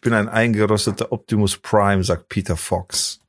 Ich 0.00 0.02
bin 0.02 0.14
ein 0.14 0.30
eingerosteter 0.30 1.12
Optimus 1.12 1.58
Prime, 1.58 2.02
sagt 2.02 2.30
Peter 2.30 2.56
Fox 2.56 3.20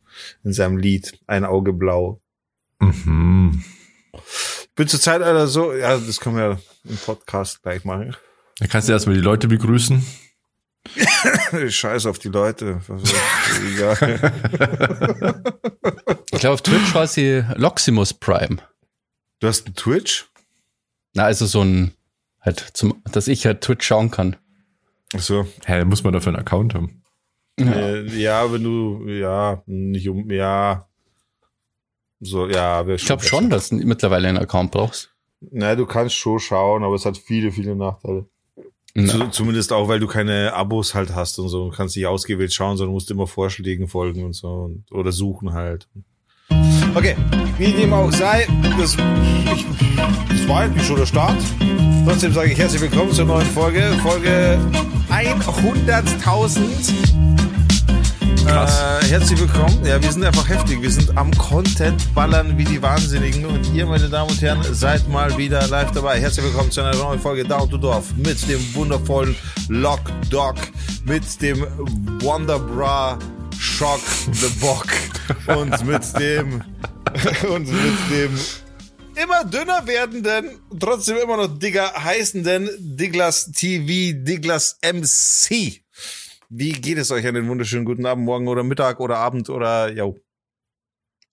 in 0.46 0.54
seinem 0.54 0.78
Lied 0.78 1.20
Ein 1.28 1.44
Auge 1.44 1.74
blau. 1.74 2.22
Mhm. 2.80 3.62
Ich 4.13 4.70
bin 4.73 4.88
zurzeit 4.88 5.21
einer 5.21 5.47
so, 5.47 5.73
ja, 5.73 5.97
das 5.97 6.21
können 6.21 6.38
wir 6.38 6.62
im 6.86 6.96
Podcast 6.96 7.62
gleich 7.62 7.84
machen. 7.84 8.15
Dann 8.60 8.70
kannst 8.70 8.88
du 8.88 8.94
erstmal 8.94 9.18
die 9.18 9.21
Leute 9.21 9.49
begrüßen. 9.49 10.02
Scheiß 11.68 12.05
auf 12.05 12.20
die 12.20 12.29
Leute. 12.29 12.79
Egal. 13.75 14.31
Ich 16.31 16.39
glaube, 16.39 16.53
auf 16.53 16.61
Twitch 16.61 16.95
war 16.95 17.05
sie 17.05 17.43
Loximus 17.55 18.13
Prime. 18.13 18.59
Du 19.41 19.47
hast 19.49 19.65
einen 19.65 19.75
Twitch? 19.75 20.29
Na, 21.15 21.25
also 21.25 21.45
so 21.45 21.65
ein, 21.65 21.95
halt, 22.39 22.65
zum, 22.71 23.03
dass 23.11 23.27
ich 23.27 23.45
halt 23.45 23.59
Twitch 23.59 23.85
schauen 23.85 24.09
kann. 24.09 24.38
Achso. 25.14 25.46
Hä, 25.66 25.80
dann 25.80 25.89
muss 25.89 26.04
man 26.04 26.14
dafür 26.14 26.34
einen 26.34 26.41
Account 26.41 26.73
haben. 26.73 27.04
Ja. 27.59 27.71
Äh, 27.71 28.05
ja, 28.20 28.52
wenn 28.52 28.63
du, 28.63 29.08
ja, 29.08 29.62
nicht 29.66 30.08
um, 30.08 30.30
ja. 30.31 30.88
So, 32.20 32.48
ja, 32.48 32.88
Ich 32.88 33.05
glaube 33.05 33.23
schon, 33.23 33.49
dass 33.49 33.70
du 33.70 33.76
mittlerweile 33.76 34.27
einen 34.27 34.38
Account 34.38 34.71
brauchst. 34.71 35.13
Na, 35.40 35.76
du 35.76 35.85
kannst 35.85 36.16
schon 36.16 36.40
schauen, 36.40 36.84
aber 36.84 36.95
es 36.95 37.05
hat 37.05 37.18
viele, 37.18 37.52
viele 37.52 37.76
Nachteile. 37.76 38.27
Zu, 38.94 39.30
zumindest 39.30 39.71
auch, 39.71 39.88
weil 39.88 39.99
du 39.99 40.08
keine 40.08 40.54
Abos 40.54 40.94
halt 40.94 41.16
hast 41.16 41.40
und 41.40 41.48
so. 41.48 41.70
Du 41.70 41.76
kannst 41.76 41.96
nicht 41.96 42.05
ausgewählt 42.05 42.54
schauen, 42.54 42.77
sondern 42.77 42.93
musst 42.93 43.09
immer 43.09 43.26
Vorschlägen 43.26 43.88
folgen 43.88 44.26
und 44.26 44.34
so. 44.34 44.49
Und, 44.49 44.91
oder 44.91 45.12
suchen 45.12 45.54
halt. 45.54 45.88
Okay, 46.94 47.16
wie 47.58 47.72
dem 47.72 47.94
auch 47.94 48.12
sei, 48.12 48.45
das, 48.77 48.98
ich, 49.54 49.66
das 50.27 50.48
war 50.48 50.62
eigentlich 50.62 50.86
schon 50.86 50.98
der 50.98 51.05
Start. 51.05 51.38
Trotzdem 52.05 52.34
sage 52.34 52.52
ich 52.52 52.59
herzlich 52.59 52.82
willkommen 52.82 53.13
zur 53.13 53.23
neuen 53.26 53.45
Folge. 53.48 53.94
Folge 54.04 54.59
100.000. 55.09 56.59
Äh, 58.46 59.05
herzlich 59.08 59.40
willkommen. 59.40 59.85
Ja, 59.85 60.02
wir 60.02 60.12
sind 60.12 60.26
einfach 60.26 60.49
heftig. 60.49 60.82
Wir 60.82 60.91
sind 60.91 61.18
am 61.18 61.32
Content 61.38 62.13
ballern 62.13 62.57
wie 62.57 62.65
die 62.65 62.82
Wahnsinnigen. 62.82 63.46
Und 63.46 63.74
ihr, 63.74 63.85
meine 63.85 64.10
Damen 64.10 64.30
und 64.30 64.42
Herren, 64.42 64.62
seid 64.74 65.08
mal 65.08 65.38
wieder 65.38 65.66
live 65.68 65.92
dabei. 65.92 66.20
Herzlich 66.20 66.46
willkommen 66.48 66.72
zu 66.72 66.82
einer 66.82 66.98
neuen 66.98 67.22
Folge 67.22 67.46
Down 67.46 67.70
to 67.70 67.78
Dorf 67.78 68.14
mit 68.18 68.50
dem 68.50 68.60
wundervollen 68.76 69.38
Lock 69.70 70.02
Dog, 70.30 70.56
mit 71.06 71.42
dem 71.42 71.66
Wonderbra 72.20 73.18
Shock 73.58 74.02
the 74.34 74.50
Bock 74.60 74.88
und 75.56 75.86
mit 75.86 76.20
dem 76.20 76.62
und 77.50 77.68
mit 77.68 78.12
dem 78.12 78.38
immer 79.22 79.44
dünner 79.44 79.86
werdenden, 79.86 80.60
trotzdem 80.80 81.18
immer 81.18 81.38
noch 81.38 81.60
dicker 81.60 81.92
heißenden 81.94 82.70
Diglas 82.80 83.52
TV, 83.52 84.18
Diglas 84.24 84.78
MC. 84.82 85.82
Wie 86.50 86.72
geht 86.74 86.98
es 86.98 87.12
euch 87.12 87.26
einen 87.26 87.48
wunderschönen 87.48 87.86
guten 87.86 88.06
Abend, 88.06 88.26
Morgen 88.26 88.48
oder 88.48 88.64
Mittag 88.64 89.00
oder 89.00 89.18
Abend 89.18 89.50
oder 89.50 89.92
jo? 89.92 90.18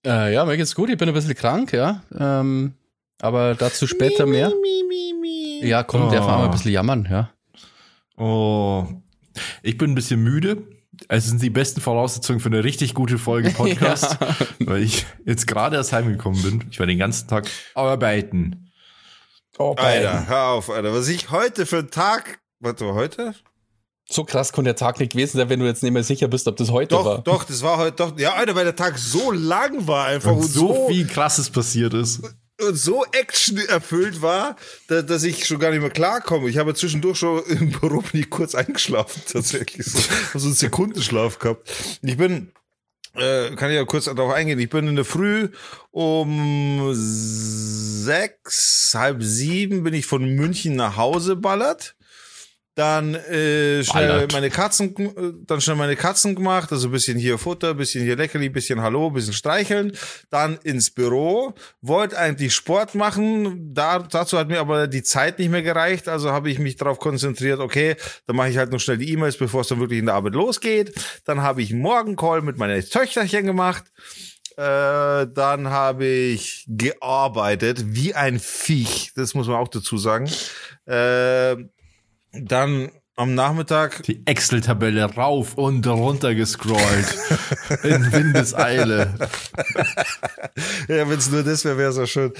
äh, 0.05 0.33
ja, 0.33 0.45
mir 0.45 0.57
geht's 0.57 0.75
gut. 0.75 0.89
Ich 0.89 0.97
bin 0.97 1.07
ein 1.09 1.13
bisschen 1.13 1.35
krank, 1.35 1.73
ja. 1.73 2.03
Ähm, 2.17 2.73
aber 3.21 3.55
dazu 3.55 3.85
später 3.87 4.25
mehr. 4.25 4.49
Mi, 4.49 4.83
mi, 4.87 5.13
mi. 5.19 5.67
Ja, 5.67 5.83
komm, 5.83 6.07
Oh. 6.07 6.11
darf 6.11 6.25
man 6.25 6.39
mal 6.39 6.45
ein 6.45 6.51
bisschen 6.51 6.71
jammern, 6.71 7.07
ja. 7.09 7.31
Oh, 8.17 8.87
ich 9.61 9.77
bin 9.77 9.91
ein 9.91 9.95
bisschen 9.95 10.21
müde. 10.21 10.63
Es 11.07 11.25
sind 11.27 11.41
die 11.41 11.49
besten 11.49 11.81
Voraussetzungen 11.81 12.39
für 12.39 12.49
eine 12.49 12.63
richtig 12.63 12.93
gute 12.93 13.17
Folge 13.17 13.49
Podcast, 13.57 14.17
weil 14.59 14.83
ich 14.83 15.05
jetzt 15.25 15.47
gerade 15.47 15.75
erst 15.75 15.93
heimgekommen 15.93 16.41
bin. 16.41 16.65
Ich 16.71 16.79
war 16.79 16.87
den 16.87 16.97
ganzen 16.99 17.27
Tag 17.27 17.47
arbeiten. 17.75 18.71
Alter, 19.57 20.27
hör 20.27 20.47
auf, 20.47 20.69
Alter. 20.69 20.93
Was 20.93 21.07
ich 21.09 21.31
heute 21.31 21.65
für 21.65 21.79
einen 21.79 21.91
Tag. 21.91 22.39
Warte 22.59 22.85
mal, 22.85 22.93
heute? 22.93 23.33
So 24.09 24.23
krass 24.23 24.51
konnte 24.53 24.69
der 24.69 24.75
Tag 24.75 24.99
nicht 24.99 25.11
gewesen 25.11 25.37
sein, 25.37 25.49
wenn 25.49 25.59
du 25.59 25.65
jetzt 25.67 25.83
nicht 25.83 25.91
mehr 25.91 26.03
sicher 26.03 26.27
bist, 26.27 26.47
ob 26.47 26.55
das 26.57 26.71
heute 26.71 26.95
Doch, 26.95 27.05
war. 27.05 27.21
doch, 27.21 27.43
das 27.43 27.61
war 27.61 27.77
heute 27.77 27.95
doch. 27.97 28.17
Ja, 28.17 28.33
Alter, 28.33 28.55
weil 28.55 28.65
der 28.65 28.75
Tag 28.75 28.97
so 28.97 29.31
lang 29.31 29.85
war 29.85 30.05
einfach 30.07 30.31
Und 30.31 30.37
und, 30.37 30.43
so 30.47 30.73
so, 30.73 30.87
viel 30.87 31.05
krasses 31.05 31.49
passiert 31.49 31.93
ist. 31.93 32.21
So 32.71 33.05
Action 33.11 33.57
erfüllt 33.57 34.21
war, 34.21 34.55
da, 34.87 35.01
dass 35.01 35.23
ich 35.23 35.45
schon 35.45 35.59
gar 35.59 35.71
nicht 35.71 35.81
mehr 35.81 35.89
klarkomme. 35.89 36.49
Ich 36.49 36.57
habe 36.57 36.73
zwischendurch 36.73 37.17
schon 37.17 37.43
im 37.47 37.71
Büro 37.71 38.03
nie 38.13 38.23
kurz 38.23 38.55
eingeschlafen, 38.55 39.21
tatsächlich. 39.31 39.85
So, 39.85 39.99
so 40.35 40.47
einen 40.47 40.55
Sekundenschlaf 40.55 41.39
gehabt. 41.39 41.71
Ich 42.01 42.17
bin, 42.17 42.51
äh, 43.15 43.55
kann 43.55 43.69
ich 43.69 43.75
ja 43.75 43.85
kurz 43.85 44.05
darauf 44.05 44.33
eingehen. 44.33 44.59
Ich 44.59 44.69
bin 44.69 44.87
in 44.87 44.95
der 44.95 45.05
Früh 45.05 45.49
um 45.91 46.91
sechs, 46.93 48.93
halb 48.95 49.23
sieben 49.23 49.83
bin 49.83 49.93
ich 49.93 50.05
von 50.05 50.35
München 50.35 50.75
nach 50.75 50.97
Hause 50.97 51.35
ballert. 51.35 51.95
Dann 52.75 53.15
äh, 53.15 53.83
schnell 53.83 54.07
Ballert. 54.07 54.31
meine 54.31 54.49
Katzen, 54.49 55.43
dann 55.45 55.59
schnell 55.59 55.75
meine 55.75 55.97
Katzen 55.97 56.35
gemacht, 56.35 56.71
also 56.71 56.87
ein 56.87 56.91
bisschen 56.91 57.17
hier 57.17 57.37
Futter, 57.37 57.73
bisschen 57.73 58.05
hier 58.05 58.15
Leckerli, 58.15 58.47
bisschen 58.47 58.81
Hallo, 58.81 59.09
bisschen 59.09 59.33
streicheln. 59.33 59.91
Dann 60.29 60.57
ins 60.63 60.89
Büro, 60.89 61.53
wollte 61.81 62.17
eigentlich 62.17 62.55
Sport 62.55 62.95
machen, 62.95 63.73
da, 63.73 63.99
dazu 63.99 64.37
hat 64.37 64.47
mir 64.47 64.59
aber 64.59 64.87
die 64.87 65.03
Zeit 65.03 65.39
nicht 65.39 65.49
mehr 65.49 65.61
gereicht, 65.61 66.07
also 66.07 66.31
habe 66.31 66.49
ich 66.49 66.59
mich 66.59 66.77
darauf 66.77 66.99
konzentriert, 66.99 67.59
okay, 67.59 67.95
dann 68.27 68.35
mache 68.37 68.49
ich 68.49 68.57
halt 68.57 68.71
noch 68.71 68.79
schnell 68.79 68.97
die 68.97 69.11
E-Mails, 69.11 69.37
bevor 69.37 69.61
es 69.61 69.67
dann 69.67 69.79
wirklich 69.79 69.99
in 69.99 70.05
der 70.05 70.15
Arbeit 70.15 70.33
losgeht. 70.33 70.93
Dann 71.25 71.41
habe 71.41 71.61
ich 71.61 71.71
einen 71.71 71.81
Morgencall 71.81 72.41
mit 72.41 72.57
meiner 72.57 72.81
Töchterchen 72.81 73.45
gemacht. 73.45 73.83
Äh, 74.55 75.27
dann 75.33 75.69
habe 75.69 76.05
ich 76.05 76.65
gearbeitet 76.67 77.95
wie 77.95 78.13
ein 78.13 78.39
Viech, 78.39 79.11
das 79.15 79.33
muss 79.33 79.47
man 79.47 79.57
auch 79.57 79.69
dazu 79.69 79.97
sagen. 79.97 80.29
Äh, 80.85 81.55
dann 82.31 82.89
am 83.19 83.35
Nachmittag 83.35 84.03
Die 84.03 84.25
Excel-Tabelle 84.25 85.03
rauf 85.03 85.55
und 85.55 85.85
runter 85.85 86.33
gescrollt. 86.35 87.17
In 87.83 88.11
Windeseile. 88.11 89.13
Ja, 90.89 91.07
wenn 91.07 91.17
es 91.17 91.29
nur 91.29 91.43
das 91.43 91.63
wäre, 91.63 91.77
wäre 91.77 91.91
es 91.91 91.97
auch 91.97 92.05
schön. 92.05 92.33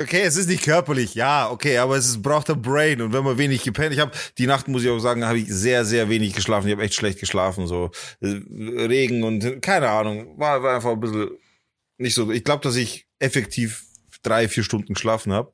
Okay, 0.00 0.22
es 0.22 0.36
ist 0.36 0.48
nicht 0.48 0.64
körperlich, 0.64 1.14
ja, 1.14 1.48
okay, 1.50 1.78
aber 1.78 1.96
es 1.96 2.06
ist, 2.06 2.22
braucht 2.22 2.50
ein 2.50 2.60
Brain 2.60 3.00
und 3.00 3.12
wenn 3.12 3.22
man 3.22 3.38
wenig 3.38 3.62
gepennt, 3.62 3.92
ich 3.92 4.00
habe 4.00 4.10
die 4.38 4.46
Nacht 4.46 4.66
muss 4.66 4.82
ich 4.82 4.90
auch 4.90 4.98
sagen, 4.98 5.24
habe 5.24 5.38
ich 5.38 5.48
sehr 5.48 5.84
sehr 5.84 6.08
wenig 6.08 6.32
geschlafen. 6.32 6.66
Ich 6.66 6.72
habe 6.72 6.82
echt 6.82 6.94
schlecht 6.94 7.20
geschlafen, 7.20 7.66
so 7.66 7.90
äh, 8.20 8.26
Regen 8.26 9.22
und 9.22 9.62
keine 9.62 9.90
Ahnung, 9.90 10.38
war, 10.38 10.62
war 10.62 10.76
einfach 10.76 10.90
ein 10.90 11.00
bisschen 11.00 11.30
nicht 11.98 12.14
so. 12.14 12.30
Ich 12.30 12.42
glaube, 12.42 12.62
dass 12.62 12.76
ich 12.76 13.06
effektiv 13.18 13.84
drei, 14.22 14.48
vier 14.48 14.62
Stunden 14.62 14.94
geschlafen 14.94 15.32
habe. 15.32 15.52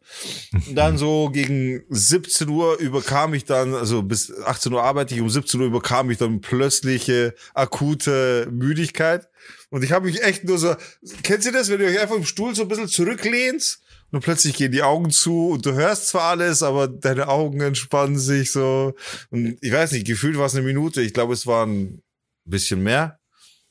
Dann 0.72 0.99
so 0.99 1.31
gegen 1.31 1.84
17 1.88 2.49
Uhr 2.49 2.78
überkam 2.78 3.34
ich 3.34 3.44
dann, 3.44 3.75
also 3.75 4.03
bis 4.03 4.32
18 4.32 4.72
Uhr 4.72 4.82
arbeite 4.82 5.15
ich, 5.15 5.21
um 5.21 5.31
17 5.31 5.60
Uhr 5.60 5.66
überkam 5.66 6.10
ich 6.10 6.19
dann 6.19 6.41
plötzliche 6.41 7.34
akute 7.55 8.49
Müdigkeit. 8.50 9.28
Und 9.71 9.84
ich 9.84 9.93
habe 9.93 10.06
mich 10.06 10.22
echt 10.22 10.44
nur 10.44 10.59
so, 10.59 10.75
kennst 11.22 11.47
ihr 11.47 11.53
das, 11.53 11.69
wenn 11.69 11.81
ihr 11.81 11.88
euch 11.88 12.00
einfach 12.00 12.16
im 12.16 12.25
Stuhl 12.25 12.55
so 12.55 12.62
ein 12.62 12.69
bisschen 12.69 12.88
zurücklehnt 12.88 13.78
und 14.10 14.21
plötzlich 14.21 14.55
gehen 14.56 14.72
die 14.72 14.82
Augen 14.82 15.10
zu 15.10 15.49
und 15.50 15.66
du 15.66 15.72
hörst 15.72 16.09
zwar 16.09 16.31
alles, 16.31 16.62
aber 16.62 16.88
deine 16.88 17.28
Augen 17.28 17.60
entspannen 17.60 18.19
sich 18.19 18.53
so. 18.53 18.94
Und 19.31 19.59
ich 19.60 19.72
weiß 19.72 19.93
nicht, 19.93 20.06
gefühlt 20.06 20.38
war 20.38 20.47
es 20.47 20.55
eine 20.55 20.65
Minute. 20.65 21.03
Ich 21.03 21.12
glaube, 21.12 21.34
es 21.34 21.47
waren 21.47 21.84
ein 21.84 22.03
bisschen 22.44 22.82
mehr. 22.82 23.19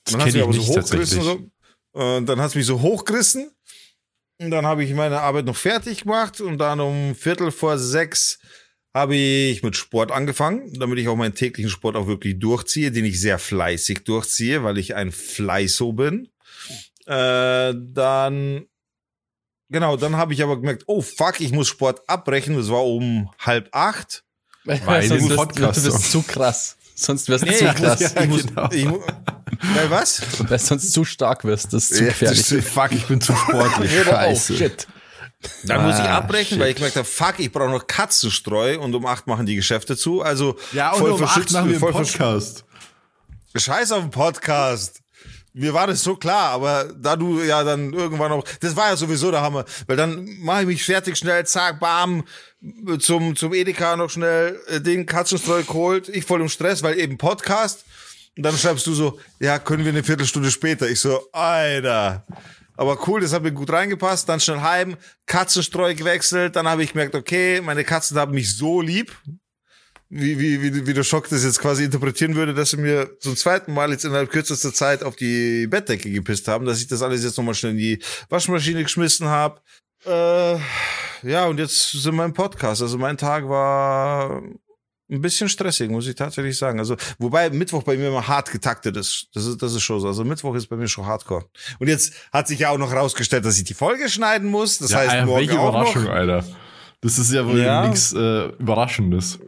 Dann 0.06 0.22
hat 0.22 0.26
mich 0.28 0.36
ich 0.36 0.44
aber 0.44 0.54
so 0.54 0.62
hochgerissen. 0.62 1.22
So. 1.22 1.30
tatsächlich. 1.30 1.52
Und 1.94 2.26
dann 2.26 2.40
hat 2.40 2.50
es 2.50 2.56
mich 2.56 2.66
so 2.66 2.82
hochgerissen. 2.82 3.52
Und 4.40 4.52
dann 4.52 4.66
habe 4.66 4.84
ich 4.84 4.94
meine 4.94 5.22
Arbeit 5.22 5.46
noch 5.46 5.56
fertig 5.56 6.02
gemacht 6.04 6.42
und 6.42 6.58
dann 6.58 6.80
um 6.82 7.16
Viertel 7.16 7.52
vor 7.52 7.78
sechs 7.78 8.40
habe 8.94 9.16
ich 9.16 9.62
mit 9.64 9.76
Sport 9.76 10.12
angefangen, 10.12 10.72
damit 10.80 11.00
ich 11.00 11.08
auch 11.08 11.16
meinen 11.16 11.36
täglichen 11.36 11.70
Sport 11.70 11.96
auch 11.96 12.08
wirklich 12.08 12.40
durchziehe, 12.40 12.92
den 12.92 13.06
ich 13.06 13.20
sehr 13.20 13.40
fleißig 13.40 14.04
durchziehe, 14.06 14.64
weil 14.64 14.78
ich 14.78 14.96
ein 14.96 15.12
Fleißo 15.12 15.94
bin. 15.94 16.30
Äh, 17.06 17.74
dann, 17.76 18.66
genau, 19.70 19.98
dann 19.98 20.16
habe 20.16 20.34
ich 20.34 20.42
aber 20.44 20.56
gemerkt, 20.58 20.84
oh 20.88 21.02
fuck, 21.02 21.40
ich 21.42 21.52
muss 21.52 21.68
Sport 21.68 22.08
abbrechen. 22.08 22.56
Das 22.56 22.70
war 22.70 22.86
um 22.86 23.30
halb 23.40 23.70
acht. 23.74 24.24
Weil 24.64 25.08
den 25.10 25.30
wirst- 25.30 25.36
Podcast 25.36 25.86
Du 25.86 25.92
bist 25.92 26.12
zu 26.12 26.22
krass. 26.24 26.75
Sonst 26.98 27.28
wirst 27.28 27.44
du 27.44 27.50
Nee, 27.50 27.58
zu 27.58 27.66
krass. 27.66 28.00
Ja, 28.00 28.22
Ich 28.24 28.30
muss, 28.30 28.48
genau. 28.48 28.70
ich, 28.72 28.86
weil 28.88 29.90
was? 29.92 30.22
Weil 30.48 30.60
sonst 30.60 30.92
zu 30.94 31.04
stark 31.04 31.44
wirst. 31.44 31.74
Das 31.74 31.92
ist 31.92 31.98
zu 31.98 32.04
Ja, 32.04 32.10
gefährlich. 32.10 32.48
das- 32.48 32.66
Fuck, 32.66 32.92
ich 32.94 33.06
bin 33.06 33.20
zu 33.22 33.36
sportlich. 33.36 33.92
Auf, 34.00 34.06
Scheiße. 34.08 34.58
shit. 34.58 34.88
Dann 35.66 35.86
muss 35.86 35.96
ich 35.96 36.02
Ah, 36.02 36.18
abbrechen, 36.18 36.56
shit. 36.56 36.60
weil 36.60 36.70
ich 36.70 36.76
gemerkt 36.78 36.96
habe, 36.96 37.06
fuck, 37.06 37.36
ich 37.40 37.52
brauche 37.52 37.70
noch 37.70 37.86
Katzenstreu 37.86 38.80
und 38.80 38.96
um 38.96 39.06
acht 39.06 39.28
machen 39.28 39.46
die 39.46 39.56
Geschäfte 39.56 39.96
zu. 39.98 40.22
Also 40.22 40.56
Ja, 40.72 40.92
und 40.94 41.00
voll 41.00 41.12
um 41.12 41.24
acht 41.24 41.52
machen 41.52 41.70
wir 41.70 41.80
voll 41.80 41.92
Podcast. 41.92 42.64
Scheiß 43.56 43.92
auf 43.92 44.02
den 44.02 44.12
Podcast. 44.12 45.02
Mir 45.58 45.74
war 45.74 45.88
das 45.88 46.04
so 46.04 46.18
klar, 46.18 46.52
aber 46.52 46.92
da 47.00 47.16
du 47.16 47.42
ja 47.42 47.64
dann 47.64 47.94
irgendwann 47.94 48.30
noch, 48.30 48.44
das 48.60 48.76
war 48.76 48.90
ja 48.90 48.98
sowieso 48.98 49.32
der 49.32 49.40
Hammer, 49.40 49.64
weil 49.88 49.96
dann 49.96 50.28
mache 50.42 50.62
ich 50.62 50.68
mich 50.68 50.84
fertig 50.84 51.16
schnell, 51.16 51.46
zack, 51.46 51.80
bam, 51.80 52.26
zum, 53.00 53.38
zum 53.38 53.54
Edeka 53.54 53.96
noch 53.96 54.10
schnell 54.10 54.60
äh, 54.68 54.82
den 54.82 55.06
Katzenstreu 55.06 55.64
geholt, 55.64 56.10
ich 56.10 56.26
voll 56.26 56.42
im 56.42 56.50
Stress, 56.50 56.84
weil 56.84 57.00
eben 57.00 57.18
Podcast. 57.18 57.86
Und 58.36 58.44
dann 58.44 58.58
schreibst 58.58 58.86
du 58.86 58.94
so, 58.94 59.18
ja, 59.40 59.58
können 59.58 59.86
wir 59.86 59.94
eine 59.94 60.04
Viertelstunde 60.04 60.52
später. 60.52 60.90
Ich 60.90 61.00
so, 61.00 61.22
Alter. 61.32 62.26
Aber 62.76 63.08
cool, 63.08 63.22
das 63.22 63.32
hat 63.32 63.44
mir 63.44 63.54
gut 63.54 63.72
reingepasst. 63.72 64.28
Dann 64.28 64.42
schnell 64.42 64.60
heim, 64.60 64.98
Katzenstreu 65.26 65.96
gewechselt. 65.96 66.58
Dann 66.58 66.68
habe 66.68 66.84
ich 66.84 66.92
gemerkt, 66.92 67.16
okay, 67.16 67.62
meine 67.62 67.86
Katzen 67.86 68.18
haben 68.18 68.34
mich 68.34 68.58
so 68.58 68.82
lieb. 68.82 69.16
Wie, 70.10 70.40
wie, 70.40 70.62
wie, 70.62 70.88
wie 70.88 70.94
der 70.94 71.04
Schock 71.04 71.28
das 71.30 71.44
jetzt 71.44 71.60
quasi 71.60 71.84
interpretieren 71.84 72.36
würde, 72.36 72.54
dass 72.54 72.72
sie 72.72 72.78
mir 72.78 73.18
zum 73.20 73.36
zweiten 73.36 73.74
Mal 73.74 73.92
jetzt 73.92 74.06
innerhalb 74.06 74.30
kürzester 74.30 74.74
Zeit 74.74 75.04
auf 75.04 75.16
die 75.16 75.68
Bettdecke 75.68 76.12
gepisst 76.12 76.48
haben, 76.48 76.66
dass 76.66 76.80
ich 76.80 76.88
das 76.88 77.02
alles 77.02 77.24
jetzt 77.24 77.38
nochmal 77.38 77.56
schnell 77.56 77.72
in 77.72 77.78
die 77.78 78.00
Waschmaschine 78.30 78.84
geschmissen 78.84 79.28
habe. 79.28 79.62
Äh, 80.06 80.58
ja, 81.28 81.46
und 81.48 81.58
jetzt 81.60 81.92
sind 81.92 82.16
wir 82.16 82.26
im 82.26 82.34
Podcast. 82.34 82.82
Also 82.82 82.98
mein 82.98 83.18
Tag 83.18 83.50
war 83.50 84.42
ein 85.10 85.22
bisschen 85.22 85.50
stressig, 85.50 85.90
muss 85.90 86.08
ich 86.08 86.16
tatsächlich 86.16 86.58
sagen. 86.58 86.80
Also, 86.80 86.96
wobei 87.20 87.50
Mittwoch 87.50 87.84
bei 87.84 87.98
mir 87.98 88.08
immer 88.10 88.28
hart 88.28 88.52
getaktet 88.52 88.98
ist. 88.98 89.28
Das 89.34 89.46
ist, 89.46 89.62
das 89.62 89.74
ist 89.74 89.84
schon 89.84 90.00
so. 90.00 90.08
Also 90.08 90.24
Mittwoch 90.24 90.56
ist 90.56 90.68
bei 90.68 90.76
mir 90.76 90.88
schon 90.88 91.06
hardcore. 91.06 91.46
Und 91.80 91.88
jetzt 91.88 92.14
hat 92.32 92.48
sich 92.48 92.60
ja 92.60 92.70
auch 92.70 92.78
noch 92.78 92.92
rausgestellt, 92.94 93.46
dass 93.46 93.58
ich 93.58 93.64
die 93.64 93.74
Folge 93.74 94.10
schneiden 94.10 94.50
muss. 94.50 94.78
Das 94.78 94.92
ja, 94.92 94.98
heißt, 95.00 95.10
Alter, 95.12 95.26
morgen 95.26 95.40
welche 95.48 95.60
auch 95.60 95.70
Überraschung, 95.70 96.04
noch. 96.04 96.12
Alter. 96.12 96.44
Das 97.02 97.20
ist 97.20 97.32
ja 97.32 97.46
wohl 97.46 97.60
Ja. 97.60 97.88
nichts 97.88 98.14
äh, 98.14 98.46
Überraschendes. 98.60 99.40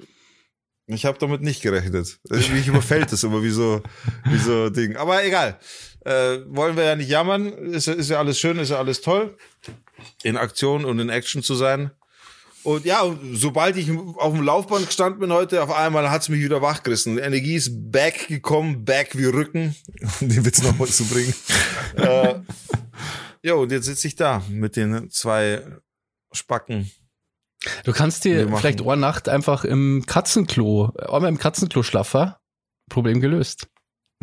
Ich 0.87 1.05
habe 1.05 1.17
damit 1.19 1.41
nicht 1.41 1.61
gerechnet. 1.61 2.19
Mich 2.29 2.67
überfällt 2.67 3.11
das 3.11 3.23
immer 3.23 3.43
wie 3.43 3.49
so, 3.49 3.81
wie 4.25 4.37
so 4.37 4.69
Ding. 4.69 4.95
Aber 4.95 5.23
egal. 5.25 5.59
Äh, 6.05 6.39
wollen 6.47 6.77
wir 6.77 6.85
ja 6.85 6.95
nicht 6.95 7.09
jammern. 7.09 7.47
Ist, 7.47 7.87
ja- 7.87 7.93
ist 7.93 8.09
ja 8.09 8.19
alles 8.19 8.39
schön, 8.39 8.57
ist 8.57 8.69
ja 8.69 8.77
alles 8.77 9.01
toll. 9.01 9.35
In 10.23 10.37
Aktion 10.37 10.85
und 10.85 10.99
in 10.99 11.09
Action 11.09 11.43
zu 11.43 11.55
sein. 11.55 11.91
Und 12.63 12.85
ja, 12.85 13.01
sobald 13.33 13.77
ich 13.77 13.89
auf 13.91 14.33
dem 14.33 14.43
Laufband 14.43 14.87
gestanden 14.87 15.19
bin 15.19 15.31
heute, 15.31 15.61
auf 15.63 15.71
einmal 15.71 16.09
hat's 16.09 16.27
mich 16.29 16.41
wieder 16.41 16.61
wachgerissen. 16.61 17.17
Energie 17.17 17.55
ist 17.55 17.91
back 17.91 18.27
gekommen, 18.27 18.83
back 18.85 19.17
wie 19.17 19.25
Rücken, 19.25 19.75
um 20.21 20.29
den 20.29 20.45
Witz 20.45 20.61
nochmal 20.61 20.87
zu 20.87 21.05
bringen. 21.05 21.33
äh, 21.97 22.35
ja, 23.41 23.53
und 23.53 23.71
jetzt 23.71 23.85
sitze 23.85 24.07
ich 24.07 24.15
da 24.15 24.43
mit 24.49 24.75
den 24.75 25.09
zwei 25.09 25.61
Spacken. 26.31 26.91
Du 27.83 27.91
kannst 27.91 28.23
dir 28.23 28.47
vielleicht 28.47 28.81
eine 28.81 28.97
Nacht 28.97 29.29
einfach 29.29 29.63
im 29.65 30.03
Katzenklo, 30.05 30.93
einmal 30.97 31.29
im 31.29 31.37
Katzenklo 31.37 31.83
schlaffer. 31.83 32.39
Problem 32.89 33.19
gelöst. 33.19 33.67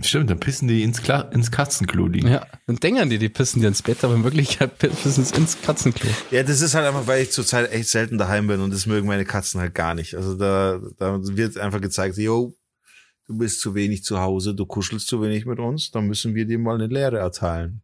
Stimmt, 0.03 0.29
dann 0.29 0.41
pissen 0.41 0.67
die 0.67 0.83
ins, 0.83 1.03
Kla 1.03 1.21
ins 1.21 1.53
Katzenklo 1.53 2.09
liegen. 2.09 2.29
Ja. 2.29 2.47
Dann 2.67 2.77
denken 2.77 3.11
die, 3.11 3.19
die 3.19 3.29
pissen 3.29 3.61
dir 3.61 3.69
ins 3.69 3.83
Bett, 3.83 4.03
aber 4.03 4.15
in 4.15 4.25
Wirklichkeit 4.25 4.77
pissen 4.79 5.25
sie 5.25 5.37
ins 5.37 5.61
Katzenklo. 5.63 6.11
Ja, 6.33 6.43
das 6.43 6.61
ist 6.63 6.75
halt 6.75 6.87
einfach, 6.87 7.07
weil 7.07 7.23
ich 7.23 7.31
zurzeit 7.31 7.71
echt 7.71 7.89
selten 7.89 8.19
daheim 8.19 8.49
bin 8.49 8.61
und 8.61 8.73
das 8.73 8.87
mögen 8.87 9.07
meine 9.07 9.25
Katzen 9.25 9.61
halt 9.61 9.75
gar 9.75 9.95
nicht. 9.95 10.17
Also 10.17 10.37
da, 10.37 10.81
da 10.99 11.19
wird 11.23 11.59
einfach 11.59 11.81
gezeigt, 11.81 12.17
yo, 12.17 12.55
du 13.27 13.39
bist 13.39 13.61
zu 13.61 13.77
wenig 13.77 14.03
zu 14.03 14.19
Hause, 14.19 14.55
du 14.55 14.67
kuschelst 14.67 15.07
zu 15.07 15.23
wenig 15.23 15.47
mit 15.47 15.61
uns, 15.61 15.93
dann 15.93 16.07
müssen 16.07 16.35
wir 16.35 16.45
dir 16.45 16.59
mal 16.59 16.75
eine 16.75 16.89
Lehre 16.89 17.19
erteilen. 17.19 17.83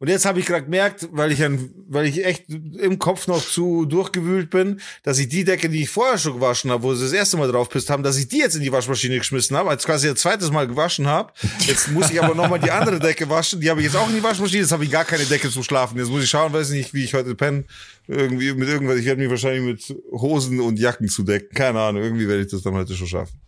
Und 0.00 0.08
jetzt 0.08 0.24
habe 0.24 0.40
ich 0.40 0.46
gerade 0.46 0.64
gemerkt, 0.64 1.10
weil 1.12 1.30
ich 1.30 1.44
ein, 1.44 1.74
weil 1.86 2.06
ich 2.06 2.24
echt 2.24 2.48
im 2.48 2.98
Kopf 2.98 3.26
noch 3.26 3.44
zu 3.44 3.84
durchgewühlt 3.84 4.48
bin, 4.48 4.80
dass 5.02 5.18
ich 5.18 5.28
die 5.28 5.44
Decke, 5.44 5.68
die 5.68 5.82
ich 5.82 5.90
vorher 5.90 6.16
schon 6.16 6.32
gewaschen 6.32 6.70
habe, 6.70 6.82
wo 6.82 6.94
sie 6.94 7.04
das 7.04 7.12
erste 7.12 7.36
Mal 7.36 7.52
drauf 7.52 7.68
pisst 7.68 7.90
haben, 7.90 8.02
dass 8.02 8.16
ich 8.16 8.26
die 8.26 8.38
jetzt 8.38 8.56
in 8.56 8.62
die 8.62 8.72
Waschmaschine 8.72 9.18
geschmissen 9.18 9.58
habe, 9.58 9.68
als 9.68 9.84
quasi 9.84 10.08
ein 10.08 10.16
zweites 10.16 10.50
Mal 10.50 10.66
gewaschen 10.66 11.06
habe. 11.06 11.34
Jetzt 11.66 11.90
muss 11.90 12.10
ich 12.10 12.22
aber 12.22 12.34
nochmal 12.34 12.58
die 12.58 12.70
andere 12.70 12.98
Decke 12.98 13.28
waschen. 13.28 13.60
Die 13.60 13.68
habe 13.68 13.80
ich 13.80 13.88
jetzt 13.88 13.96
auch 13.96 14.08
in 14.08 14.14
die 14.14 14.22
Waschmaschine. 14.22 14.62
Jetzt 14.62 14.72
habe 14.72 14.84
ich 14.84 14.90
gar 14.90 15.04
keine 15.04 15.26
Decke 15.26 15.50
zum 15.50 15.62
Schlafen. 15.62 15.98
Jetzt 15.98 16.08
muss 16.08 16.24
ich 16.24 16.30
schauen, 16.30 16.50
weiß 16.50 16.70
nicht, 16.70 16.94
wie 16.94 17.04
ich 17.04 17.12
heute 17.12 17.34
penne. 17.34 17.64
Irgendwie 18.08 18.54
mit 18.54 18.70
irgendwas. 18.70 18.96
Ich 18.96 19.04
werde 19.04 19.20
mich 19.20 19.28
wahrscheinlich 19.28 19.62
mit 19.62 20.02
Hosen 20.12 20.60
und 20.60 20.78
Jacken 20.78 21.08
zudecken. 21.08 21.54
Keine 21.54 21.78
Ahnung. 21.78 22.02
Irgendwie 22.02 22.26
werde 22.26 22.40
ich 22.40 22.50
das 22.50 22.62
dann 22.62 22.72
heute 22.72 22.94
schon 22.94 23.06
schaffen. 23.06 23.38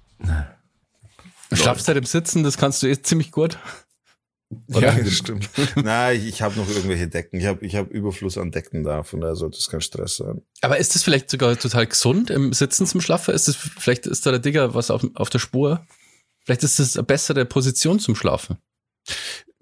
Schlafst 1.50 1.88
halt 1.88 1.96
im 1.96 2.04
Sitzen, 2.04 2.42
das 2.42 2.58
kannst 2.58 2.82
du 2.82 2.88
eh 2.88 3.00
ziemlich 3.00 3.32
gut. 3.32 3.58
Ja, 4.68 4.92
das 4.92 5.12
stimmt. 5.12 5.48
Nein, 5.76 6.16
ich, 6.16 6.26
ich 6.26 6.42
habe 6.42 6.58
noch 6.58 6.68
irgendwelche 6.68 7.08
Decken. 7.08 7.38
Ich 7.38 7.46
habe 7.46 7.64
ich 7.64 7.76
hab 7.76 7.90
Überfluss 7.90 8.38
an 8.38 8.50
Decken 8.50 8.84
da. 8.84 9.02
Von 9.02 9.20
daher 9.20 9.36
sollte 9.36 9.58
es 9.58 9.68
kein 9.68 9.80
Stress 9.80 10.16
sein. 10.16 10.42
Aber 10.60 10.78
ist 10.78 10.94
das 10.94 11.02
vielleicht 11.02 11.30
sogar 11.30 11.56
total 11.58 11.86
gesund 11.86 12.30
im 12.30 12.52
Sitzen 12.52 12.86
zum 12.86 13.00
Schlafen? 13.00 13.34
Ist 13.34 13.48
das, 13.48 13.56
vielleicht 13.56 14.06
ist 14.06 14.26
da 14.26 14.30
der 14.30 14.40
Digger 14.40 14.74
was 14.74 14.90
auf, 14.90 15.06
auf 15.14 15.30
der 15.30 15.38
Spur? 15.38 15.86
Vielleicht 16.44 16.64
ist 16.64 16.78
das 16.78 16.96
eine 16.96 17.04
bessere 17.04 17.44
Position 17.44 17.98
zum 18.00 18.14
Schlafen. 18.14 18.58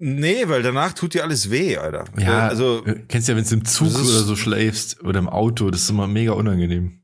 Nee, 0.03 0.47
weil 0.47 0.63
danach 0.63 0.93
tut 0.93 1.13
dir 1.13 1.23
alles 1.23 1.51
weh, 1.51 1.77
Alter. 1.77 2.05
Ja, 2.17 2.47
also, 2.47 2.83
äh, 2.85 3.03
kennst 3.07 3.27
ja, 3.27 3.35
wenn 3.35 3.43
du 3.43 3.53
im 3.53 3.65
Zug 3.65 3.93
oder 3.93 4.03
so 4.03 4.35
schläfst 4.35 5.03
oder 5.03 5.19
im 5.19 5.29
Auto, 5.29 5.69
das 5.69 5.81
ist 5.81 5.91
immer 5.91 6.07
mega 6.07 6.31
unangenehm. 6.31 7.00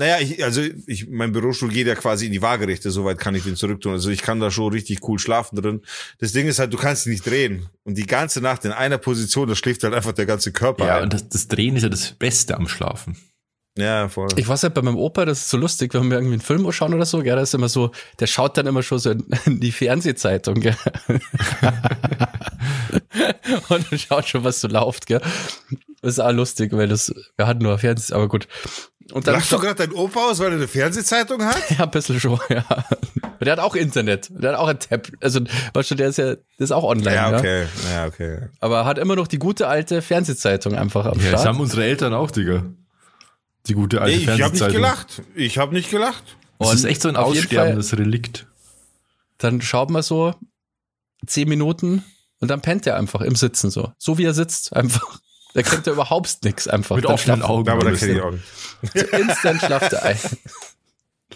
Naja, 0.00 0.18
ich, 0.18 0.42
also 0.42 0.62
ich, 0.86 1.10
mein 1.10 1.30
Bürostuhl 1.30 1.68
geht 1.68 1.86
ja 1.86 1.94
quasi 1.94 2.24
in 2.24 2.32
die 2.32 2.40
Waagerechte, 2.40 2.90
soweit 2.90 3.18
kann 3.18 3.34
ich 3.34 3.44
den 3.44 3.54
zurücktun. 3.54 3.92
Also 3.92 4.08
ich 4.08 4.22
kann 4.22 4.40
da 4.40 4.50
schon 4.50 4.72
richtig 4.72 5.06
cool 5.06 5.18
schlafen 5.18 5.60
drin. 5.60 5.82
Das 6.20 6.32
Ding 6.32 6.46
ist 6.46 6.58
halt, 6.58 6.72
du 6.72 6.78
kannst 6.78 7.04
ihn 7.04 7.12
nicht 7.12 7.26
drehen. 7.26 7.66
Und 7.84 7.98
die 7.98 8.06
ganze 8.06 8.40
Nacht 8.40 8.64
in 8.64 8.72
einer 8.72 8.96
Position, 8.96 9.46
da 9.46 9.54
schläft 9.54 9.84
halt 9.84 9.92
einfach 9.92 10.12
der 10.12 10.24
ganze 10.24 10.52
Körper. 10.52 10.86
Ja, 10.86 10.96
ein. 10.96 11.02
und 11.02 11.12
das, 11.12 11.28
das 11.28 11.48
Drehen 11.48 11.76
ist 11.76 11.82
ja 11.82 11.90
das 11.90 12.12
Beste 12.12 12.56
am 12.56 12.66
Schlafen. 12.66 13.18
ja 13.76 14.08
voll. 14.08 14.28
Ich 14.36 14.48
weiß 14.48 14.62
halt 14.62 14.72
bei 14.72 14.80
meinem 14.80 14.96
Opa, 14.96 15.26
das 15.26 15.40
ist 15.40 15.50
so 15.50 15.58
lustig, 15.58 15.92
wenn 15.92 16.08
wir 16.08 16.16
irgendwie 16.16 16.32
einen 16.32 16.40
Film 16.40 16.72
schauen 16.72 16.94
oder 16.94 17.04
so, 17.04 17.18
gell, 17.18 17.36
da 17.36 17.42
ist 17.42 17.52
immer 17.52 17.68
so, 17.68 17.90
der 18.20 18.26
schaut 18.26 18.56
dann 18.56 18.66
immer 18.66 18.82
schon 18.82 19.00
so 19.00 19.10
in, 19.10 19.26
in 19.44 19.60
die 19.60 19.70
Fernsehzeitung, 19.70 20.60
gell. 20.60 20.78
Und 23.68 23.84
schaut 24.00 24.28
schon, 24.28 24.44
was 24.44 24.62
so 24.62 24.68
läuft, 24.68 25.04
gell. 25.04 25.20
Das 26.00 26.12
ist 26.12 26.20
auch 26.20 26.32
lustig, 26.32 26.72
weil 26.72 26.88
das, 26.88 27.14
wir 27.36 27.46
hatten 27.46 27.62
nur 27.62 27.76
Fernsehen, 27.76 28.16
aber 28.16 28.28
gut. 28.28 28.48
Und 29.12 29.26
dann 29.26 29.34
Lachst 29.34 29.50
du 29.52 29.58
gerade 29.58 29.74
dein 29.74 29.92
Opa 29.92 30.30
aus, 30.30 30.38
weil 30.38 30.48
er 30.48 30.54
eine 30.56 30.68
Fernsehzeitung 30.68 31.42
hat? 31.44 31.56
Ja, 31.78 31.84
ein 31.84 31.90
bisschen 31.90 32.20
schon, 32.20 32.38
ja. 32.48 32.64
Und 33.22 33.46
der 33.46 33.52
hat 33.52 33.58
auch 33.58 33.74
Internet. 33.74 34.28
Der 34.30 34.52
hat 34.52 34.58
auch 34.58 34.68
ein 34.68 34.78
Tab. 34.78 35.08
Also, 35.20 35.40
weißt 35.74 35.90
du, 35.92 35.94
der 35.94 36.08
ist 36.08 36.18
ja, 36.18 36.34
der 36.34 36.38
ist 36.58 36.72
auch 36.72 36.84
online, 36.84 37.14
ja. 37.14 37.30
Ja, 37.30 37.38
okay. 37.38 37.66
Ja, 37.92 38.06
okay. 38.06 38.38
Aber 38.60 38.84
hat 38.84 38.98
immer 38.98 39.16
noch 39.16 39.26
die 39.28 39.38
gute 39.38 39.66
alte 39.68 40.02
Fernsehzeitung 40.02 40.74
einfach 40.74 41.06
am 41.06 41.18
Ja, 41.18 41.32
das 41.32 41.40
Start. 41.42 41.54
haben 41.54 41.60
unsere 41.60 41.84
Eltern 41.84 42.12
auch, 42.14 42.30
Digga. 42.30 42.64
Die 43.66 43.74
gute 43.74 44.00
alte 44.00 44.16
Nee, 44.16 44.22
ich 44.22 44.26
habe 44.28 44.32
nicht 44.36 44.40
Fernsehzeitung. 44.42 44.74
gelacht. 44.76 45.22
Ich 45.34 45.58
habe 45.58 45.74
nicht 45.74 45.90
gelacht. 45.90 46.24
Das 46.58 46.74
ist 46.74 46.84
echt 46.84 47.02
so 47.02 47.08
ein 47.08 47.16
aussterbendes 47.16 47.96
Relikt. 47.96 48.46
Dann 49.38 49.62
schaut 49.62 49.90
man 49.90 50.02
so 50.02 50.34
zehn 51.26 51.48
Minuten 51.48 52.04
und 52.40 52.48
dann 52.48 52.60
pennt 52.60 52.86
er 52.86 52.96
einfach 52.96 53.20
im 53.22 53.34
Sitzen 53.36 53.70
so. 53.70 53.92
So 53.98 54.18
wie 54.18 54.24
er 54.24 54.34
sitzt, 54.34 54.74
einfach. 54.76 55.18
Da 55.54 55.62
kennt 55.62 55.86
er 55.86 55.94
überhaupt 55.94 56.44
nichts 56.44 56.68
einfach. 56.68 56.96
Mit 56.96 57.06
offenen 57.06 57.42
Augen. 57.42 57.68
Aber 57.68 57.84
da 57.90 57.96
kenne 57.96 58.12
ich 58.12 58.20
auch 58.20 58.30
nicht. 58.30 59.12
Instant 59.12 59.60
schlaft 59.62 59.92
er 59.92 60.02
ein. 60.04 60.18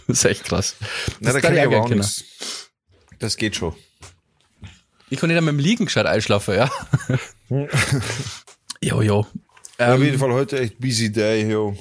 Das 0.06 0.18
ist 0.18 0.24
echt 0.24 0.44
krass. 0.44 0.76
Na, 1.20 1.32
da 1.32 1.40
kenne 1.40 1.56
ich 1.56 1.64
aber 1.64 1.80
auch 1.80 1.88
nichts. 1.88 2.68
Das 3.20 3.36
geht 3.38 3.56
schon. 3.56 3.74
Ich 5.08 5.18
konnte 5.18 5.34
dann 5.34 5.44
mit 5.44 5.52
dem 5.54 5.58
Liegen 5.60 5.86
gescheit 5.86 6.04
einschlafen, 6.04 6.56
ja. 6.56 6.70
jo, 8.82 9.00
jo. 9.00 9.18
Auf 9.20 9.28
Ähm, 9.78 10.02
jeden 10.02 10.18
Fall 10.18 10.32
heute 10.32 10.58
echt 10.58 10.78
busy 10.78 11.10
day, 11.10 11.48
yo. 11.50 11.76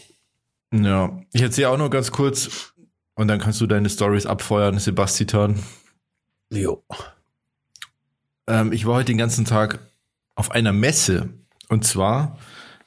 Ja, 0.73 1.19
ich 1.33 1.41
erzähle 1.41 1.69
auch 1.69 1.77
noch 1.77 1.89
ganz 1.89 2.11
kurz 2.11 2.73
und 3.15 3.27
dann 3.27 3.39
kannst 3.39 3.59
du 3.59 3.67
deine 3.67 3.89
Stories 3.89 4.25
abfeuern, 4.25 4.79
Sebastian. 4.79 5.61
jo. 6.49 6.81
Ähm, 8.47 8.71
ich 8.71 8.85
war 8.85 8.95
heute 8.95 9.05
den 9.07 9.17
ganzen 9.17 9.43
Tag 9.45 9.79
auf 10.35 10.51
einer 10.51 10.71
Messe 10.71 11.29
und 11.73 11.83
zwar 11.85 12.37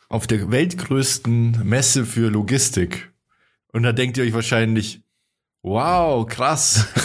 auf 0.08 0.26
der 0.26 0.50
weltgrößten 0.50 1.60
Messe 1.64 2.06
für 2.06 2.30
Logistik. 2.30 3.10
Und 3.72 3.82
da 3.82 3.92
denkt 3.92 4.16
ihr 4.16 4.24
euch 4.24 4.32
wahrscheinlich, 4.32 5.02
wow, 5.62 6.26
krass. 6.26 6.86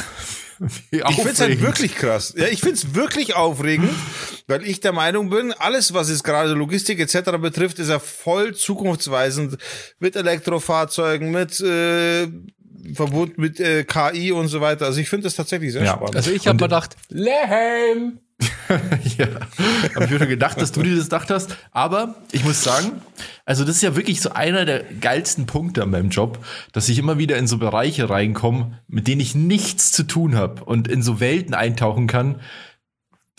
Ich 0.92 1.00
find's 1.00 1.40
halt 1.40 1.54
aufregend. 1.54 1.62
wirklich 1.64 1.96
krass. 1.96 2.36
Ja, 2.38 2.46
ich 2.46 2.60
find's 2.62 2.94
wirklich 2.94 3.36
aufregend, 3.36 3.90
weil 4.46 4.64
ich 4.64 4.80
der 4.80 4.92
Meinung 4.94 5.32
bin, 5.32 5.54
alles, 5.54 5.96
was 5.96 6.12
jetzt 6.12 6.24
gerade 6.24 6.52
Logistik 6.54 7.00
etc. 7.00 7.32
betrifft, 7.42 7.80
ist 7.80 7.90
ja 7.90 7.98
voll 7.98 8.54
zukunftsweisend 8.54 9.58
mit 9.98 10.16
Elektrofahrzeugen, 10.16 11.32
mit 11.32 11.60
äh, 11.62 12.28
verbunden 12.94 13.42
mit 13.42 13.60
äh, 13.60 13.86
KI 13.86 14.32
und 14.34 14.50
so 14.50 14.62
weiter. 14.62 14.86
Also 14.86 15.00
ich 15.02 15.10
finde 15.10 15.24
das 15.24 15.34
tatsächlich 15.36 15.72
sehr 15.72 15.84
Ja. 15.84 15.94
spannend. 15.94 16.16
Also 16.16 16.30
ich 16.30 16.48
habe 16.48 16.58
mir 16.58 16.66
gedacht, 16.68 16.96
Lehem. 17.10 18.20
ja, 19.18 19.28
hab 19.96 20.04
ich 20.04 20.10
mir 20.10 20.20
schon 20.20 20.30
gedacht, 20.30 20.62
dass 20.62 20.72
du 20.72 20.82
dir 20.84 20.96
das 20.96 21.06
gedacht 21.06 21.30
hast. 21.30 21.58
Aber 21.72 22.16
ich 22.32 22.44
muss 22.44 22.64
sagen, 22.64 23.02
also 23.46 23.64
das 23.66 23.78
ist 23.78 23.82
ja 23.82 23.96
wirklich 23.96 24.22
so 24.22 24.32
einer 24.32 24.66
der 24.66 24.84
geilsten 24.84 25.46
Punkte 25.46 25.84
an 25.84 25.92
meinem 25.92 26.10
Job, 26.10 26.44
dass 26.72 26.90
ich 26.90 26.98
immer 26.98 27.18
wieder 27.18 27.38
in 27.38 27.48
so 27.48 27.58
Bereiche 27.58 28.10
reinkomme, 28.10 28.80
mit 28.88 29.08
denen 29.08 29.22
ich 29.22 29.36
nichts 29.36 29.92
zu 29.92 30.04
tun 30.04 30.36
habe 30.36 30.64
und 30.64 30.88
in 30.88 31.04
so 31.04 31.20
Welten 31.20 31.54
eintauchen 31.54 32.08
kann, 32.08 32.40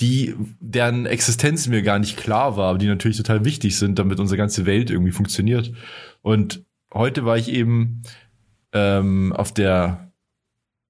die 0.00 0.34
deren 0.60 1.06
Existenz 1.06 1.68
mir 1.68 1.82
gar 1.82 1.98
nicht 1.98 2.16
klar 2.16 2.56
war, 2.56 2.70
aber 2.70 2.78
die 2.78 2.86
natürlich 2.86 3.16
total 3.16 3.44
wichtig 3.44 3.78
sind, 3.78 3.98
damit 3.98 4.18
unsere 4.18 4.36
ganze 4.36 4.66
Welt 4.66 4.90
irgendwie 4.90 5.12
funktioniert. 5.12 5.72
Und 6.22 6.64
heute 6.92 7.24
war 7.24 7.36
ich 7.38 7.48
eben 7.48 8.02
ähm, 8.72 9.32
auf 9.32 9.52
der, 9.52 10.12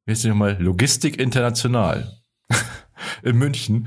wie 0.07 0.13
heißt 0.13 0.25
die 0.25 0.29
nochmal, 0.29 0.57
Logistik 0.61 1.19
International 1.21 2.23
in 3.23 3.37
München, 3.37 3.87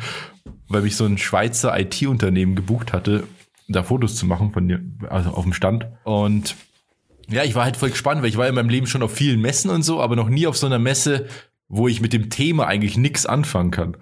weil 0.68 0.82
mich 0.82 0.96
so 0.96 1.06
ein 1.06 1.18
Schweizer 1.18 1.78
IT-Unternehmen 1.80 2.56
gebucht 2.56 2.94
hatte, 2.94 3.24
da 3.68 3.84
Fotos 3.84 4.16
zu 4.16 4.26
machen 4.26 4.52
von 4.52 4.68
dir, 4.68 4.82
also 5.10 5.32
auf 5.32 5.44
dem 5.44 5.54
Stand. 5.54 5.88
Und 6.04 6.56
ja, 7.28 7.44
ich 7.44 7.56
war 7.56 7.64
halt 7.64 7.78
voll 7.78 7.90
gespannt, 7.90 8.22
weil 8.22 8.30
ich 8.30 8.38
war 8.38 8.48
in 8.48 8.56
meinem 8.56 8.70
Leben 8.70 8.88
schon 8.88 9.04
auf 9.04 9.14
vielen 9.14 9.42
Messen 9.42 9.72
und 9.72 9.84
so, 9.84 10.02
aber 10.02 10.16
noch 10.16 10.30
nie 10.30 10.48
auf 10.48 10.58
so 10.58 10.68
einer 10.68 10.80
Messe, 10.80 11.28
wo 11.68 11.88
ich 11.88 12.02
mit 12.02 12.14
dem 12.14 12.30
Thema 12.30 12.68
eigentlich 12.68 12.98
nix 12.98 13.26
anfangen 13.26 13.72
kann. 13.72 13.98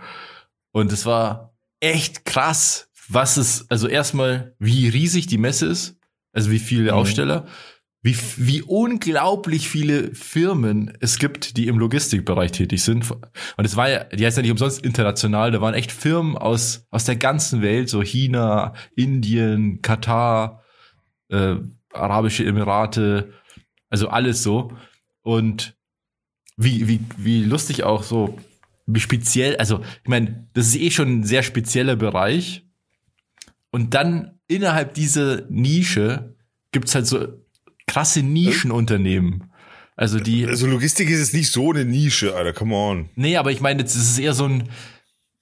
Und 0.72 0.92
es 0.92 1.06
war 1.06 1.54
echt 1.80 2.26
krass, 2.26 2.90
was 3.08 3.38
es, 3.38 3.70
also 3.70 3.88
erstmal, 3.88 4.56
wie 4.60 4.90
riesig 4.90 5.28
die 5.28 5.38
Messe 5.38 5.68
ist, 5.68 5.98
also 6.34 6.52
wie 6.52 6.60
viele 6.60 6.94
Aussteller, 6.94 7.46
wie, 8.04 8.18
wie 8.36 8.62
unglaublich 8.62 9.70
viele 9.70 10.14
Firmen 10.14 10.92
es 11.00 11.20
gibt, 11.20 11.56
die 11.56 11.68
im 11.68 11.80
Logistikbereich 11.80 12.52
tätig 12.52 12.84
sind. 12.84 13.10
Und 13.10 13.66
es 13.66 13.78
war 13.78 13.90
ja, 13.90 14.04
die 14.04 14.26
heißt 14.26 14.36
ja 14.36 14.44
nicht 14.44 14.52
umsonst 14.52 14.86
international, 14.86 15.52
da 15.52 15.62
waren 15.62 15.74
echt 15.74 15.92
Firmen 15.92 16.38
aus, 16.38 16.86
aus 16.92 17.06
der 17.06 17.16
ganzen 17.16 17.62
Welt, 17.62 17.88
so 17.88 18.02
China, 18.02 18.74
Indien, 18.98 19.82
Katar, 19.82 20.64
äh, 21.30 21.56
Arabische 21.94 22.46
Emirate, 22.46 23.32
also 23.90 24.10
alles 24.10 24.44
so. 24.44 24.74
Und 25.22 25.78
wie, 26.58 26.90
wie, 26.90 27.00
wie 27.18 27.46
lustig 27.46 27.84
auch 27.84 28.04
so, 28.04 28.38
wie 28.86 29.00
speziell, 29.00 29.56
also 29.56 29.80
ich 30.04 30.10
meine, 30.10 30.50
das 30.54 30.68
ist 30.68 30.76
eh 30.76 30.92
schon 30.92 31.20
ein 31.20 31.24
sehr 31.24 31.42
spezieller 31.42 31.96
Bereich. 31.96 32.68
Und 33.72 33.94
dann 33.94 34.40
innerhalb 34.48 34.94
dieser 34.94 35.46
Nische 35.50 36.36
gibt's 36.74 36.96
halt 36.96 37.08
so 37.08 37.43
krasse 37.88 38.24
Nischenunternehmen. 38.24 39.52
Also 39.96 40.20
die. 40.20 40.46
Also 40.46 40.68
Logistik 40.68 41.10
ist 41.10 41.20
jetzt 41.20 41.34
nicht 41.34 41.52
so 41.52 41.72
eine 41.72 41.86
Nische, 41.86 42.36
Alter, 42.36 42.54
come 42.54 42.76
on. 42.76 43.10
Nee, 43.16 43.38
aber 43.38 43.52
ich 43.52 43.62
meine, 43.62 43.84
das 43.84 43.96
ist 43.96 44.18
eher 44.18 44.34
so 44.34 44.46
ein, 44.46 44.70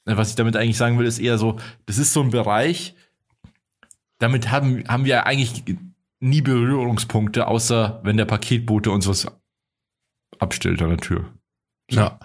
was 0.05 0.29
ich 0.29 0.35
damit 0.35 0.55
eigentlich 0.55 0.77
sagen 0.77 0.99
will, 0.99 1.05
ist 1.05 1.19
eher 1.19 1.37
so, 1.37 1.57
das 1.85 1.97
ist 1.97 2.13
so 2.13 2.21
ein 2.21 2.31
Bereich, 2.31 2.95
damit 4.19 4.51
haben, 4.51 4.83
haben 4.87 5.05
wir 5.05 5.25
eigentlich 5.25 5.63
nie 6.19 6.41
Berührungspunkte, 6.41 7.47
außer 7.47 8.01
wenn 8.03 8.17
der 8.17 8.25
Paketbote 8.25 8.91
uns 8.91 9.07
was 9.07 9.27
abstellt 10.39 10.81
an 10.81 10.89
der 10.89 10.97
Tür. 10.97 11.25
Ja. 11.89 12.19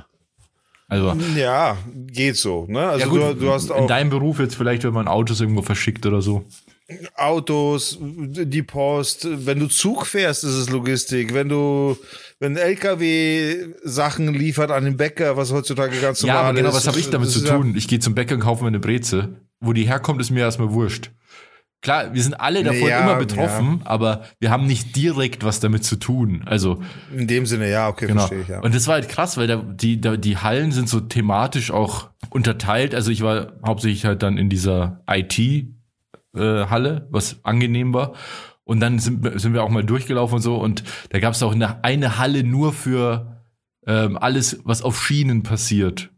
Also, 0.88 1.14
Ja, 1.37 1.76
geht 2.06 2.37
so. 2.37 2.66
Ne? 2.68 2.80
Also 2.80 3.00
ja 3.00 3.06
gut, 3.06 3.20
du, 3.20 3.46
du 3.46 3.52
hast 3.52 3.70
in 3.70 3.73
auch 3.73 3.87
deinem 3.87 4.11
Beruf 4.11 4.38
jetzt 4.38 4.54
vielleicht, 4.54 4.85
wenn 4.85 4.92
man 4.92 5.08
Autos 5.08 5.40
irgendwo 5.40 5.62
verschickt 5.62 6.06
oder 6.06 6.23
so. 6.23 6.44
Autos, 7.16 7.98
die 8.00 8.62
Post. 8.62 9.26
Wenn 9.46 9.58
du 9.58 9.66
Zug 9.66 10.06
fährst, 10.06 10.44
ist 10.44 10.54
es 10.54 10.70
Logistik. 10.70 11.34
Wenn 11.34 11.48
du, 11.48 11.96
wenn 12.38 12.56
LKW 12.56 13.66
Sachen 13.82 14.32
liefert 14.34 14.70
an 14.70 14.84
den 14.84 14.96
Bäcker, 14.96 15.36
was 15.36 15.52
heutzutage 15.52 15.96
ganz 16.00 16.22
Ja, 16.22 16.34
normal 16.34 16.44
aber 16.50 16.56
genau, 16.58 16.68
ist. 16.70 16.76
was 16.76 16.86
habe 16.86 16.98
ich 17.00 17.10
damit 17.10 17.30
zu 17.30 17.40
ist 17.40 17.48
ja- 17.48 17.56
tun? 17.56 17.74
Ich 17.76 17.88
gehe 17.88 17.98
zum 17.98 18.14
Bäcker 18.14 18.34
und 18.36 18.40
kaufe 18.40 18.62
mir 18.62 18.68
eine 18.68 18.78
Breze. 18.80 19.40
Wo 19.60 19.72
die 19.72 19.86
herkommt, 19.88 20.20
ist 20.20 20.30
mir 20.30 20.40
erstmal 20.40 20.72
wurscht. 20.72 21.10
Klar, 21.82 22.14
wir 22.14 22.22
sind 22.22 22.34
alle 22.34 22.64
davon 22.64 22.88
Ja, 22.88 23.00
immer 23.02 23.16
betroffen, 23.16 23.80
aber 23.84 24.24
wir 24.40 24.50
haben 24.50 24.66
nicht 24.66 24.96
direkt 24.96 25.44
was 25.44 25.60
damit 25.60 25.84
zu 25.84 25.96
tun. 25.96 26.42
Also, 26.46 26.82
In 27.14 27.26
dem 27.26 27.46
Sinne, 27.46 27.70
ja, 27.70 27.88
okay, 27.88 28.06
genau. 28.06 28.20
verstehe 28.26 28.40
ich, 28.42 28.48
ja. 28.48 28.60
Und 28.60 28.74
das 28.74 28.86
war 28.86 28.94
halt 28.94 29.08
krass, 29.08 29.36
weil 29.36 29.46
da, 29.46 29.56
die, 29.56 30.00
da, 30.00 30.16
die 30.16 30.36
Hallen 30.38 30.72
sind 30.72 30.88
so 30.88 31.00
thematisch 31.00 31.70
auch 31.70 32.10
unterteilt. 32.30 32.94
Also 32.94 33.10
ich 33.10 33.22
war 33.22 33.52
hauptsächlich 33.64 34.04
halt 34.04 34.22
dann 34.22 34.36
in 34.38 34.48
dieser 34.48 35.02
IT-Halle, 36.36 37.08
was 37.10 37.44
angenehm 37.44 37.92
war. 37.94 38.12
Und 38.64 38.80
dann 38.80 38.98
sind, 38.98 39.22
wir- 39.24 39.38
sind 39.38 39.52
wir 39.54 39.62
auch 39.62 39.70
mal 39.70 39.84
durchgelaufen 39.84 40.36
und 40.36 40.42
so. 40.42 40.56
Und 40.56 40.82
da 41.10 41.18
gab 41.20 41.34
es 41.34 41.42
auch 41.42 41.52
eine, 41.52 41.84
eine 41.84 42.18
Halle 42.18 42.42
nur 42.44 42.72
für 42.72 43.42
ähm, 43.86 44.18
alles, 44.18 44.58
was 44.64 44.82
auf 44.82 45.00
Schienen 45.00 45.42
passiert. 45.44 46.10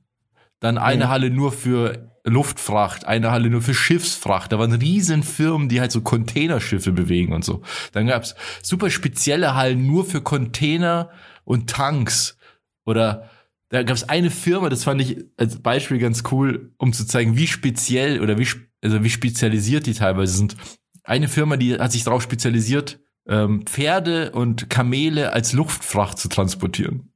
Dann 0.61 0.79
eine 0.79 1.05
Mhm. 1.07 1.09
Halle 1.11 1.31
nur 1.31 1.53
für 1.53 2.11
Luftfracht, 2.25 3.07
eine 3.07 3.31
Halle 3.31 3.51
nur 3.51 3.63
für 3.63 3.75
Schiffsfracht. 3.75 4.53
Da 4.53 4.59
waren 4.59 4.73
riesen 4.73 5.23
Firmen, 5.23 5.69
die 5.69 5.81
halt 5.81 5.93
so 5.93 6.01
Containerschiffe 6.01 6.93
bewegen 6.93 7.33
und 7.33 7.45
so. 7.45 7.63
Dann 7.93 8.07
gab's 8.07 8.35
super 8.63 8.91
spezielle 8.91 9.55
Hallen 9.55 9.87
nur 9.87 10.05
für 10.05 10.21
Container 10.23 11.11
und 11.45 11.69
Tanks. 11.71 12.39
Oder 12.87 13.29
da 13.69 13.83
gab's 13.83 14.05
eine 14.09 14.31
Firma, 14.31 14.69
das 14.71 14.85
fand 14.85 15.01
ich 15.03 15.25
als 15.37 15.61
Beispiel 15.61 15.99
ganz 15.99 16.23
cool, 16.33 16.73
um 16.79 16.93
zu 16.95 17.07
zeigen, 17.07 17.37
wie 17.37 17.47
speziell 17.47 18.21
oder 18.23 18.39
wie, 18.39 18.45
sp- 18.49 18.68
also 18.83 19.03
wie 19.03 19.11
spezialisiert 19.11 19.87
die 19.87 19.95
teilweise 19.95 20.37
sind. 20.37 20.57
Eine 21.05 21.29
Firma, 21.29 21.57
die 21.57 21.79
hat 21.79 21.93
sich 21.93 22.05
darauf 22.05 22.23
spezialisiert, 22.23 23.01
ähm, 23.27 23.65
Pferde 23.67 24.33
und 24.33 24.71
Kamele 24.71 25.33
als 25.33 25.53
Luftfracht 25.53 26.19
zu 26.19 26.29
transportieren. 26.29 27.13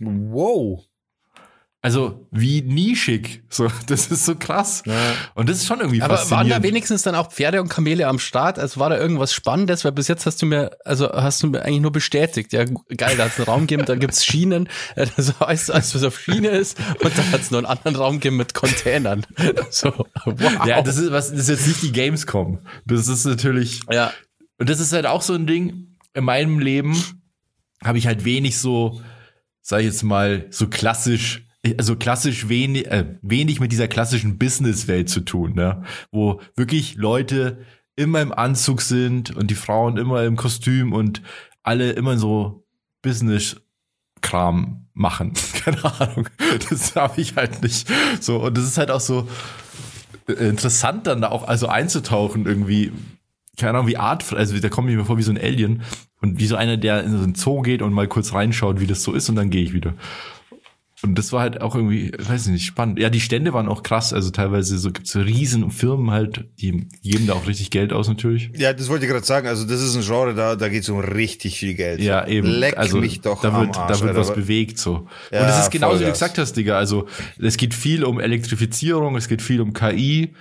Wow. 0.00 0.84
Also 1.88 2.26
wie 2.30 2.60
nischig. 2.60 3.42
So, 3.48 3.70
das 3.86 4.08
ist 4.08 4.26
so 4.26 4.34
krass. 4.34 4.82
Und 5.34 5.48
das 5.48 5.56
ist 5.56 5.66
schon 5.66 5.80
irgendwie 5.80 6.02
Aber 6.02 6.18
waren 6.30 6.46
da 6.46 6.62
wenigstens 6.62 7.00
dann 7.00 7.14
auch 7.14 7.32
Pferde 7.32 7.62
und 7.62 7.70
Kamele 7.70 8.06
am 8.06 8.18
Start? 8.18 8.58
Also 8.58 8.78
war 8.78 8.90
da 8.90 8.98
irgendwas 8.98 9.32
Spannendes? 9.32 9.86
Weil 9.86 9.92
bis 9.92 10.06
jetzt 10.06 10.26
hast 10.26 10.42
du 10.42 10.44
mir, 10.44 10.76
also 10.84 11.10
hast 11.10 11.42
du 11.42 11.46
mir 11.46 11.62
eigentlich 11.62 11.80
nur 11.80 11.90
bestätigt. 11.90 12.52
Ja, 12.52 12.64
geil, 12.64 13.16
da 13.16 13.24
hat 13.24 13.32
es 13.32 13.38
einen 13.38 13.46
Raum 13.46 13.60
gegeben, 13.62 13.86
da 13.86 13.94
gibt's 13.94 14.24
Schienen. 14.24 14.68
Äh, 14.96 15.06
Das 15.16 15.38
heißt, 15.40 15.70
alles, 15.70 15.94
was 15.94 16.02
auf 16.02 16.18
Schiene 16.18 16.48
ist. 16.48 16.78
Und 17.02 17.16
da 17.16 17.22
hat 17.30 17.40
es 17.40 17.50
noch 17.50 17.58
einen 17.58 17.66
anderen 17.66 17.96
Raum 17.96 18.14
gegeben 18.14 18.36
mit 18.36 18.54
Containern. 18.54 19.26
So, 19.70 19.92
wow. 20.24 20.66
ja, 20.66 20.82
das 20.82 20.98
ist 20.98 21.10
was, 21.10 21.30
das 21.30 21.40
ist 21.40 21.48
jetzt 21.48 21.66
nicht 21.66 21.82
die 21.82 21.92
Gamescom. 21.92 22.60
Das 22.86 23.08
ist 23.08 23.24
natürlich, 23.24 23.80
ja. 23.90 24.12
und 24.58 24.68
das 24.68 24.80
ist 24.80 24.92
halt 24.92 25.06
auch 25.06 25.22
so 25.22 25.34
ein 25.34 25.46
Ding. 25.46 25.96
In 26.14 26.24
meinem 26.24 26.58
Leben 26.58 26.96
habe 27.82 27.98
ich 27.98 28.06
halt 28.06 28.24
wenig 28.24 28.58
so, 28.58 29.00
sag 29.62 29.80
ich 29.80 29.86
jetzt 29.86 30.02
mal, 30.02 30.46
so 30.50 30.68
klassisch, 30.68 31.47
also 31.76 31.96
klassisch 31.96 32.48
wenig, 32.48 32.86
äh, 32.86 33.16
wenig 33.22 33.60
mit 33.60 33.72
dieser 33.72 33.88
klassischen 33.88 34.38
Businesswelt 34.38 35.08
zu 35.08 35.20
tun, 35.20 35.54
ne? 35.54 35.82
Wo 36.10 36.40
wirklich 36.56 36.94
Leute 36.94 37.58
immer 37.96 38.20
im 38.20 38.32
Anzug 38.32 38.80
sind 38.80 39.34
und 39.36 39.50
die 39.50 39.56
Frauen 39.56 39.96
immer 39.96 40.22
im 40.24 40.36
Kostüm 40.36 40.92
und 40.92 41.20
alle 41.64 41.90
immer 41.90 42.16
so 42.16 42.64
Business-Kram 43.02 44.86
machen. 44.94 45.32
Keine 45.64 45.84
Ahnung. 45.84 46.28
Das 46.70 46.94
habe 46.94 47.20
ich 47.20 47.36
halt 47.36 47.62
nicht. 47.62 47.88
So, 48.20 48.44
und 48.44 48.56
das 48.56 48.64
ist 48.64 48.78
halt 48.78 48.90
auch 48.90 49.00
so 49.00 49.28
äh, 50.28 50.32
interessant 50.32 51.06
dann 51.06 51.22
da 51.22 51.30
auch 51.30 51.46
also 51.46 51.66
einzutauchen 51.68 52.46
irgendwie. 52.46 52.92
Keine 53.56 53.70
Ahnung, 53.70 53.88
wie 53.88 53.96
Art, 53.96 54.32
also 54.32 54.56
da 54.56 54.68
komme 54.68 54.88
ich 54.88 54.96
mir 54.96 55.04
vor 55.04 55.18
wie 55.18 55.24
so 55.24 55.32
ein 55.32 55.38
Alien 55.38 55.82
und 56.20 56.38
wie 56.38 56.46
so 56.46 56.54
einer, 56.54 56.76
der 56.76 57.02
in 57.02 57.10
so 57.10 57.24
einen 57.24 57.34
Zoo 57.34 57.62
geht 57.62 57.82
und 57.82 57.92
mal 57.92 58.06
kurz 58.06 58.32
reinschaut, 58.32 58.78
wie 58.78 58.86
das 58.86 59.02
so 59.02 59.12
ist 59.12 59.28
und 59.28 59.34
dann 59.34 59.50
gehe 59.50 59.64
ich 59.64 59.72
wieder. 59.72 59.94
Und 61.02 61.16
das 61.16 61.32
war 61.32 61.42
halt 61.42 61.60
auch 61.60 61.76
irgendwie, 61.76 62.10
weiß 62.18 62.46
ich 62.46 62.52
nicht, 62.52 62.64
spannend. 62.64 62.98
Ja, 62.98 63.08
die 63.08 63.20
Stände 63.20 63.52
waren 63.52 63.68
auch 63.68 63.84
krass. 63.84 64.12
Also 64.12 64.30
teilweise 64.30 64.78
so 64.78 64.90
gibt's 64.90 65.12
so 65.12 65.20
riesen 65.20 65.70
Firmen 65.70 66.10
halt, 66.10 66.46
die 66.58 66.88
geben 67.02 67.28
da 67.28 67.34
auch 67.34 67.46
richtig 67.46 67.70
Geld 67.70 67.92
aus 67.92 68.08
natürlich. 68.08 68.50
Ja, 68.56 68.72
das 68.72 68.88
wollte 68.88 69.04
ich 69.04 69.10
gerade 69.10 69.24
sagen. 69.24 69.46
Also 69.46 69.64
das 69.64 69.80
ist 69.80 69.94
ein 69.94 70.02
Genre, 70.02 70.34
da, 70.34 70.56
da 70.56 70.68
geht 70.68 70.82
es 70.82 70.88
um 70.88 70.98
richtig 70.98 71.58
viel 71.60 71.74
Geld. 71.74 72.00
Ja, 72.00 72.26
eben. 72.26 72.48
Leck 72.48 72.76
also 72.76 72.98
mich 72.98 73.20
doch 73.20 73.40
da 73.42 73.60
wird, 73.60 73.76
Arsch, 73.76 74.00
da 74.00 74.04
wird 74.06 74.16
was 74.16 74.34
bewegt 74.34 74.78
so. 74.78 75.06
Ja, 75.30 75.42
und 75.42 75.48
es 75.48 75.58
ist 75.60 75.70
genauso 75.70 76.00
wie 76.00 76.04
du 76.04 76.10
gesagt 76.10 76.36
hast, 76.36 76.54
Digga. 76.54 76.76
Also 76.76 77.06
es 77.38 77.56
geht 77.56 77.74
viel 77.74 78.02
um 78.02 78.18
Elektrifizierung, 78.18 79.14
es 79.16 79.28
geht 79.28 79.40
viel 79.40 79.60
um 79.60 79.72
KI, 79.72 80.34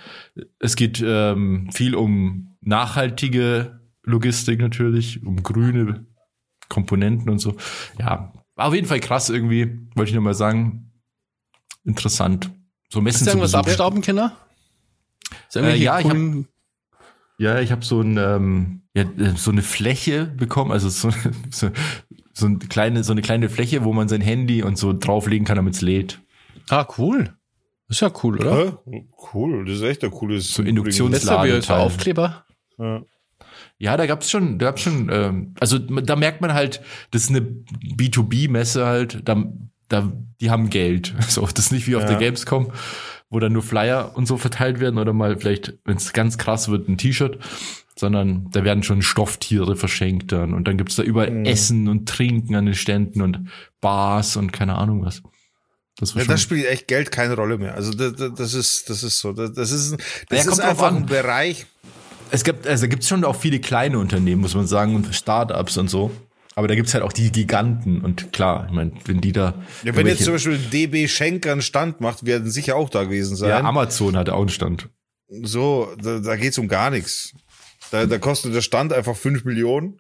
es 0.60 0.76
geht 0.76 1.04
ähm, 1.06 1.70
viel 1.72 1.94
um 1.94 2.58
nachhaltige 2.62 3.80
Logistik 4.04 4.60
natürlich, 4.60 5.24
um 5.24 5.44
grüne 5.44 6.08
Komponenten 6.68 7.30
und 7.30 7.40
so. 7.40 7.56
Ja, 8.00 8.34
war 8.58 8.68
auf 8.68 8.74
jeden 8.74 8.88
Fall 8.88 9.00
krass 9.00 9.30
irgendwie, 9.30 9.80
wollte 9.96 10.10
ich 10.10 10.14
nur 10.16 10.24
mal 10.24 10.34
sagen. 10.34 10.92
Interessant. 11.86 12.52
So 12.90 13.00
Messen 13.02 13.20
Hast 13.22 13.28
du 13.28 13.30
irgendwas 13.32 13.54
abstauben, 13.56 14.02
Kinder? 14.02 14.36
Äh, 15.56 15.76
ja, 15.78 16.00
ich 16.00 16.06
hab- 16.06 16.12
coolen- 16.12 16.48
Ja, 17.38 17.60
ich 17.60 17.72
habe 17.72 17.86
so, 17.86 18.02
ein, 18.02 18.18
ähm, 18.18 18.82
ja, 18.94 19.04
äh, 19.04 19.36
so 19.36 19.52
eine 19.52 19.62
Fläche 19.62 20.26
bekommen, 20.26 20.72
also 20.72 20.90
so, 20.90 21.10
so, 21.52 21.70
so, 22.34 22.46
eine 22.48 22.58
kleine, 22.58 23.04
so 23.04 23.12
eine 23.14 23.22
kleine 23.22 23.50
Fläche, 23.50 23.84
wo 23.84 23.94
man 23.94 24.10
sein 24.10 24.22
Handy 24.22 24.64
und 24.64 24.78
so 24.78 24.92
drauflegen 24.94 25.46
kann, 25.46 25.56
damit 25.58 25.76
es 25.76 25.82
lädt. 25.82 26.20
Ah, 26.70 26.86
cool. 26.98 27.34
Ist 27.90 28.02
ja 28.02 28.12
cool, 28.24 28.38
oder? 28.40 28.80
Hä? 28.86 29.06
Cool, 29.34 29.66
das 29.66 29.76
ist 29.78 29.84
echt 29.84 30.04
ein 30.04 30.12
cooles. 30.12 30.54
So 30.54 30.62
Induktions- 30.64 31.12
Das 31.12 31.24
ist 31.24 31.30
ja 31.30 31.44
wie 31.44 31.48
so 31.50 31.54
Ladeteil. 31.56 31.80
Aufkleber. 31.82 32.46
Ja. 32.78 33.02
Ja, 33.80 33.96
da 33.98 34.06
gab's 34.08 34.30
schon, 34.32 34.58
da 34.60 34.68
gab's 34.68 34.82
schon, 34.82 35.10
ähm, 35.12 35.54
also 35.60 35.78
da 35.78 36.16
merkt 36.16 36.42
man 36.42 36.54
halt, 36.54 36.82
das 37.12 37.24
ist 37.24 37.30
eine 37.30 37.42
B2B-Messe 37.42 38.86
halt, 38.86 39.22
da, 39.26 39.44
da, 39.90 40.12
die 40.42 40.50
haben 40.50 40.70
Geld. 40.70 41.14
So, 41.30 41.42
das 41.46 41.66
ist 41.66 41.72
nicht 41.72 41.88
wie 41.88 41.96
auf 41.96 42.04
Ja. 42.04 42.10
der 42.10 42.18
Gamescom, 42.18 42.72
wo 43.30 43.40
dann 43.40 43.54
nur 43.54 43.62
Flyer 43.64 44.14
und 44.16 44.26
so 44.28 44.38
verteilt 44.38 44.80
werden 44.80 44.98
oder 44.98 45.14
mal 45.14 45.38
vielleicht, 45.38 45.74
wenn 45.86 45.98
es 45.98 46.14
ganz 46.14 46.38
krass 46.38 46.70
wird, 46.70 46.88
ein 46.90 46.98
T-Shirt, 46.98 47.38
sondern 47.96 48.50
da 48.52 48.64
werden 48.64 48.84
schon 48.84 49.02
Stofftiere 49.02 49.76
verschenkt 49.76 50.32
dann 50.32 50.54
und 50.54 50.68
dann 50.68 50.78
gibt's 50.78 50.96
da 50.96 51.04
überall 51.04 51.32
Mhm. 51.32 51.46
Essen 51.46 51.88
und 51.88 52.08
Trinken 52.10 52.56
an 52.56 52.66
den 52.66 52.76
Ständen 52.76 53.22
und 53.22 53.50
Bars 53.82 54.36
und 54.38 54.54
keine 54.54 54.76
Ahnung 54.76 55.04
was. 55.06 55.22
Das 56.00 56.14
Ja, 56.14 56.24
das 56.26 56.42
spielt 56.44 56.66
echt 56.68 56.88
Geld 56.88 57.12
keine 57.12 57.36
Rolle 57.36 57.58
mehr. 57.58 57.74
Also 57.74 57.92
das, 57.92 58.14
das- 58.36 58.54
ist, 58.54 58.88
das 58.90 59.02
ist 59.04 59.20
so. 59.20 59.34
Das, 59.34 59.50
ist, 59.72 59.98
das 60.30 60.40
Ja, 60.40 60.44
kommt 60.46 60.54
ist 60.54 60.60
einfach 60.60 60.96
ein 60.96 61.06
Bereich. 61.08 61.66
Es 62.32 62.44
gibt, 62.44 62.68
also 62.68 62.88
gibt's 62.88 63.08
schon 63.08 63.24
auch 63.24 63.36
viele 63.36 63.60
kleine 63.60 64.00
Unternehmen, 64.00 64.42
muss 64.42 64.56
man 64.56 64.68
sagen, 64.68 64.96
und 64.96 65.14
Startups 65.14 65.78
und 65.78 65.90
so. 65.90 66.12
Aber 66.56 66.68
da 66.68 66.74
gibt's 66.74 66.94
halt 66.96 67.04
auch 67.04 67.14
die 67.14 67.32
Giganten 67.32 68.02
und 68.02 68.34
klar, 68.34 68.66
ich 68.68 68.74
meine, 68.74 68.92
wenn 69.06 69.22
die 69.22 69.32
da. 69.32 69.54
Ja, 69.84 69.96
wenn 69.96 70.08
jetzt 70.08 70.24
zum 70.24 70.34
Beispiel 70.34 70.58
DB 70.58 71.08
Schenker 71.08 71.52
einen 71.52 71.62
Stand 71.62 72.02
macht, 72.02 72.26
werden 72.26 72.50
sicher 72.50 72.76
auch 72.76 72.90
da 72.90 73.04
gewesen 73.04 73.36
sein. 73.36 73.50
Ja, 73.50 73.60
Amazon 73.64 74.18
hatte 74.18 74.34
auch 74.34 74.40
einen 74.40 74.50
Stand. 74.50 74.90
so, 75.28 75.94
da, 76.02 76.20
da 76.20 76.36
geht's 76.36 76.58
um 76.58 76.68
gar 76.68 76.90
nichts. 76.90 77.34
Da, 77.92 78.08
da 78.08 78.18
kostet 78.18 78.56
der 78.56 78.62
Stand 78.62 78.92
einfach 78.92 79.16
fünf 79.16 79.46
Millionen. 79.46 80.00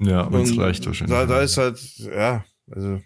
Ja, 0.00 0.22
Und 0.22 0.58
reicht 0.58 0.84
wahrscheinlich. 0.84 1.16
Da, 1.16 1.26
da 1.26 1.42
ist 1.42 1.56
halt, 1.56 1.78
ja, 1.98 2.44
also. 2.68 3.00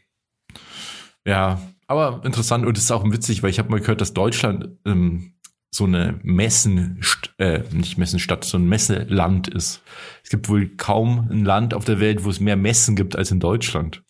ja, 1.27 1.61
aber 1.87 2.23
interessant 2.25 2.65
und 2.65 2.77
es 2.79 2.85
ist 2.85 2.91
auch 2.91 3.05
witzig, 3.05 3.43
weil 3.43 3.51
ich 3.51 3.59
habe 3.59 3.71
mal 3.71 3.81
gehört, 3.81 4.01
dass 4.01 4.15
Deutschland 4.15 4.79
ähm, 4.87 5.35
so 5.77 5.85
eine 5.85 6.19
Messen, 6.23 7.01
äh, 7.39 7.61
nicht 7.71 7.99
Messenstadt, 7.99 8.45
so 8.45 8.59
ein 8.59 8.69
Messeland 8.69 9.49
ist. 9.49 9.83
Es 10.25 10.31
gibt 10.31 10.49
wohl 10.49 10.69
kaum 10.77 11.29
ein 11.31 11.45
Land 11.45 11.75
auf 11.75 11.85
der 11.85 12.01
Welt, 12.01 12.25
wo 12.25 12.31
es 12.31 12.41
mehr 12.41 12.57
Messen 12.57 12.97
gibt 12.97 13.17
als 13.17 13.31
in 13.31 13.41
Deutschland. 13.41 14.03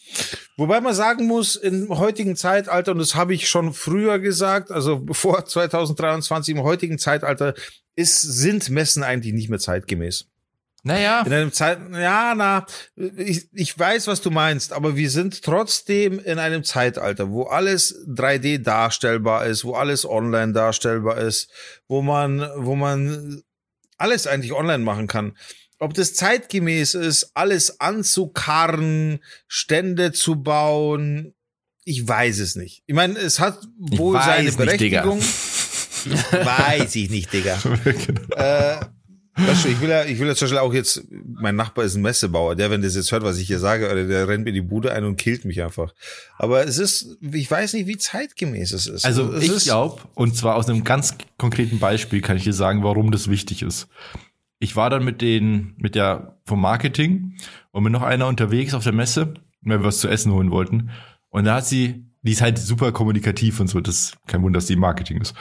Wobei 0.56 0.80
man 0.80 0.94
sagen 0.94 1.26
muss, 1.26 1.56
im 1.56 1.88
heutigen 1.90 2.36
Zeitalter, 2.36 2.92
und 2.92 2.98
das 2.98 3.14
habe 3.14 3.34
ich 3.34 3.48
schon 3.48 3.72
früher 3.72 4.18
gesagt, 4.18 4.70
also 4.70 5.04
vor 5.10 5.44
2023, 5.44 6.54
im 6.54 6.62
heutigen 6.62 6.98
Zeitalter, 6.98 7.54
ist, 7.96 8.20
sind 8.20 8.70
Messen 8.70 9.02
eigentlich 9.02 9.34
nicht 9.34 9.50
mehr 9.50 9.58
zeitgemäß. 9.58 10.28
Naja. 10.86 11.22
In 11.26 11.32
einem 11.32 11.52
Zeit, 11.52 11.80
ja, 11.92 12.32
na, 12.36 12.64
ich, 13.16 13.48
ich 13.52 13.76
weiß, 13.76 14.06
was 14.06 14.20
du 14.20 14.30
meinst, 14.30 14.72
aber 14.72 14.94
wir 14.94 15.10
sind 15.10 15.42
trotzdem 15.42 16.20
in 16.20 16.38
einem 16.38 16.62
Zeitalter, 16.62 17.28
wo 17.28 17.42
alles 17.42 18.06
3D 18.06 18.58
darstellbar 18.58 19.46
ist, 19.46 19.64
wo 19.64 19.74
alles 19.74 20.08
online 20.08 20.52
darstellbar 20.52 21.18
ist, 21.18 21.50
wo 21.88 22.02
man, 22.02 22.48
wo 22.56 22.76
man 22.76 23.42
alles 23.98 24.28
eigentlich 24.28 24.52
online 24.52 24.84
machen 24.84 25.08
kann. 25.08 25.36
Ob 25.80 25.92
das 25.94 26.14
zeitgemäß 26.14 26.94
ist, 26.94 27.32
alles 27.34 27.80
anzukarren, 27.80 29.18
Stände 29.48 30.12
zu 30.12 30.40
bauen, 30.40 31.34
ich 31.84 32.06
weiß 32.06 32.38
es 32.38 32.54
nicht. 32.54 32.84
Ich 32.86 32.94
meine, 32.94 33.18
es 33.18 33.40
hat 33.40 33.58
wohl 33.76 34.22
seine 34.22 34.52
Berechtigung. 34.52 35.18
Nicht, 35.18 36.32
weiß 36.32 36.94
ich 36.94 37.10
nicht, 37.10 37.32
Digga. 37.32 37.58
genau. 37.84 38.36
äh, 38.36 38.78
Weißt 39.36 39.66
du, 39.66 39.68
ich 39.68 39.80
will 39.82 39.90
ja, 39.90 40.04
ich 40.04 40.18
will 40.18 40.28
ja 40.28 40.34
zum 40.34 40.46
Beispiel 40.46 40.58
auch 40.58 40.72
jetzt, 40.72 41.04
mein 41.10 41.56
Nachbar 41.56 41.84
ist 41.84 41.94
ein 41.94 42.00
Messebauer, 42.00 42.56
der, 42.56 42.70
wenn 42.70 42.80
das 42.80 42.96
jetzt 42.96 43.12
hört, 43.12 43.22
was 43.22 43.36
ich 43.36 43.46
hier 43.46 43.58
sage, 43.58 43.90
oder 43.90 44.06
der 44.06 44.26
rennt 44.28 44.44
mir 44.44 44.52
die 44.52 44.62
Bude 44.62 44.92
ein 44.92 45.04
und 45.04 45.16
killt 45.16 45.44
mich 45.44 45.62
einfach. 45.62 45.92
Aber 46.38 46.66
es 46.66 46.78
ist, 46.78 47.18
ich 47.20 47.50
weiß 47.50 47.74
nicht, 47.74 47.86
wie 47.86 47.98
zeitgemäß 47.98 48.72
es 48.72 48.86
ist. 48.86 49.04
Also 49.04 49.32
es 49.34 49.44
ich 49.44 49.64
glaube, 49.64 50.00
und 50.14 50.34
zwar 50.34 50.56
aus 50.56 50.68
einem 50.70 50.84
ganz 50.84 51.16
konkreten 51.36 51.78
Beispiel 51.78 52.22
kann 52.22 52.38
ich 52.38 52.44
dir 52.44 52.54
sagen, 52.54 52.82
warum 52.82 53.10
das 53.10 53.28
wichtig 53.28 53.62
ist. 53.62 53.88
Ich 54.58 54.74
war 54.74 54.88
dann 54.88 55.04
mit 55.04 55.20
den, 55.20 55.74
mit 55.76 55.94
der 55.94 56.38
vom 56.46 56.62
Marketing 56.62 57.36
und 57.72 57.82
mit 57.82 57.92
noch 57.92 58.02
einer 58.02 58.28
unterwegs 58.28 58.72
auf 58.72 58.84
der 58.84 58.94
Messe, 58.94 59.34
weil 59.60 59.80
wir 59.80 59.84
was 59.84 59.98
zu 59.98 60.08
essen 60.08 60.32
holen 60.32 60.50
wollten. 60.50 60.90
Und 61.28 61.44
da 61.44 61.56
hat 61.56 61.66
sie, 61.66 62.06
die 62.22 62.32
ist 62.32 62.40
halt 62.40 62.58
super 62.58 62.90
kommunikativ 62.90 63.60
und 63.60 63.68
so, 63.68 63.82
das 63.82 63.96
ist 63.96 64.16
kein 64.26 64.42
Wunder, 64.42 64.56
dass 64.58 64.66
die 64.66 64.76
Marketing 64.76 65.20
ist. 65.20 65.34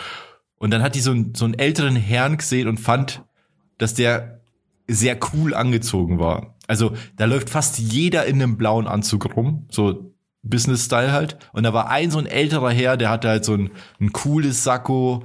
Und 0.58 0.72
dann 0.72 0.84
hat 0.84 0.96
die 0.96 1.02
so, 1.02 1.12
einen, 1.12 1.34
so 1.34 1.46
einen 1.46 1.54
älteren 1.54 1.96
Herrn 1.96 2.36
gesehen 2.36 2.68
und 2.68 2.78
fand, 2.78 3.24
dass 3.78 3.94
der 3.94 4.42
sehr 4.88 5.18
cool 5.34 5.54
angezogen 5.54 6.20
war. 6.20 6.56
Also 6.68 6.94
da 7.16 7.26
läuft 7.26 7.50
fast 7.50 7.78
jeder 7.80 8.26
in 8.26 8.42
einem 8.42 8.58
blauen 8.58 8.88
Anzug 8.88 9.36
rum, 9.36 9.68
so 9.70 10.14
Business-Style 10.44 11.12
halt. 11.12 11.38
Und 11.54 11.64
da 11.64 11.74
war 11.74 11.90
ein 11.90 12.12
so 12.12 12.20
ein 12.20 12.28
älterer 12.28 12.72
Herr, 12.72 12.98
der 12.98 13.10
hatte 13.10 13.30
halt 13.30 13.46
so 13.46 13.54
ein, 13.54 13.72
ein 14.00 14.14
cooles 14.14 14.64
Sakko, 14.64 15.24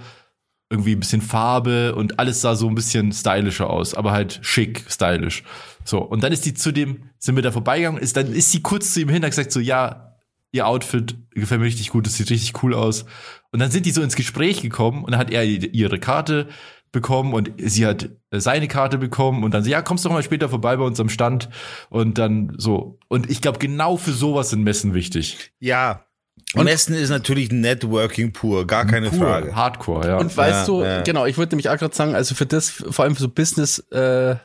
irgendwie 0.70 0.92
ein 0.94 1.00
bisschen 1.00 1.20
Farbe 1.20 1.94
und 1.94 2.18
alles 2.18 2.40
sah 2.40 2.54
so 2.54 2.68
ein 2.68 2.76
bisschen 2.76 3.12
stylischer 3.12 3.68
aus, 3.68 3.94
aber 3.94 4.12
halt 4.12 4.38
schick, 4.42 4.84
stylisch. 4.88 5.42
So, 5.84 5.98
und 5.98 6.22
dann 6.22 6.32
ist 6.32 6.46
die 6.46 6.54
zu 6.54 6.72
dem, 6.72 7.10
sind 7.18 7.34
wir 7.34 7.42
da 7.42 7.50
vorbeigegangen, 7.50 8.00
ist, 8.00 8.16
dann 8.16 8.32
ist 8.32 8.52
sie 8.52 8.62
kurz 8.62 8.94
zu 8.94 9.00
ihm 9.00 9.08
hin 9.08 9.24
und 9.24 9.30
gesagt 9.30 9.50
so, 9.50 9.58
ja, 9.58 10.16
ihr 10.52 10.66
Outfit 10.66 11.16
gefällt 11.30 11.60
mir 11.60 11.66
richtig 11.66 11.90
gut, 11.90 12.06
das 12.06 12.14
sieht 12.14 12.30
richtig 12.30 12.62
cool 12.62 12.74
aus. 12.74 13.04
Und 13.50 13.58
dann 13.58 13.72
sind 13.72 13.84
die 13.84 13.90
so 13.90 14.02
ins 14.02 14.14
Gespräch 14.14 14.62
gekommen 14.62 15.02
und 15.02 15.10
dann 15.10 15.20
hat 15.20 15.30
er 15.32 15.44
ihre 15.44 15.98
Karte 15.98 16.48
bekommen 16.92 17.34
und 17.34 17.52
sie 17.58 17.86
hat 17.86 18.10
seine 18.30 18.68
Karte 18.68 18.98
bekommen 18.98 19.44
und 19.44 19.54
dann 19.54 19.62
sie, 19.62 19.70
ja, 19.70 19.82
kommst 19.82 20.04
doch 20.04 20.10
mal 20.10 20.22
später 20.22 20.48
vorbei 20.48 20.76
bei 20.76 20.84
uns 20.84 20.98
am 20.98 21.08
Stand 21.08 21.48
und 21.88 22.18
dann 22.18 22.52
so. 22.56 22.98
Und 23.08 23.30
ich 23.30 23.40
glaube, 23.40 23.58
genau 23.58 23.96
für 23.96 24.12
sowas 24.12 24.50
sind 24.50 24.62
Messen 24.62 24.94
wichtig. 24.94 25.52
Ja. 25.60 26.06
Und 26.54 26.64
Messen 26.64 26.94
ist 26.94 27.10
natürlich 27.10 27.52
Networking 27.52 28.32
pur, 28.32 28.66
gar 28.66 28.86
keine 28.86 29.10
pur, 29.10 29.20
Frage. 29.20 29.54
Hardcore, 29.54 30.08
ja. 30.08 30.18
Und 30.18 30.36
weißt 30.36 30.60
ja, 30.60 30.66
du, 30.66 30.82
ja. 30.82 31.02
genau, 31.02 31.26
ich 31.26 31.38
wollte 31.38 31.54
nämlich 31.54 31.68
auch 31.68 31.76
gerade 31.76 31.94
sagen, 31.94 32.14
also 32.14 32.34
für 32.34 32.46
das, 32.46 32.70
vor 32.70 33.04
allem 33.04 33.14
für 33.14 33.22
so 33.22 33.28
Business, 33.28 33.78
äh, 33.90 34.36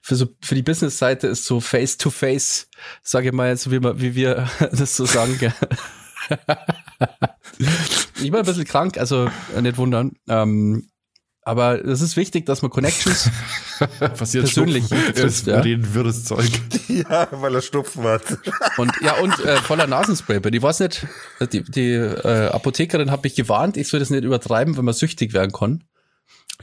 für 0.00 0.16
so 0.16 0.28
für 0.42 0.54
die 0.54 0.62
Business-Seite 0.62 1.26
ist 1.26 1.44
so 1.44 1.60
Face 1.60 1.98
to 1.98 2.08
Face, 2.08 2.68
sage 3.02 3.28
ich 3.28 3.34
mal 3.34 3.48
jetzt, 3.48 3.70
wie, 3.70 3.82
wir, 3.82 4.00
wie 4.00 4.14
wir 4.14 4.48
das 4.72 4.96
so 4.96 5.04
sagen. 5.04 5.38
ich 7.58 8.30
bin 8.30 8.36
ein 8.36 8.46
bisschen 8.46 8.64
krank, 8.64 8.96
also 8.96 9.30
nicht 9.60 9.76
wundern. 9.76 10.12
Ähm, 10.28 10.89
aber 11.50 11.84
es 11.84 12.00
ist 12.00 12.16
wichtig, 12.16 12.46
dass 12.46 12.62
man 12.62 12.70
Connections 12.70 13.28
Passiert 14.16 14.44
persönlich 14.44 14.84
trifft. 14.88 15.48
Ja. 15.48 15.60
Reden 15.60 15.94
wirres 15.94 16.24
Zeug. 16.24 16.48
Ja, 16.88 17.28
weil 17.30 17.54
er 17.54 17.62
Schnupfen 17.62 18.02
hat. 18.02 18.22
Und 18.76 18.92
ja, 19.00 19.14
und 19.20 19.38
äh, 19.44 19.56
voller 19.58 19.86
Nasenspray. 19.86 20.40
Ich 20.52 20.62
weiß 20.62 20.80
nicht, 20.80 21.06
die, 21.52 21.62
die 21.62 21.92
äh, 21.92 22.48
Apothekerin 22.48 23.10
hat 23.12 23.22
mich 23.22 23.36
gewarnt, 23.36 23.76
ich 23.76 23.88
soll 23.88 24.00
das 24.00 24.10
nicht 24.10 24.24
übertreiben, 24.24 24.76
wenn 24.76 24.84
man 24.84 24.92
süchtig 24.92 25.32
werden 25.32 25.52
kann. 25.52 25.84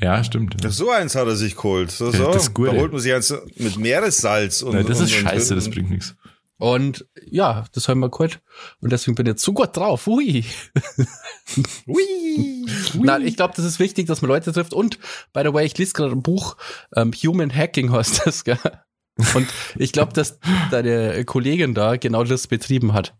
Ja, 0.02 0.24
stimmt. 0.24 0.58
So 0.68 0.92
eins 0.92 1.16
hat 1.16 1.28
er 1.28 1.36
sich 1.38 1.56
geholt. 1.56 1.92
So, 1.92 2.12
Ja, 2.12 2.18
so. 2.18 2.32
das 2.34 2.44
ist 2.44 2.54
gut, 2.54 2.68
da 2.68 2.74
holt 2.74 2.92
man 2.92 3.02
sich 3.02 3.14
eins 3.14 3.34
mit 3.56 3.78
Meeressalz. 3.78 4.62
Und, 4.62 4.76
Nein, 4.76 4.86
das 4.86 5.00
und, 5.00 5.06
ist 5.06 5.14
scheiße, 5.14 5.54
und, 5.54 5.60
das 5.60 5.70
bringt 5.70 5.90
nichts. 5.90 6.14
Und 6.60 7.06
ja, 7.24 7.66
das 7.74 7.88
haben 7.88 8.00
wir 8.00 8.10
geholt. 8.10 8.40
Und 8.82 8.92
deswegen 8.92 9.14
bin 9.16 9.26
ich 9.28 9.32
jetzt 9.32 9.44
so 9.44 9.54
gut 9.54 9.76
drauf. 9.78 10.08
Ui. 10.08 10.44
Ui. 11.88 12.66
Nein, 12.96 13.26
ich 13.26 13.36
glaube, 13.36 13.54
das 13.56 13.66
ist 13.66 13.80
wichtig, 13.80 14.08
dass 14.08 14.22
man 14.22 14.30
Leute 14.30 14.52
trifft. 14.52 14.74
Und, 14.74 14.98
by 15.34 15.42
the 15.44 15.54
way, 15.54 15.66
ich 15.66 15.78
lese 15.78 15.94
gerade 15.94 16.12
ein 16.14 16.24
Buch, 16.24 16.58
ähm, 16.96 17.12
Human 17.14 17.54
Hacking 17.54 17.92
heißt 17.92 18.26
das, 18.26 18.44
gell? 18.44 18.58
Und 19.34 19.48
ich 19.76 19.92
glaube, 19.92 20.14
dass 20.14 20.40
deine 20.70 21.26
Kollegin 21.26 21.74
da 21.74 21.98
genau 21.98 22.24
das 22.24 22.48
betrieben 22.48 22.94
hat. 22.94 23.16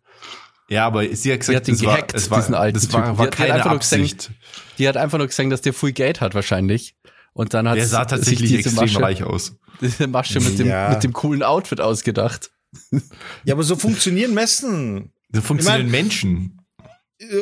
Ja, 0.70 0.86
aber 0.86 1.04
sie 1.16 1.32
hat 1.34 1.44
Sie 1.44 1.56
hat 1.56 1.66
gesagt, 1.66 1.68
den 1.68 1.76
das 1.76 1.84
war, 1.86 1.96
gehackt, 1.96 2.14
das 2.14 2.30
war, 2.30 2.40
diesen 2.40 2.56
alten 2.56 2.74
das 2.80 2.94
war, 2.94 3.04
Typen. 3.06 3.18
war 3.18 3.26
Die 3.26 3.32
die 3.32 3.38
keine 3.38 3.54
einfach 3.54 3.70
nur 3.72 3.80
gesagt, 3.80 4.02
Absicht. 4.02 4.32
Die 4.78 4.88
hat 4.88 4.98
einfach 4.98 5.18
nur 5.18 5.28
gesagt, 5.28 5.52
dass 5.52 5.62
der 5.62 5.74
viel 5.74 5.92
Geld 5.94 6.22
hat 6.22 6.36
wahrscheinlich. 6.36 6.96
Und 7.34 7.54
dann 7.54 7.70
hat 7.70 7.78
Der 7.78 7.88
sah 7.88 8.00
sich 8.02 8.08
tatsächlich 8.10 8.50
diese 8.50 8.70
extrem 8.70 8.76
Masche, 8.86 9.00
reich 9.02 9.24
aus. 9.24 9.56
diese 9.82 10.08
Masche 10.08 10.40
mit 10.40 10.60
dem, 10.60 10.68
Ja. 10.68 10.90
mit 10.90 11.04
dem 11.04 11.14
coolen 11.14 11.42
Outfit 11.44 11.80
ausgedacht. 11.82 12.52
Ja, 13.46 13.54
aber 13.54 13.64
so 13.64 13.76
funktionieren 13.76 14.34
Messen. 14.34 15.12
So 15.34 15.42
funktionieren 15.42 15.88
Ich 15.88 15.92
mein- 15.92 16.02
Menschen. 16.04 16.57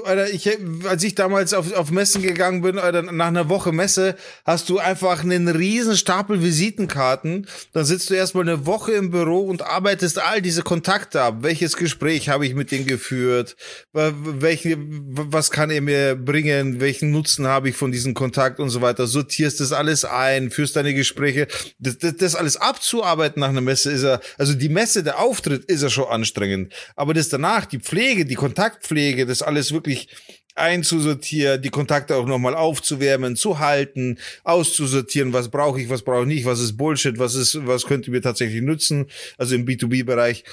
Alter, 0.05 0.29
ich, 0.29 0.49
als 0.87 1.03
ich 1.03 1.15
damals 1.15 1.53
auf, 1.53 1.73
auf 1.73 1.91
Messen 1.91 2.21
gegangen 2.21 2.61
bin, 2.61 2.79
Alter, 2.79 3.01
nach 3.01 3.27
einer 3.27 3.49
Woche 3.49 3.73
Messe, 3.73 4.15
hast 4.45 4.69
du 4.69 4.79
einfach 4.79 5.21
einen 5.21 5.49
riesen 5.49 5.97
Stapel 5.97 6.41
Visitenkarten. 6.41 7.45
Dann 7.73 7.83
sitzt 7.83 8.09
du 8.09 8.13
erstmal 8.13 8.47
eine 8.47 8.65
Woche 8.65 8.93
im 8.93 9.11
Büro 9.11 9.41
und 9.41 9.63
arbeitest 9.63 10.19
all 10.19 10.41
diese 10.41 10.61
Kontakte 10.61 11.21
ab. 11.21 11.39
Welches 11.41 11.75
Gespräch 11.75 12.29
habe 12.29 12.45
ich 12.47 12.55
mit 12.55 12.71
denen 12.71 12.85
geführt? 12.85 13.57
Welche, 13.91 14.77
was 14.79 15.51
kann 15.51 15.69
er 15.69 15.81
mir 15.81 16.15
bringen? 16.15 16.79
Welchen 16.79 17.11
Nutzen 17.11 17.45
habe 17.45 17.67
ich 17.67 17.75
von 17.75 17.91
diesem 17.91 18.13
Kontakt 18.13 18.61
und 18.61 18.69
so 18.69 18.81
weiter? 18.81 19.07
Sortierst 19.07 19.59
das 19.59 19.73
alles 19.73 20.05
ein, 20.05 20.51
führst 20.51 20.77
deine 20.77 20.93
Gespräche. 20.93 21.49
Das, 21.79 21.97
das, 21.97 22.15
das 22.15 22.35
alles 22.35 22.55
abzuarbeiten 22.55 23.41
nach 23.41 23.49
einer 23.49 23.59
Messe 23.59 23.91
ist 23.91 24.03
ja, 24.03 24.21
also 24.37 24.53
die 24.53 24.69
Messe, 24.69 25.03
der 25.03 25.19
Auftritt 25.19 25.65
ist 25.65 25.83
ja 25.83 25.89
schon 25.89 26.07
anstrengend. 26.07 26.71
Aber 26.95 27.13
das 27.13 27.27
danach, 27.27 27.65
die 27.65 27.79
Pflege, 27.79 28.23
die 28.23 28.35
Kontaktpflege, 28.35 29.25
das 29.25 29.41
alles 29.41 29.64
wirklich 29.71 30.09
einzusortieren, 30.55 31.61
die 31.61 31.69
Kontakte 31.69 32.15
auch 32.15 32.25
nochmal 32.25 32.55
aufzuwärmen, 32.55 33.35
zu 33.35 33.59
halten, 33.59 34.19
auszusortieren, 34.43 35.33
was 35.33 35.49
brauche 35.49 35.81
ich, 35.81 35.89
was 35.89 36.03
brauche 36.03 36.21
ich 36.21 36.27
nicht, 36.27 36.45
was 36.45 36.59
ist 36.59 36.77
Bullshit, 36.77 37.19
was 37.19 37.35
ist, 37.35 37.65
was 37.67 37.85
könnte 37.85 38.09
mir 38.09 38.21
tatsächlich 38.21 38.61
nützen, 38.61 39.07
also 39.37 39.55
im 39.55 39.65
B2B-Bereich. 39.65 40.45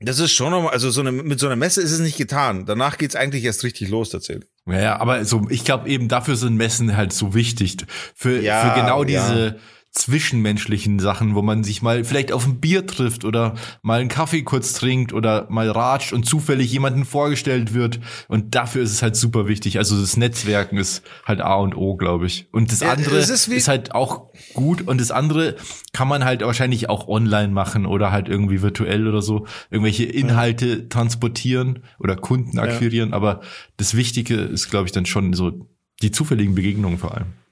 Das 0.00 0.18
ist 0.18 0.32
schon 0.32 0.50
nochmal, 0.50 0.72
also 0.72 0.90
so 0.90 1.00
eine, 1.00 1.12
mit 1.12 1.40
so 1.40 1.46
einer 1.46 1.56
Messe 1.56 1.80
ist 1.80 1.92
es 1.92 2.00
nicht 2.00 2.18
getan. 2.18 2.66
Danach 2.66 2.98
geht's 2.98 3.16
eigentlich 3.16 3.44
erst 3.44 3.64
richtig 3.64 3.88
los 3.88 4.10
tatsächlich. 4.10 4.48
Ja, 4.66 4.98
aber 5.00 5.24
so, 5.24 5.46
ich 5.50 5.64
glaube 5.64 5.88
eben 5.88 6.08
dafür 6.08 6.36
sind 6.36 6.56
Messen 6.56 6.96
halt 6.96 7.12
so 7.12 7.34
wichtig. 7.34 7.76
Für, 8.14 8.40
Ja, 8.40 8.74
für 8.74 8.80
genau 8.80 9.04
ja. 9.04 9.54
Zwischenmenschlichen 9.94 10.98
Sachen, 10.98 11.36
wo 11.36 11.42
man 11.42 11.62
sich 11.62 11.80
mal 11.80 12.04
vielleicht 12.04 12.32
auf 12.32 12.46
ein 12.46 12.58
Bier 12.58 12.84
trifft 12.84 13.24
oder 13.24 13.54
mal 13.80 14.00
einen 14.00 14.08
Kaffee 14.08 14.42
kurz 14.42 14.72
trinkt 14.72 15.12
oder 15.12 15.46
mal 15.50 15.70
ratscht 15.70 16.12
und 16.12 16.26
zufällig 16.26 16.72
jemanden 16.72 17.04
vorgestellt 17.04 17.74
wird. 17.74 18.00
Und 18.26 18.56
dafür 18.56 18.82
ist 18.82 18.90
es 18.90 19.02
halt 19.02 19.14
super 19.14 19.46
wichtig. 19.46 19.78
Also 19.78 19.98
das 19.98 20.16
Netzwerken 20.16 20.78
ist 20.78 21.02
halt 21.24 21.40
A 21.40 21.54
und 21.54 21.76
O, 21.76 21.96
glaube 21.96 22.26
ich. 22.26 22.48
Und 22.50 22.72
das 22.72 22.80
Ja, 22.80 22.92
andere 22.92 23.16
es 23.18 23.30
ist, 23.30 23.46
ist 23.46 23.68
halt 23.68 23.94
auch 23.94 24.32
gut 24.52 24.82
und 24.82 25.00
das 25.00 25.12
andere 25.12 25.54
kann 25.92 26.08
man 26.08 26.24
halt 26.24 26.42
wahrscheinlich 26.42 26.90
auch 26.90 27.06
online 27.06 27.52
machen 27.52 27.86
oder 27.86 28.10
halt 28.10 28.28
irgendwie 28.28 28.62
virtuell 28.62 29.06
oder 29.06 29.22
so 29.22 29.46
irgendwelche 29.70 30.04
Inhalte 30.04 30.88
transportieren 30.88 31.84
oder 32.00 32.16
Kunden 32.16 32.58
akquirieren. 32.58 33.14
Aber 33.14 33.42
das 33.76 33.94
Wichtige 33.94 34.34
ist, 34.34 34.70
glaube 34.70 34.86
ich, 34.86 34.92
dann 34.92 35.06
schon 35.06 35.34
so 35.34 35.68
die 36.02 36.10
zufälligen 36.10 36.56
Begegnungen 36.56 36.98
vor 36.98 37.14
allem. 37.14 37.43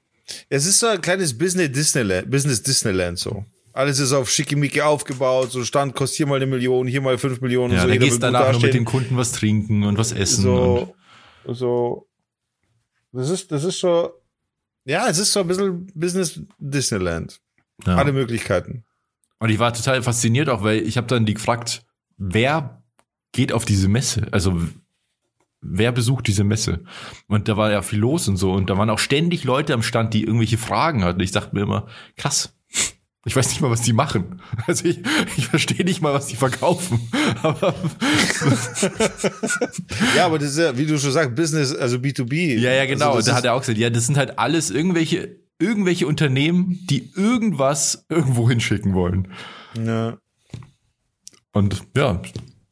Es 0.48 0.66
ist 0.66 0.78
so 0.78 0.86
ein 0.86 1.00
kleines 1.00 1.36
Business 1.36 1.72
Disneyland, 1.72 2.30
Business 2.30 2.62
Disneyland 2.62 3.18
so. 3.18 3.44
Alles 3.74 3.98
ist 3.98 4.12
auf 4.12 4.30
Schickimicki 4.30 4.82
aufgebaut, 4.82 5.50
so 5.50 5.64
Stand 5.64 5.94
kostet 5.94 6.18
hier 6.18 6.26
mal 6.26 6.36
eine 6.36 6.46
Million, 6.46 6.86
hier 6.86 7.00
mal 7.00 7.16
fünf 7.16 7.40
Millionen. 7.40 7.72
Ja, 7.72 7.78
und 7.78 7.82
so. 7.82 7.88
da 7.88 7.92
Jeder 7.94 8.04
gehst 8.04 8.22
danach 8.22 8.52
noch 8.52 8.62
mit 8.62 8.74
dem 8.74 8.84
Kunden 8.84 9.16
was 9.16 9.32
trinken 9.32 9.84
und 9.84 9.96
was 9.96 10.12
essen. 10.12 10.46
Und, 10.46 10.92
so, 11.46 11.54
so, 11.54 12.08
das 13.12 13.30
ist, 13.30 13.50
das 13.50 13.64
ist 13.64 13.80
so, 13.80 14.10
ja, 14.84 15.08
es 15.08 15.18
ist 15.18 15.32
so 15.32 15.40
ein 15.40 15.46
bisschen 15.46 15.86
Business 15.94 16.40
Disneyland. 16.58 17.40
ja. 17.86 17.96
Alle 17.96 18.12
Möglichkeiten. 18.12 18.84
und 19.38 19.48
ich 19.48 19.58
war 19.58 19.72
total 19.72 20.02
fasziniert 20.02 20.48
auch, 20.48 20.62
weil 20.62 20.80
ich 20.86 20.96
habe 20.96 21.06
dann 21.06 21.24
die 21.24 21.34
gefragt, 21.34 21.82
wer 22.18 22.82
geht 23.32 23.52
auf 23.52 23.64
diese 23.64 23.88
Messe? 23.88 24.26
Also 24.32 24.60
wer 25.62 25.92
besucht 25.92 26.26
diese 26.26 26.44
Messe? 26.44 26.80
Und 27.28 27.48
da 27.48 27.56
war 27.56 27.70
ja 27.70 27.82
viel 27.82 28.00
los 28.00 28.28
und 28.28 28.36
so. 28.36 28.52
Und 28.52 28.68
da 28.68 28.76
waren 28.76 28.90
auch 28.90 28.98
ständig 28.98 29.44
Leute 29.44 29.72
am 29.74 29.82
Stand, 29.82 30.12
die 30.12 30.24
irgendwelche 30.24 30.58
Fragen 30.58 31.04
hatten. 31.04 31.20
Ich 31.20 31.30
dachte 31.30 31.54
mir 31.54 31.62
immer, 31.62 31.86
krass. 32.16 32.54
Ich 33.24 33.36
weiß 33.36 33.50
nicht 33.50 33.60
mal, 33.60 33.70
was 33.70 33.82
die 33.82 33.92
machen. 33.92 34.40
Also 34.66 34.84
ich, 34.84 35.00
ich 35.36 35.46
verstehe 35.46 35.84
nicht 35.84 36.02
mal, 36.02 36.12
was 36.12 36.26
die 36.26 36.36
verkaufen. 36.36 37.00
Aber 37.42 37.74
ja, 40.16 40.26
aber 40.26 40.38
das 40.38 40.50
ist 40.50 40.58
ja, 40.58 40.76
wie 40.76 40.86
du 40.86 40.98
schon 40.98 41.12
sagst, 41.12 41.34
Business, 41.34 41.74
also 41.74 41.96
B2B. 41.96 42.58
Ja, 42.58 42.72
ja, 42.72 42.86
genau. 42.86 43.12
Also 43.12 43.30
da 43.30 43.36
hat 43.36 43.44
er 43.44 43.54
auch 43.54 43.60
gesagt, 43.60 43.78
ja, 43.78 43.90
das 43.90 44.06
sind 44.06 44.16
halt 44.16 44.38
alles 44.38 44.70
irgendwelche, 44.70 45.36
irgendwelche 45.58 46.06
Unternehmen, 46.06 46.78
die 46.88 47.12
irgendwas 47.16 48.06
irgendwo 48.08 48.48
hinschicken 48.48 48.94
wollen. 48.94 49.32
Ja. 49.84 50.18
Und 51.52 51.82
ja, 51.96 52.20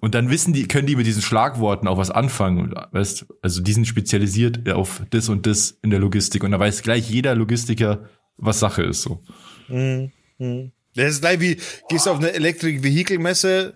und 0.00 0.14
dann 0.14 0.30
wissen 0.30 0.52
die, 0.52 0.66
können 0.66 0.86
die 0.86 0.96
mit 0.96 1.06
diesen 1.06 1.22
Schlagworten 1.22 1.86
auch 1.86 1.98
was 1.98 2.10
anfangen. 2.10 2.74
Weißt, 2.92 3.26
also 3.42 3.60
die 3.60 3.72
sind 3.72 3.86
spezialisiert 3.86 4.68
auf 4.70 5.02
das 5.10 5.28
und 5.28 5.46
das 5.46 5.78
in 5.82 5.90
der 5.90 6.00
Logistik. 6.00 6.42
Und 6.42 6.52
da 6.52 6.58
weiß 6.58 6.82
gleich 6.82 7.10
jeder 7.10 7.34
Logistiker, 7.34 8.08
was 8.38 8.60
Sache 8.60 8.82
ist. 8.82 9.02
So. 9.02 9.20
Mhm. 9.68 10.10
Mhm. 10.38 10.72
Das 10.94 11.12
ist 11.12 11.20
gleich 11.20 11.40
wie, 11.40 11.56
gehst 11.88 12.08
auf 12.08 12.18
eine 12.18 12.32
Electric 12.32 12.82
Vehicle 12.82 13.18
Messe, 13.18 13.74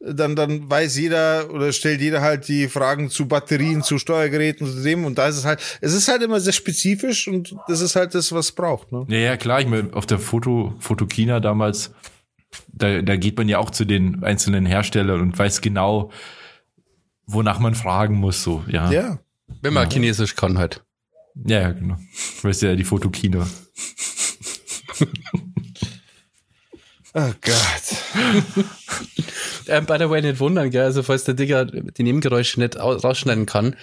dann, 0.00 0.36
dann 0.36 0.70
weiß 0.70 0.96
jeder 0.98 1.50
oder 1.50 1.72
stellt 1.72 2.00
jeder 2.00 2.20
halt 2.20 2.46
die 2.48 2.68
Fragen 2.68 3.10
zu 3.10 3.26
Batterien, 3.26 3.82
zu 3.82 3.98
Steuergeräten, 3.98 4.66
zu 4.66 4.82
dem. 4.82 5.04
Und 5.04 5.18
da 5.18 5.28
ist 5.28 5.38
es 5.38 5.44
halt, 5.44 5.60
es 5.80 5.94
ist 5.94 6.08
halt 6.08 6.22
immer 6.22 6.40
sehr 6.40 6.52
spezifisch 6.52 7.26
und 7.26 7.56
das 7.68 7.80
ist 7.80 7.96
halt 7.96 8.14
das, 8.14 8.32
was 8.32 8.46
es 8.46 8.52
braucht. 8.52 8.92
Ne? 8.92 9.06
Ja, 9.08 9.18
ja, 9.18 9.36
klar. 9.36 9.60
Ich 9.60 9.66
meine, 9.66 9.92
auf 9.94 10.06
der 10.06 10.18
Foto, 10.18 10.74
Fotokina 10.78 11.40
damals, 11.40 11.92
da, 12.76 13.02
da 13.02 13.16
geht 13.16 13.36
man 13.38 13.48
ja 13.48 13.58
auch 13.58 13.70
zu 13.70 13.84
den 13.84 14.22
einzelnen 14.24 14.66
Herstellern 14.66 15.20
und 15.20 15.38
weiß 15.38 15.60
genau, 15.60 16.10
wonach 17.26 17.58
man 17.58 17.74
fragen 17.74 18.16
muss, 18.16 18.42
so, 18.42 18.64
ja. 18.68 18.90
Ja. 18.90 19.18
Wenn 19.62 19.72
man 19.74 19.90
Chinesisch 19.90 20.34
kann 20.36 20.58
halt. 20.58 20.82
Ja, 21.46 21.60
ja, 21.60 21.72
genau. 21.72 21.96
Weißt 22.42 22.62
ja, 22.62 22.74
die 22.76 22.84
Fotokina. 22.84 23.46
Oh 27.16 27.30
Gott. 27.42 28.64
Ähm, 29.68 29.86
by 29.86 29.96
the 30.00 30.10
way, 30.10 30.20
nicht 30.20 30.40
wundern, 30.40 30.70
gell? 30.70 30.82
Also, 30.82 31.04
falls 31.04 31.22
der 31.22 31.34
Digger 31.34 31.64
die 31.64 32.02
Nebengeräusche 32.02 32.58
nicht 32.60 32.78
au- 32.80 32.96
rausschneiden 32.96 33.46
kann, 33.46 33.76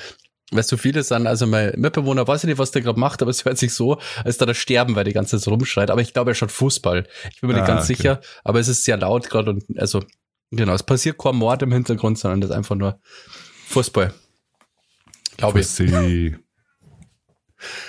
weil 0.52 0.64
so 0.64 0.78
viele 0.78 1.02
sind, 1.04 1.28
also 1.28 1.48
mein 1.48 1.74
Mitbewohner 1.78 2.28
weiß 2.28 2.44
ich 2.44 2.48
nicht, 2.50 2.58
was 2.58 2.72
der 2.72 2.82
gerade 2.82 3.00
macht, 3.00 3.22
aber 3.22 3.32
es 3.32 3.46
hört 3.46 3.58
sich 3.58 3.74
so, 3.74 4.00
als 4.24 4.38
da 4.38 4.46
das 4.46 4.58
Sterben, 4.58 4.96
weil 4.96 5.06
die 5.06 5.14
ganze 5.14 5.38
Zeit 5.38 5.46
so 5.46 5.52
rumschreit. 5.52 5.90
Aber 5.90 6.02
ich 6.02 6.14
glaube, 6.14 6.32
er 6.32 6.36
schaut 6.36 6.52
Fußball. 6.52 7.08
Ich 7.34 7.42
bin 7.42 7.50
mir 7.50 7.56
nicht 7.56 7.64
Ah, 7.64 7.68
ganz 7.68 7.86
okay. 7.86 7.96
sicher, 7.96 8.22
aber 8.44 8.60
es 8.60 8.68
ist 8.68 8.84
sehr 8.84 8.98
laut 8.98 9.30
gerade 9.30 9.50
und 9.52 9.64
also, 9.78 10.04
genau, 10.52 10.74
es 10.74 10.84
passiert 10.84 11.18
kein 11.18 11.36
Mord 11.38 11.62
im 11.62 11.72
Hintergrund, 11.72 12.20
sondern 12.20 12.42
das 12.42 12.50
ist 12.50 12.56
einfach 12.56 12.76
nur 12.76 13.00
Fußball. 13.68 14.14
Glaube 15.38 15.62
ich. 15.62 16.36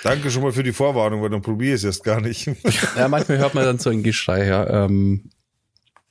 Danke 0.03 0.29
schon 0.29 0.43
mal 0.43 0.51
für 0.51 0.63
die 0.63 0.71
Vorwarnung, 0.73 1.21
weil 1.21 1.29
dann 1.29 1.41
probiere 1.41 1.75
ich 1.75 1.81
es 1.81 1.83
erst 1.83 2.03
gar 2.03 2.21
nicht. 2.21 2.47
Ja, 2.97 3.07
manchmal 3.07 3.39
hört 3.39 3.55
man 3.55 3.65
dann 3.65 3.79
so 3.79 3.89
ein 3.89 4.03
Geschrei, 4.03 4.47
ja. 4.47 4.85
Ähm, 4.85 5.29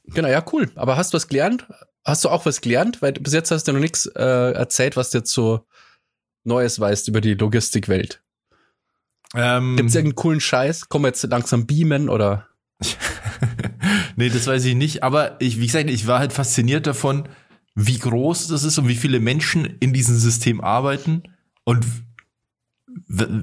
genau, 0.07 0.29
ja, 0.29 0.45
cool. 0.53 0.71
Aber 0.75 0.97
hast 0.97 1.12
du 1.12 1.17
was 1.17 1.29
gelernt? 1.29 1.67
Hast 2.05 2.25
du 2.25 2.29
auch 2.29 2.45
was 2.45 2.61
gelernt? 2.61 3.01
Weil 3.03 3.12
bis 3.12 3.33
jetzt 3.33 3.51
hast 3.53 3.69
du 3.69 3.73
noch 3.73 3.81
nichts 3.81 4.07
äh, 4.07 4.53
erzählt, 4.53 4.97
was 4.97 5.11
du 5.11 5.19
jetzt 5.19 5.33
so 5.33 5.65
Neues 6.44 6.78
weißt 6.81 7.09
über 7.09 7.20
die 7.20 7.35
Logistikwelt. 7.35 8.22
Ähm, 9.35 9.76
Gibt 9.76 9.88
es 9.88 9.94
irgendeinen 9.94 10.16
coolen 10.16 10.40
Scheiß? 10.40 10.88
Kommen 10.88 11.05
wir 11.05 11.09
jetzt 11.09 11.22
langsam 11.24 11.66
beamen 11.66 12.09
oder? 12.09 12.48
nee, 14.16 14.28
das 14.28 14.46
weiß 14.46 14.64
ich 14.64 14.74
nicht. 14.74 15.02
Aber 15.02 15.40
ich, 15.40 15.59
wie 15.59 15.66
gesagt, 15.66 15.88
ich 15.88 16.07
war 16.07 16.18
halt 16.18 16.33
fasziniert 16.33 16.87
davon, 16.87 17.28
wie 17.74 17.98
groß 17.98 18.48
das 18.48 18.64
ist 18.64 18.78
und 18.78 18.88
wie 18.88 18.96
viele 18.96 19.20
Menschen 19.20 19.64
in 19.81 19.92
diesem 19.92 20.16
System 20.16 20.61
arbeiten 20.61 21.22
und 21.64 21.87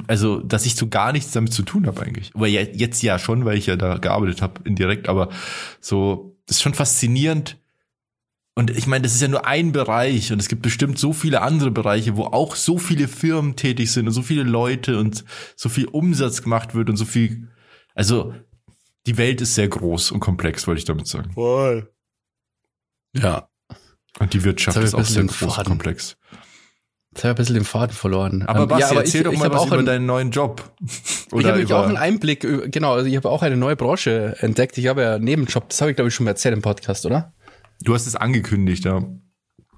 also, 0.08 0.42
dass 0.42 0.66
ich 0.66 0.76
so 0.76 0.88
gar 0.88 1.12
nichts 1.12 1.32
damit 1.32 1.54
zu 1.54 1.64
tun 1.64 1.88
habe 1.88 2.02
eigentlich. 2.02 2.32
Aber 2.36 2.48
ja, 2.48 2.62
jetzt 2.62 3.02
ja 3.02 3.18
schon, 3.20 3.46
weil 3.46 3.58
ich 3.58 3.66
ja 3.66 3.76
da 3.76 3.98
gearbeitet 3.98 4.42
habe 4.42 4.62
indirekt. 4.64 5.10
Aber 5.10 5.30
so, 5.80 6.38
das 6.46 6.58
ist 6.58 6.64
schon 6.64 6.74
faszinierend. 6.74 7.58
Und 8.60 8.72
ich 8.72 8.88
meine, 8.88 9.04
das 9.04 9.14
ist 9.16 9.22
ja 9.22 9.30
nur 9.30 9.48
ein 9.48 9.72
Bereich 9.72 10.34
und 10.34 10.40
es 10.40 10.50
gibt 10.50 10.64
bestimmt 10.64 11.00
so 11.00 11.14
viele 11.14 11.42
andere 11.44 11.72
Bereiche, 11.72 12.18
wo 12.18 12.26
auch 12.26 12.58
so 12.58 12.78
viele 12.78 13.08
Firmen 13.08 13.56
tätig 13.56 13.90
sind 13.90 14.06
und 14.06 14.12
so 14.12 14.22
viele 14.22 14.44
Leute 14.44 15.00
und 15.00 15.24
so 15.56 15.70
viel 15.70 15.86
Umsatz 15.86 16.42
gemacht 16.42 16.76
wird 16.76 16.90
und 16.90 16.98
so 16.98 17.06
viel. 17.06 17.48
Also 17.96 18.34
die 19.06 19.18
Welt 19.18 19.40
ist 19.40 19.56
sehr 19.56 19.70
groß 19.70 20.12
und 20.12 20.20
komplex, 20.20 20.68
wollte 20.68 20.80
ich 20.80 20.84
damit 20.84 21.08
sagen. 21.08 21.32
Voll. 21.32 21.90
Ja. 23.16 23.48
Und 24.20 24.34
die 24.34 24.44
Wirtschaft 24.44 24.78
ist 24.78 24.94
auch 24.94 25.00
ich 25.00 25.08
sehr 25.08 25.24
groß 25.24 25.58
und 25.60 25.64
komplex. 25.64 26.18
Jetzt 27.12 27.24
habe 27.24 27.28
ich 27.28 27.32
ein 27.32 27.36
bisschen 27.38 27.56
den 27.56 27.64
Faden 27.64 27.96
verloren. 27.96 28.42
Aber 28.44 28.64
Ähm, 28.64 28.68
Basti, 28.68 28.82
ja, 28.82 28.90
aber 28.90 29.00
erzähl 29.00 29.22
ich, 29.22 29.26
doch 29.26 29.32
ich 29.32 29.40
mal 29.40 29.46
hab 29.46 29.54
was 29.54 29.62
auch 29.62 29.68
über 29.68 29.78
einen, 29.78 29.86
deinen 29.86 30.06
neuen 30.06 30.32
Job. 30.32 30.70
Ich 30.86 31.32
Oder 31.32 31.48
habe 31.48 31.58
nämlich 31.60 31.74
auch 31.74 31.88
einen 31.88 31.96
Einblick, 31.96 32.44
über- 32.44 32.68
genau, 32.68 32.96
also 32.96 33.08
ich 33.08 33.16
habe 33.16 33.30
auch 33.30 33.42
eine 33.42 33.56
neue 33.56 33.78
Branche 33.78 34.36
entdeckt. 34.40 34.78
Ich 34.78 34.88
habe 34.88 35.02
ja 35.02 35.16
einen 35.16 35.24
Nebenjob, 35.24 35.70
das 35.70 35.80
habe 35.80 35.92
ich 35.92 35.96
glaube 35.96 36.10
ich 36.10 36.14
schon 36.14 36.26
mal 36.26 36.32
erzählt 36.32 36.54
im 36.54 36.62
Podcast, 36.62 37.06
oder? 37.06 37.34
Du 37.82 37.94
hast 37.94 38.08
es 38.08 38.16
angekündigt, 38.16 38.86
ja. 38.86 39.04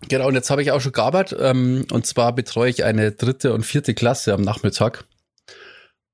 Genau, 0.09 0.27
und 0.27 0.35
jetzt 0.35 0.49
habe 0.49 0.61
ich 0.61 0.71
auch 0.71 0.81
schon 0.81 0.91
gearbeitet. 0.91 1.37
Ähm, 1.41 1.85
und 1.91 2.05
zwar 2.05 2.33
betreue 2.33 2.69
ich 2.69 2.83
eine 2.83 3.11
dritte 3.11 3.53
und 3.53 3.65
vierte 3.65 3.93
Klasse 3.93 4.33
am 4.33 4.41
Nachmittag. 4.41 5.05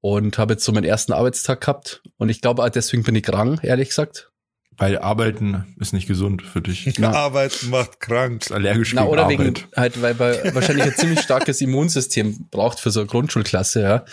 Und 0.01 0.37
habe 0.37 0.53
jetzt 0.53 0.63
so 0.63 0.71
meinen 0.71 0.83
ersten 0.83 1.13
Arbeitstag 1.13 1.61
gehabt. 1.61 2.01
Und 2.17 2.29
ich 2.29 2.41
glaube, 2.41 2.63
auch 2.63 2.69
deswegen 2.69 3.03
bin 3.03 3.15
ich 3.15 3.23
krank, 3.23 3.63
ehrlich 3.63 3.89
gesagt. 3.89 4.31
Weil 4.77 4.99
Arbeiten 4.99 5.75
ist 5.79 5.91
nicht 5.91 6.07
gesund 6.07 6.43
für 6.43 6.61
dich. 6.61 6.93
Na. 6.99 7.11
Arbeit 7.11 7.63
macht 7.69 7.99
krank. 7.99 8.43
Ist 8.43 8.51
allergisch 8.51 8.93
Na, 8.93 9.01
gegen 9.01 9.11
oder 9.11 9.23
Arbeit. 9.23 9.39
wegen 9.39 9.55
halt, 9.75 10.01
weil 10.01 10.13
man 10.13 10.33
wahrscheinlich 10.55 10.85
ein 10.85 10.95
ziemlich 10.95 11.21
starkes 11.21 11.61
Immunsystem 11.61 12.47
braucht 12.51 12.79
für 12.79 12.91
so 12.91 12.99
eine 12.99 13.07
Grundschulklasse, 13.07 13.81
ja. 13.81 14.05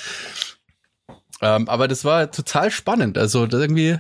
Ähm, 1.42 1.68
aber 1.68 1.87
das 1.87 2.04
war 2.04 2.30
total 2.30 2.70
spannend. 2.70 3.18
Also 3.18 3.46
das 3.46 3.60
irgendwie, 3.60 3.98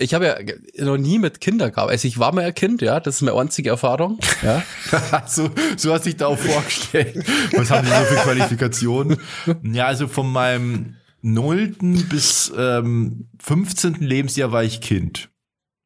ich 0.00 0.14
habe 0.14 0.26
ja 0.26 0.84
noch 0.84 0.96
nie 0.96 1.18
mit 1.18 1.40
Kindern 1.40 1.72
gehabt. 1.72 1.90
Also 1.90 2.08
ich 2.08 2.18
war 2.18 2.34
mal 2.34 2.44
ein 2.44 2.54
Kind, 2.54 2.82
ja, 2.82 3.00
das 3.00 3.16
ist 3.16 3.22
meine 3.22 3.38
einzige 3.38 3.70
Erfahrung. 3.70 4.18
Ja. 4.42 4.62
so, 5.26 5.50
so 5.76 5.92
hast 5.92 6.04
du 6.04 6.10
dich 6.10 6.16
da 6.16 6.26
auch 6.26 6.38
vorgestellt. 6.38 7.24
Was 7.52 7.70
haben 7.70 7.86
die 7.86 7.92
so 7.92 8.04
für 8.04 8.22
Qualifikationen? 8.22 9.18
Ja, 9.62 9.86
also 9.86 10.08
von 10.08 10.30
meinem 10.30 10.96
nullten 11.22 12.08
bis 12.08 12.52
ähm, 12.56 13.28
15. 13.40 13.94
Lebensjahr 13.94 14.52
war 14.52 14.62
ich 14.62 14.80
Kind. 14.80 15.30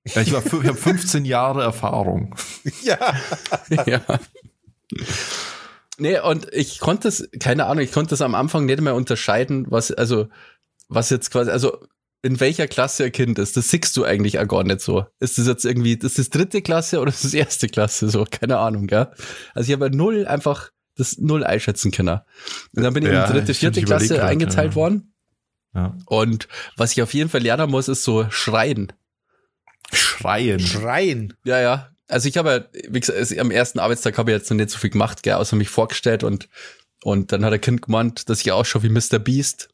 Ja, 0.04 0.20
Ich, 0.20 0.32
war, 0.32 0.44
ich 0.44 0.52
habe 0.52 0.74
15 0.74 1.24
Jahre 1.24 1.62
Erfahrung. 1.62 2.34
Ja. 2.82 3.14
ja. 3.86 4.00
Nee, 5.98 6.18
und 6.20 6.52
ich 6.52 6.80
konnte 6.80 7.08
es, 7.08 7.28
keine 7.38 7.66
Ahnung, 7.66 7.84
ich 7.84 7.92
konnte 7.92 8.14
es 8.14 8.20
am 8.20 8.34
Anfang 8.34 8.66
nicht 8.66 8.80
mehr 8.80 8.94
unterscheiden, 8.94 9.66
was, 9.70 9.90
also, 9.90 10.28
was 10.88 11.10
jetzt 11.10 11.30
quasi, 11.30 11.50
also, 11.50 11.78
in 12.22 12.38
welcher 12.40 12.68
Klasse 12.68 13.04
ein 13.04 13.12
Kind 13.12 13.38
ist. 13.38 13.56
Das 13.56 13.68
siehst 13.70 13.96
du 13.96 14.04
eigentlich 14.04 14.38
auch 14.38 14.46
gar 14.48 14.62
nicht 14.64 14.80
so. 14.80 15.06
Ist 15.18 15.38
das 15.38 15.46
jetzt 15.46 15.64
irgendwie, 15.64 15.94
ist 15.94 16.18
das 16.18 16.30
dritte 16.30 16.62
Klasse 16.62 17.00
oder 17.00 17.10
ist 17.10 17.24
das 17.24 17.34
erste 17.34 17.68
Klasse? 17.68 18.08
So, 18.08 18.24
keine 18.30 18.58
Ahnung, 18.58 18.86
gell? 18.86 19.08
Also, 19.54 19.68
ich 19.72 19.72
habe 19.80 19.94
null 19.94 20.26
einfach 20.26 20.70
das 20.96 21.18
null 21.18 21.42
einschätzen 21.42 21.90
können. 21.90 22.20
Und 22.76 22.82
dann 22.82 22.92
bin 22.94 23.04
ich 23.04 23.12
Ja, 23.12 23.24
in 23.26 23.32
dritte, 23.32 23.54
vierte 23.54 23.82
Klasse 23.82 24.16
grad, 24.16 24.28
eingeteilt 24.30 24.72
ja. 24.72 24.74
worden. 24.76 25.14
Ja. 25.74 25.96
Und 26.06 26.48
was 26.76 26.92
ich 26.92 27.02
auf 27.02 27.14
jeden 27.14 27.30
Fall 27.30 27.40
lernen 27.42 27.70
muss, 27.70 27.88
ist 27.88 28.04
so 28.04 28.26
schreien. 28.30 28.92
Schreien. 29.92 30.60
Schreien. 30.60 31.34
Ja, 31.44 31.60
ja. 31.60 31.88
Also 32.08 32.28
ich 32.28 32.36
habe, 32.36 32.68
ja, 32.74 32.80
wie 32.90 33.00
gesagt, 33.00 33.18
es- 33.18 33.36
am 33.38 33.50
ersten 33.50 33.78
Arbeitstag 33.78 34.18
habe 34.18 34.30
ich 34.30 34.36
jetzt 34.38 34.50
noch 34.50 34.56
nicht 34.56 34.70
so 34.70 34.78
viel 34.78 34.90
gemacht, 34.90 35.22
gell, 35.22 35.34
außer 35.34 35.56
mich 35.56 35.70
vorgestellt 35.70 36.24
und 36.24 36.48
und 37.02 37.32
dann 37.32 37.44
hat 37.44 37.52
der 37.52 37.58
Kind 37.58 37.82
gemeint, 37.82 38.28
dass 38.28 38.40
ich 38.40 38.52
ausschaue 38.52 38.82
wie 38.84 38.88
Mr. 38.88 39.18
Beast. 39.18 39.68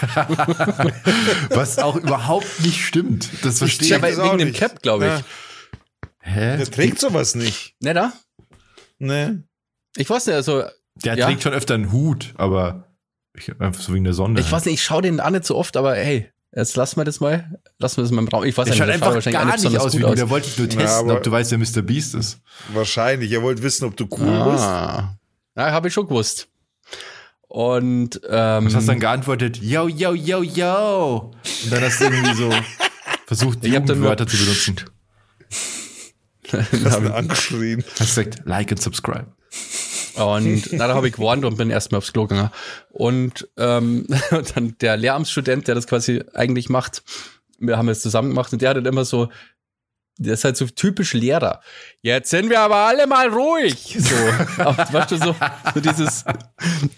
Was 1.50 1.78
auch 1.78 1.96
überhaupt 1.96 2.60
nicht 2.62 2.84
stimmt. 2.84 3.28
Das 3.42 3.58
verstehe 3.58 3.86
ich. 3.86 3.90
Ja, 3.90 3.98
das 3.98 4.18
auch 4.18 4.24
wegen 4.26 4.38
dem 4.38 4.48
nicht. 4.48 4.58
Cap, 4.60 4.82
glaube 4.82 5.06
ich. 5.06 5.10
Ja. 5.12 5.22
Hä? 6.20 6.56
Der 6.58 6.66
trägt 6.70 6.98
sowas 7.00 7.34
nicht. 7.34 7.74
Ne, 7.80 7.94
da? 7.94 8.12
Ne? 8.98 9.44
Ich 9.96 10.08
weiß 10.08 10.26
nicht, 10.26 10.36
also, 10.36 10.64
Der 11.04 11.16
Ja. 11.16 11.26
trägt 11.26 11.42
schon 11.42 11.52
öfter 11.52 11.74
einen 11.74 11.92
Hut, 11.92 12.34
aber 12.36 12.84
ich, 13.34 13.48
einfach 13.60 13.80
so 13.80 13.94
wegen 13.94 14.04
der 14.04 14.12
Sonne. 14.14 14.38
ich 14.40 14.50
weiß 14.52 14.64
nicht, 14.66 14.74
ich 14.74 14.82
schaue 14.82 15.02
den 15.02 15.20
auch 15.20 15.30
nicht 15.30 15.44
so 15.46 15.56
oft, 15.56 15.76
aber 15.76 15.94
hey, 15.96 16.30
jetzt 16.54 16.76
lassen 16.76 16.96
wir 17.00 17.04
das 17.04 17.20
mal. 17.20 17.58
Lassen 17.78 17.96
wir 17.98 18.02
das 18.02 18.10
mal 18.10 18.20
im 18.22 18.28
Raum. 18.28 18.44
Ich 18.44 18.56
weiß 18.56 18.64
der 18.66 18.72
nicht, 18.72 18.78
schaut 18.78 18.88
der 18.88 18.94
einfach 18.94 19.14
wahrscheinlich 19.14 19.40
gar 19.40 19.56
nicht 19.56 19.78
aus 19.78 19.94
wie 19.96 20.00
du. 20.00 20.14
Der 20.14 20.28
wollte 20.30 20.48
ich 20.48 20.58
nur 20.58 20.68
Ja, 20.68 20.74
testen, 20.80 21.08
aber- 21.08 21.16
ob 21.18 21.22
du 21.22 21.30
weißt, 21.30 21.50
wer 21.52 21.58
Mr. 21.58 21.82
Beast 21.82 22.14
ist. 22.14 22.38
Wahrscheinlich. 22.74 23.30
Ihr 23.30 23.42
wollt 23.42 23.62
wissen, 23.62 23.86
ob 23.86 23.96
du 23.96 24.06
cool 24.18 24.52
bist. 24.52 24.64
Ja, 25.56 25.72
habe 25.72 25.88
ich 25.88 25.94
schon 25.94 26.06
gewusst. 26.06 26.48
Und 27.48 28.20
ähm, 28.28 28.66
Was 28.66 28.74
hast 28.76 28.84
du 28.84 28.92
dann 28.92 29.00
geantwortet? 29.00 29.58
Yo, 29.60 29.88
yo, 29.88 30.14
yo, 30.14 30.42
yo. 30.42 31.32
Und 31.64 31.72
dann 31.72 31.82
hast 31.82 32.00
du 32.00 32.04
irgendwie 32.04 32.34
so 32.34 32.50
versucht, 33.26 33.64
dann 33.64 33.70
nur- 33.72 33.80
Jugendwörter 33.80 34.26
zu 34.26 34.36
benutzen. 34.36 34.76
Hast 36.52 36.72
du 37.00 37.14
angeschrien. 37.14 37.84
Hast 37.98 38.16
gesagt, 38.16 38.42
like 38.44 38.70
and 38.72 38.80
subscribe. 38.82 39.26
Und 40.16 40.72
dann 40.78 40.90
habe 40.92 41.08
ich 41.08 41.14
gewarnt 41.14 41.44
und 41.44 41.56
bin 41.56 41.70
erstmal 41.70 41.98
aufs 41.98 42.12
Klo 42.12 42.26
gegangen. 42.26 42.50
Und 42.90 43.48
ähm, 43.56 44.06
dann 44.54 44.76
der 44.80 44.96
Lehramtsstudent, 44.96 45.68
der 45.68 45.74
das 45.74 45.86
quasi 45.86 46.22
eigentlich 46.34 46.68
macht, 46.68 47.02
wir 47.58 47.76
haben 47.76 47.88
es 47.88 48.00
zusammen 48.00 48.30
gemacht 48.30 48.52
und 48.52 48.62
der 48.62 48.70
hat 48.70 48.76
dann 48.76 48.86
immer 48.86 49.04
so, 49.04 49.28
der 50.22 50.34
ist 50.34 50.44
halt 50.44 50.56
so 50.56 50.66
typisch 50.66 51.14
Lehrer. 51.14 51.60
Jetzt 52.02 52.30
sind 52.30 52.50
wir 52.50 52.60
aber 52.60 52.76
alle 52.76 53.06
mal 53.06 53.28
ruhig. 53.28 53.96
So, 53.98 54.14
weißt 54.94 55.10
du, 55.12 55.16
so, 55.16 55.34
so 55.74 55.80
dieses, 55.80 56.24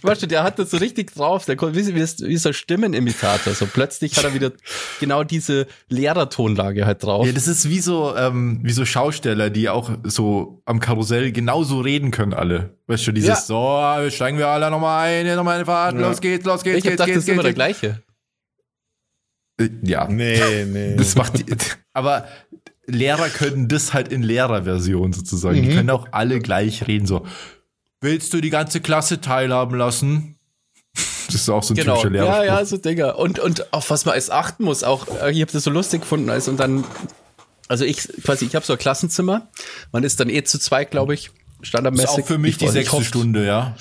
weißt 0.02 0.22
du, 0.22 0.26
der 0.26 0.42
hat 0.42 0.58
das 0.58 0.70
so 0.72 0.76
richtig 0.78 1.14
drauf. 1.14 1.44
Der 1.44 1.54
kommt, 1.56 1.76
wie, 1.76 1.86
wie, 1.94 2.00
wie 2.00 2.36
so 2.36 2.48
ein 2.50 2.52
Stimmenimitator. 2.54 3.54
So 3.54 3.66
plötzlich 3.66 4.16
hat 4.16 4.24
er 4.24 4.34
wieder 4.34 4.52
genau 5.00 5.22
diese 5.24 5.66
Lehrertonlage 5.88 6.84
halt 6.84 7.02
drauf. 7.04 7.24
Ja, 7.26 7.32
das 7.32 7.46
ist 7.48 7.68
wie 7.68 7.80
so, 7.80 8.16
ähm, 8.16 8.60
wie 8.62 8.72
so 8.72 8.84
Schausteller, 8.84 9.50
die 9.50 9.68
auch 9.68 9.90
so 10.04 10.60
am 10.66 10.80
Karussell 10.80 11.30
genauso 11.32 11.80
reden 11.80 12.10
können 12.10 12.34
alle. 12.34 12.76
Weißt 12.88 13.06
du, 13.06 13.12
dieses, 13.12 13.48
Ja. 13.48 14.02
so, 14.04 14.10
steigen 14.10 14.38
wir 14.38 14.48
alle 14.48 14.68
nochmal 14.70 15.08
ein, 15.08 15.36
nochmal 15.36 15.56
eine 15.56 15.64
Fahrt, 15.64 15.94
Ja. 15.94 16.00
los 16.00 16.20
geht's, 16.20 16.44
los 16.44 16.64
geht's, 16.64 16.78
ich 16.78 16.90
hab 16.90 16.90
geht's, 16.90 17.04
gedacht, 17.04 17.08
das 17.08 17.14
geht's, 17.14 17.28
ist 17.28 17.28
immer 17.32 17.42
der 17.42 17.52
geht's. 17.54 17.80
gleiche. 17.80 18.02
Äh, 19.60 19.68
Ja, 19.84 20.08
Nee, 20.08 20.64
nee. 20.64 20.96
das 20.96 21.14
macht 21.14 21.38
die, 21.38 21.44
aber 21.92 22.26
Lehrer 22.86 23.28
können 23.28 23.68
das 23.68 23.92
halt 23.94 24.08
in 24.08 24.22
Lehrerversion 24.22 25.12
sozusagen. 25.12 25.62
Die 25.62 25.68
Mhm. 25.68 25.74
können 25.74 25.90
auch 25.90 26.08
alle 26.12 26.40
gleich 26.40 26.86
reden, 26.88 27.06
so, 27.06 27.24
willst 28.00 28.32
du 28.34 28.40
die 28.40 28.50
ganze 28.50 28.80
Klasse 28.80 29.20
teilhaben 29.20 29.76
lassen? 29.76 30.36
Das 31.26 31.36
ist 31.36 31.48
auch 31.48 31.62
so 31.62 31.72
ein 31.72 31.76
Genau. 31.76 31.96
typischer 32.02 32.14
Ja, 32.16 32.22
Lehrerspruch. 32.24 32.44
ja, 32.46 32.64
so 32.64 32.76
Dinger. 32.76 33.18
Und, 33.18 33.38
und 33.38 33.72
auf 33.72 33.88
was 33.90 34.04
man 34.04 34.14
als 34.14 34.28
achten 34.30 34.64
muss, 34.64 34.82
auch, 34.82 35.06
ich 35.30 35.40
habe 35.40 35.52
das 35.52 35.64
so 35.64 35.70
lustig 35.70 36.02
gefunden, 36.02 36.28
als 36.28 36.48
und 36.48 36.58
dann, 36.58 36.84
also 37.68 37.84
ich 37.84 37.98
quasi, 38.24 38.44
ich 38.46 38.54
habe 38.56 38.66
so 38.66 38.72
ein 38.74 38.78
Klassenzimmer, 38.78 39.48
man 39.92 40.02
ist 40.04 40.18
dann 40.20 40.28
eh 40.28 40.42
zu 40.42 40.58
zweit, 40.58 40.90
glaube 40.90 41.14
ich, 41.14 41.26
Das 41.28 41.34
ist 41.62 41.68
standardmäßig. 41.68 42.08
auch 42.08 42.26
für 42.26 42.38
mich 42.38 42.52
Ich- 42.52 42.58
die 42.58 42.68
sechste 42.68 43.04
Stunde, 43.04 43.46
ja. 43.46 43.76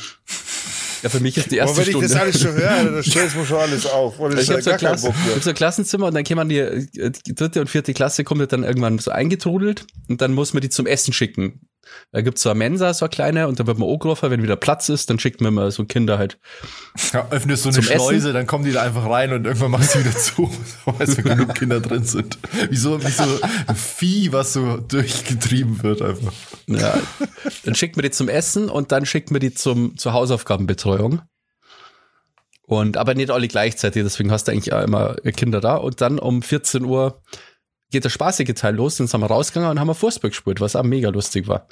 Ja, 1.03 1.09
für 1.09 1.19
mich 1.19 1.37
ist 1.37 1.51
die 1.51 1.61
Aber 1.61 1.69
erste 1.69 1.81
wenn 1.81 1.87
ich 1.87 1.89
Stunde. 1.91 2.07
das 2.07 2.17
alles 2.17 2.41
schon 2.41 2.53
höre, 2.53 2.83
dann 2.83 3.03
stellst 3.03 3.35
du 3.35 3.45
schon 3.45 3.57
alles 3.57 3.85
auf. 3.85 4.19
Und 4.19 4.33
ich 4.33 4.41
ich 4.41 4.49
habe 4.49 4.59
hab 4.59 4.63
so, 4.63 4.77
Klasse, 4.77 5.13
ich 5.27 5.35
hab 5.35 5.43
so 5.43 5.49
ein 5.49 5.55
Klassenzimmer 5.55 6.07
und 6.07 6.13
dann 6.13 6.23
kann 6.23 6.37
man 6.37 6.49
die, 6.49 6.59
äh, 6.59 7.11
die 7.25 7.35
dritte 7.35 7.61
und 7.61 7.69
vierte 7.69 7.93
Klasse 7.93 8.23
kommt 8.23 8.51
dann 8.51 8.63
irgendwann 8.63 8.99
so 8.99 9.11
eingetrudelt 9.11 9.85
und 10.09 10.21
dann 10.21 10.33
muss 10.33 10.53
man 10.53 10.61
die 10.61 10.69
zum 10.69 10.85
Essen 10.85 11.13
schicken. 11.13 11.61
Da 12.11 12.21
gibt's 12.21 12.41
so 12.41 12.49
eine 12.49 12.57
Mensa, 12.57 12.93
so 12.93 13.05
eine 13.05 13.09
kleine, 13.09 13.47
und 13.47 13.59
da 13.59 13.67
wird 13.67 13.77
man 13.77 13.89
angerufen, 13.89 14.29
wenn 14.29 14.43
wieder 14.43 14.55
Platz 14.55 14.89
ist, 14.89 15.09
dann 15.09 15.19
schickt 15.19 15.41
man 15.41 15.53
immer 15.53 15.71
so 15.71 15.85
Kinder 15.85 16.17
halt. 16.17 16.37
Ja, 17.13 17.27
öffnest 17.31 17.63
so 17.63 17.69
eine 17.69 17.81
Schleuse, 17.81 18.15
Essen? 18.15 18.33
dann 18.33 18.47
kommen 18.47 18.65
die 18.65 18.71
da 18.71 18.81
einfach 18.81 19.09
rein 19.09 19.31
und 19.31 19.45
irgendwann 19.45 19.71
machst 19.71 19.95
du 19.95 19.99
wieder 19.99 20.15
zu, 20.15 20.51
weil 20.85 21.07
so 21.07 21.21
genug 21.21 21.55
Kinder 21.55 21.79
drin 21.79 22.03
sind. 22.03 22.37
Wie 22.69 22.75
so, 22.75 23.01
wie 23.03 23.11
so 23.11 23.23
ein 23.67 23.75
Vieh, 23.75 24.31
was 24.31 24.53
so 24.53 24.77
durchgetrieben 24.77 25.83
wird 25.83 26.01
einfach. 26.01 26.33
Ja, 26.67 26.97
dann 27.63 27.75
schickt 27.75 27.95
man 27.95 28.03
die 28.03 28.11
zum 28.11 28.29
Essen 28.29 28.69
und 28.69 28.91
dann 28.91 29.05
schickt 29.05 29.31
man 29.31 29.39
die 29.39 29.53
zum, 29.53 29.97
zur 29.97 30.13
Hausaufgabenbetreuung. 30.13 30.90
Und 32.63 32.95
aber 32.97 33.15
nicht 33.15 33.31
alle 33.31 33.47
gleichzeitig, 33.47 34.03
deswegen 34.03 34.31
hast 34.31 34.47
du 34.47 34.53
eigentlich 34.53 34.71
auch 34.73 34.83
immer 34.83 35.15
Kinder 35.35 35.59
da. 35.59 35.75
Und 35.75 35.99
dann 35.99 36.19
um 36.19 36.41
14 36.41 36.85
Uhr 36.85 37.21
geht 37.91 38.05
der 38.05 38.09
spaßige 38.09 38.53
Teil 38.53 38.75
los, 38.75 38.97
dann 38.97 39.07
sind 39.07 39.19
wir 39.19 39.27
rausgegangen 39.27 39.71
und 39.71 39.79
haben 39.79 39.93
Fußball 39.93 40.31
gespielt, 40.31 40.61
was 40.61 40.75
auch 40.75 40.83
mega 40.83 41.09
lustig 41.09 41.47
war. 41.47 41.67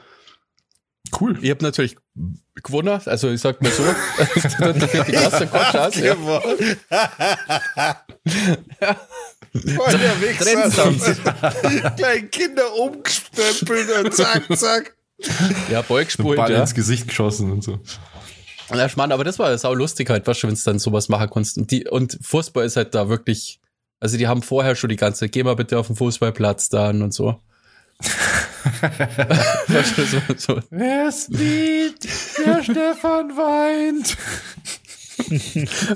Cool. 1.20 1.40
Ich 1.42 1.50
habe 1.50 1.64
natürlich 1.64 1.96
gewonnen, 2.56 3.02
also 3.06 3.30
ich 3.30 3.42
sag 3.42 3.62
mal 3.62 3.72
so, 3.72 3.84
die 5.08 5.16
ja. 6.04 6.20
Voll 9.52 9.98
der 9.98 10.22
Wichser. 10.22 10.46
Trennsamt. 10.46 11.98
Kleine 11.98 12.28
Kinder 12.28 12.76
umgestempelt 12.76 14.06
und 14.06 14.14
zack, 14.14 14.44
zack. 14.56 14.96
ja, 15.72 15.82
Ball 15.82 16.02
So 16.02 16.06
gespielt, 16.06 16.36
Ball 16.36 16.52
ja. 16.52 16.62
ins 16.62 16.76
Gesicht 16.76 17.08
geschossen 17.08 17.52
und 17.52 17.64
so. 17.64 17.80
Ja, 18.74 18.88
Schmarrn, 18.90 19.12
aber 19.12 19.24
das 19.24 19.40
war 19.40 19.58
sau 19.58 19.74
lustig 19.74 20.10
halt, 20.10 20.28
weißt 20.28 20.44
du, 20.44 20.48
wenn 20.48 20.56
du 20.56 20.62
dann 20.64 20.80
sowas 20.80 21.10
machen 21.10 21.30
kannst. 21.34 21.58
Und, 21.58 21.72
die, 21.72 21.88
und 21.88 22.18
Fußball 22.22 22.66
ist 22.66 22.76
halt 22.76 22.94
da 22.96 23.10
wirklich, 23.10 23.60
also 24.00 24.18
die 24.18 24.28
haben 24.28 24.42
vorher 24.44 24.76
schon 24.76 24.90
die 24.90 24.96
ganze, 24.96 25.28
geh 25.30 25.44
mal 25.44 25.56
bitte 25.56 25.80
auf 25.80 25.88
den 25.88 25.96
Fußballplatz 25.96 26.70
dann 26.70 27.02
und 27.02 27.14
so. 27.14 27.40
weißt 28.82 29.98
du, 29.98 30.06
so, 30.06 30.22
so. 30.38 30.60
Wer 30.70 31.12
spielt? 31.12 32.04
Der 32.46 32.64
Stefan 32.64 33.36
weint. 33.36 34.18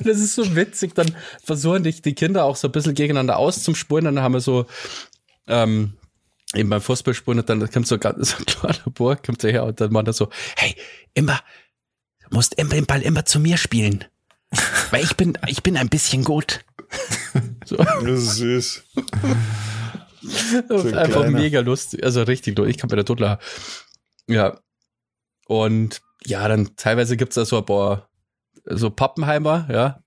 Das 0.04 0.18
ist 0.20 0.36
so 0.36 0.56
witzig, 0.56 0.96
dann 0.96 1.16
versuchen 1.44 1.84
dich 1.84 2.02
die 2.02 2.14
Kinder 2.14 2.44
auch 2.44 2.56
so 2.58 2.68
ein 2.68 2.72
bisschen 2.74 2.94
gegeneinander 2.94 3.38
auszuspulen, 3.38 4.04
dann 4.06 4.20
haben 4.22 4.34
wir 4.34 4.42
so, 4.42 4.66
ähm, 5.48 5.94
eben 6.54 6.70
beim 6.70 6.82
Fußballspulen 6.82 7.40
und 7.40 7.50
dann 7.50 7.70
kommt 7.72 7.88
so, 7.88 7.98
ganz- 7.98 8.32
so 8.32 8.38
ein 8.38 8.46
kleiner 8.46 8.92
Bub, 8.94 9.24
kommt 9.26 9.44
daher 9.44 9.64
und 9.64 9.80
dann 9.80 9.94
meint 9.94 10.08
er 10.10 10.14
so, 10.14 10.30
hey, 10.58 10.76
immer, 11.14 11.40
du 12.30 12.36
musst 12.36 12.56
immer 12.56 12.76
den 12.76 12.86
Ball 12.86 13.02
immer 13.02 13.26
zu 13.26 13.40
mir 13.40 13.58
spielen. 13.58 14.06
Weil 14.92 15.04
ich 15.04 15.16
bin, 15.16 15.38
ich 15.48 15.64
bin 15.64 15.78
ein 15.78 15.90
bisschen 15.90 16.24
gut. 16.24 16.64
So. 17.66 17.78
Das 17.78 18.04
ist 18.04 18.36
süß. 18.36 18.84
ein 20.70 20.94
Einfach 20.96 21.22
kleiner. 21.22 21.32
mega 21.32 21.60
lustig, 21.62 22.04
also 22.04 22.22
richtig 22.24 22.58
lustig. 22.58 22.76
Ich 22.76 22.82
kann 22.82 22.90
mir 22.90 22.98
da 22.98 23.04
totlachen. 23.04 23.40
Ja. 24.28 24.60
Und 25.48 26.02
ja, 26.26 26.48
dann 26.48 26.76
teilweise 26.76 27.18
gibt's 27.18 27.36
da 27.36 27.46
so 27.46 27.58
ein 27.58 27.66
paar 27.66 28.10
so 28.66 28.90
Pappenheimer, 28.90 29.68
ja. 29.72 30.04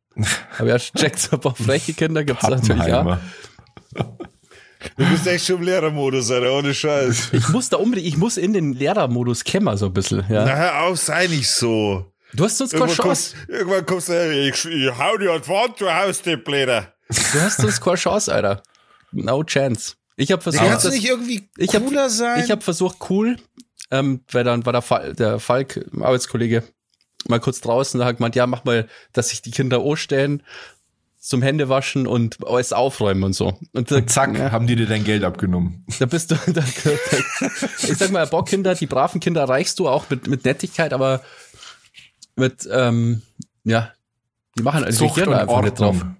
Aber 0.58 0.68
ja, 0.68 0.78
checkt 0.78 1.18
so 1.18 1.36
ein 1.36 1.40
paar 1.40 1.54
freche 1.54 1.92
Kinder 1.92 2.24
gibt's 2.24 2.42
da 2.46 2.50
natürlich 2.50 2.92
auch. 2.92 3.18
Du 4.96 5.04
bist 5.10 5.26
echt 5.26 5.46
schon 5.46 5.56
im 5.56 5.62
Lehrermodus, 5.62 6.30
Alter, 6.30 6.52
ohne 6.52 6.74
Scheiß. 6.74 7.28
Ich 7.32 7.48
muss 7.48 7.68
da 7.68 7.76
unbedingt, 7.78 8.06
ich 8.06 8.16
muss 8.16 8.36
in 8.36 8.52
den 8.52 8.72
Lehrermodus 8.74 9.44
kämmer 9.44 9.76
so 9.76 9.86
ein 9.86 9.92
bisschen, 9.92 10.20
ja. 10.28 10.44
Na, 10.44 10.54
hör 10.54 10.82
auf, 10.82 10.98
sei 10.98 11.26
nicht 11.26 11.48
so. 11.50 12.12
Du 12.34 12.44
hast 12.44 12.58
sonst 12.58 12.72
keine 12.72 12.84
Irgendwann 12.84 13.04
Chance. 13.06 13.34
kommst, 13.36 13.48
irgendwann 13.48 13.86
kommst 13.86 14.08
du 14.08 14.12
her, 14.12 14.30
ich, 14.32 14.64
ich 14.64 14.98
hau 14.98 15.16
dir 15.16 15.38
die 15.38 15.48
Wand, 15.48 15.80
du 15.80 15.90
haust 15.92 16.26
den 16.26 16.42
Blätter. 16.44 16.92
Du 17.08 17.40
hast 17.40 17.58
sonst 17.58 17.80
keine 17.80 17.96
Chance, 17.96 18.32
Alter. 18.34 18.62
No 19.12 19.42
chance. 19.44 19.94
Ich 20.16 20.32
habe 20.32 20.42
versucht, 20.42 20.64
Kannst 20.64 20.84
du 20.84 20.90
nicht 20.90 21.06
irgendwie 21.06 21.48
ich 21.56 21.74
hab- 21.74 21.84
cooler 21.84 22.10
sein? 22.10 22.42
Ich 22.44 22.50
habe 22.50 22.62
versucht, 22.62 22.98
cool, 23.10 23.36
ähm, 23.90 24.20
weil 24.32 24.44
dann 24.44 24.64
war 24.66 24.72
der, 24.72 24.82
Fall, 24.82 25.14
der 25.14 25.38
Falk, 25.38 25.76
ein 25.92 26.02
Arbeitskollege, 26.02 26.64
mal 27.28 27.40
kurz 27.40 27.60
draußen, 27.60 27.98
da 28.00 28.06
hat 28.06 28.16
gemeint, 28.18 28.34
ja, 28.36 28.46
mach 28.46 28.64
mal, 28.64 28.88
dass 29.12 29.28
sich 29.30 29.42
die 29.42 29.50
Kinder 29.50 29.80
anstellen 29.84 30.42
zum 31.26 31.42
Händewaschen 31.42 32.06
und 32.06 32.46
alles 32.46 32.72
aufräumen 32.72 33.24
und 33.24 33.32
so. 33.32 33.58
Und, 33.72 33.90
da, 33.90 33.96
Und 33.96 34.10
zack, 34.10 34.38
ja, 34.38 34.52
haben 34.52 34.66
die 34.68 34.76
dir 34.76 34.86
dein 34.86 35.02
Geld 35.02 35.24
abgenommen. 35.24 35.84
da 35.98 36.06
bist 36.06 36.30
du, 36.30 36.36
da, 36.46 36.52
da, 36.52 36.62
ich 37.82 37.96
sag 37.98 38.10
mal, 38.12 38.26
Bockkinder, 38.28 38.74
die 38.76 38.86
braven 38.86 39.20
Kinder 39.20 39.40
erreichst 39.40 39.78
du 39.80 39.88
auch 39.88 40.08
mit, 40.08 40.28
mit 40.28 40.44
Nettigkeit, 40.44 40.92
aber 40.92 41.22
mit, 42.36 42.68
ähm, 42.70 43.22
ja, 43.64 43.92
die 44.56 44.62
machen 44.62 44.84
also 44.84 45.08
Gehirn 45.08 45.30
und 45.30 45.34
einfach 45.34 45.62
nicht 45.62 45.80
drauf. 45.80 45.96
Ordnung. 45.96 46.16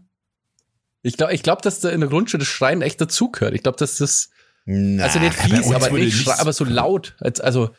Ich 1.03 1.17
glaube, 1.17 1.35
ich 1.35 1.43
glaub, 1.45 1.63
dass 1.63 1.79
da 1.81 1.91
in 1.91 2.01
der 2.01 2.09
Grundschule 2.09 2.41
das 2.41 2.49
Schreien 2.49 2.83
echt 2.83 3.01
dazugehört. 3.01 3.55
Ich 3.55 3.63
glaube, 3.63 3.79
dass 3.79 3.99
das, 3.99 4.31
Na, 4.65 5.05
also 5.05 5.21
nicht 5.21 5.35
fies, 5.35 5.71
aber 5.73 5.91
nicht, 5.91 6.29
aber 6.29 6.53
so 6.53 6.65
laut. 6.65 7.15
Als, 7.21 7.41
also, 7.41 7.71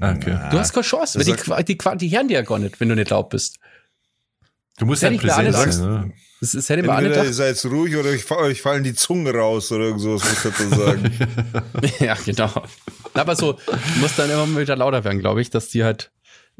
Okay. 0.00 0.38
Du 0.50 0.58
hast 0.58 0.72
keine 0.72 0.84
Chance, 0.84 1.18
weil 1.18 1.24
Das 1.24 1.36
die, 1.64 1.64
die, 1.64 1.78
Qua- 1.78 1.96
die 1.96 2.10
hören 2.10 2.28
dir 2.28 2.34
ja 2.34 2.42
gar 2.42 2.58
nicht, 2.58 2.78
wenn 2.80 2.88
du 2.88 2.94
nicht 2.94 3.10
laut 3.10 3.30
bist. 3.30 3.58
Du 4.78 4.86
musst 4.86 5.02
ja 5.02 5.10
präsent 5.10 5.52
sein, 5.54 5.80
ne? 5.80 6.12
Das, 6.40 6.52
das 6.52 6.68
hätte 6.68 6.80
ich 6.82 6.86
mir 6.86 6.92
auch 6.94 6.98
nicht 7.00 7.06
Entweder 7.16 7.24
ihr 7.24 7.30
gedacht. 7.32 7.56
seid 7.60 7.72
ruhig 7.72 7.96
oder 7.96 8.10
euch, 8.10 8.24
fa- 8.24 8.36
euch 8.36 8.60
fallen 8.62 8.84
die 8.84 8.94
Zungen 8.94 9.34
raus 9.34 9.72
oder 9.72 9.84
irgend 9.86 10.00
sowas, 10.02 10.22
muss 10.22 10.32
ich 10.32 10.42
dazu 10.42 10.68
sagen. 10.74 11.18
Ja, 11.98 12.14
genau. 12.24 12.50
Aber 13.14 13.34
so, 13.36 13.52
du 13.54 14.00
musst 14.00 14.18
dann 14.18 14.28
immer 14.30 14.46
wieder 14.60 14.76
lauter 14.76 15.02
werden, 15.04 15.18
glaube 15.20 15.40
ich, 15.40 15.48
dass 15.50 15.68
die 15.68 15.82
halt 15.84 16.10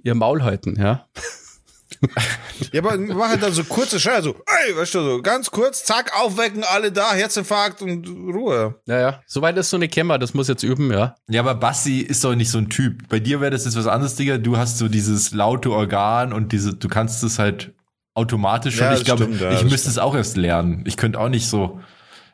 ihr 0.03 0.15
Maul 0.15 0.43
halten, 0.43 0.77
ja. 0.81 1.07
ja, 2.73 2.83
aber 2.83 2.97
mach 2.99 3.29
halt 3.29 3.43
dann 3.43 3.53
so 3.53 3.65
kurze 3.65 4.01
Scheiße, 4.01 4.23
so, 4.25 4.37
ey, 4.47 4.77
weißt 4.77 4.95
du, 4.95 5.03
so 5.03 5.23
ganz 5.23 5.51
kurz, 5.51 5.85
zack, 5.85 6.13
aufwecken, 6.19 6.65
alle 6.65 6.91
da, 6.93 7.13
Herzinfarkt 7.15 7.81
und 7.83 8.07
Ruhe. 8.09 8.75
Ja, 8.87 9.01
ja. 9.01 9.23
Soweit 9.27 9.57
ist 9.57 9.71
so 9.71 9.77
eine 9.77 9.89
Kämmer, 9.89 10.19
das 10.19 10.35
muss 10.35 10.49
jetzt 10.49 10.63
üben, 10.63 10.91
ja. 10.93 11.15
Ja, 11.29 11.41
aber 11.43 11.55
Bassi 11.55 12.01
ist 12.01 12.25
doch 12.25 12.35
nicht 12.35 12.51
so 12.51 12.59
ein 12.59 12.69
Typ. 12.71 13.09
Bei 13.09 13.21
dir 13.21 13.41
wäre 13.41 13.51
das 13.51 13.65
jetzt 13.65 13.77
was 13.77 13.87
anderes, 13.87 14.15
Digga. 14.17 14.39
Du 14.39 14.57
hast 14.57 14.79
so 14.79 14.89
dieses 14.89 15.33
laute 15.33 15.71
Organ 15.71 16.33
und 16.33 16.53
diese, 16.53 16.75
du 16.75 16.89
kannst 16.89 17.23
es 17.23 17.39
halt 17.39 17.73
automatisch 18.17 18.77
schon. 18.77 18.85
Ja, 18.87 18.95
ich 18.95 19.05
glaube, 19.05 19.25
stimmt, 19.25 19.41
ja, 19.41 19.53
ich 19.53 19.65
müsste 19.65 19.89
es 19.89 19.99
auch 19.99 20.15
erst 20.15 20.37
lernen. 20.37 20.83
Ich 20.87 20.97
könnte 20.97 21.19
auch 21.21 21.29
nicht 21.29 21.47
so. 21.47 21.81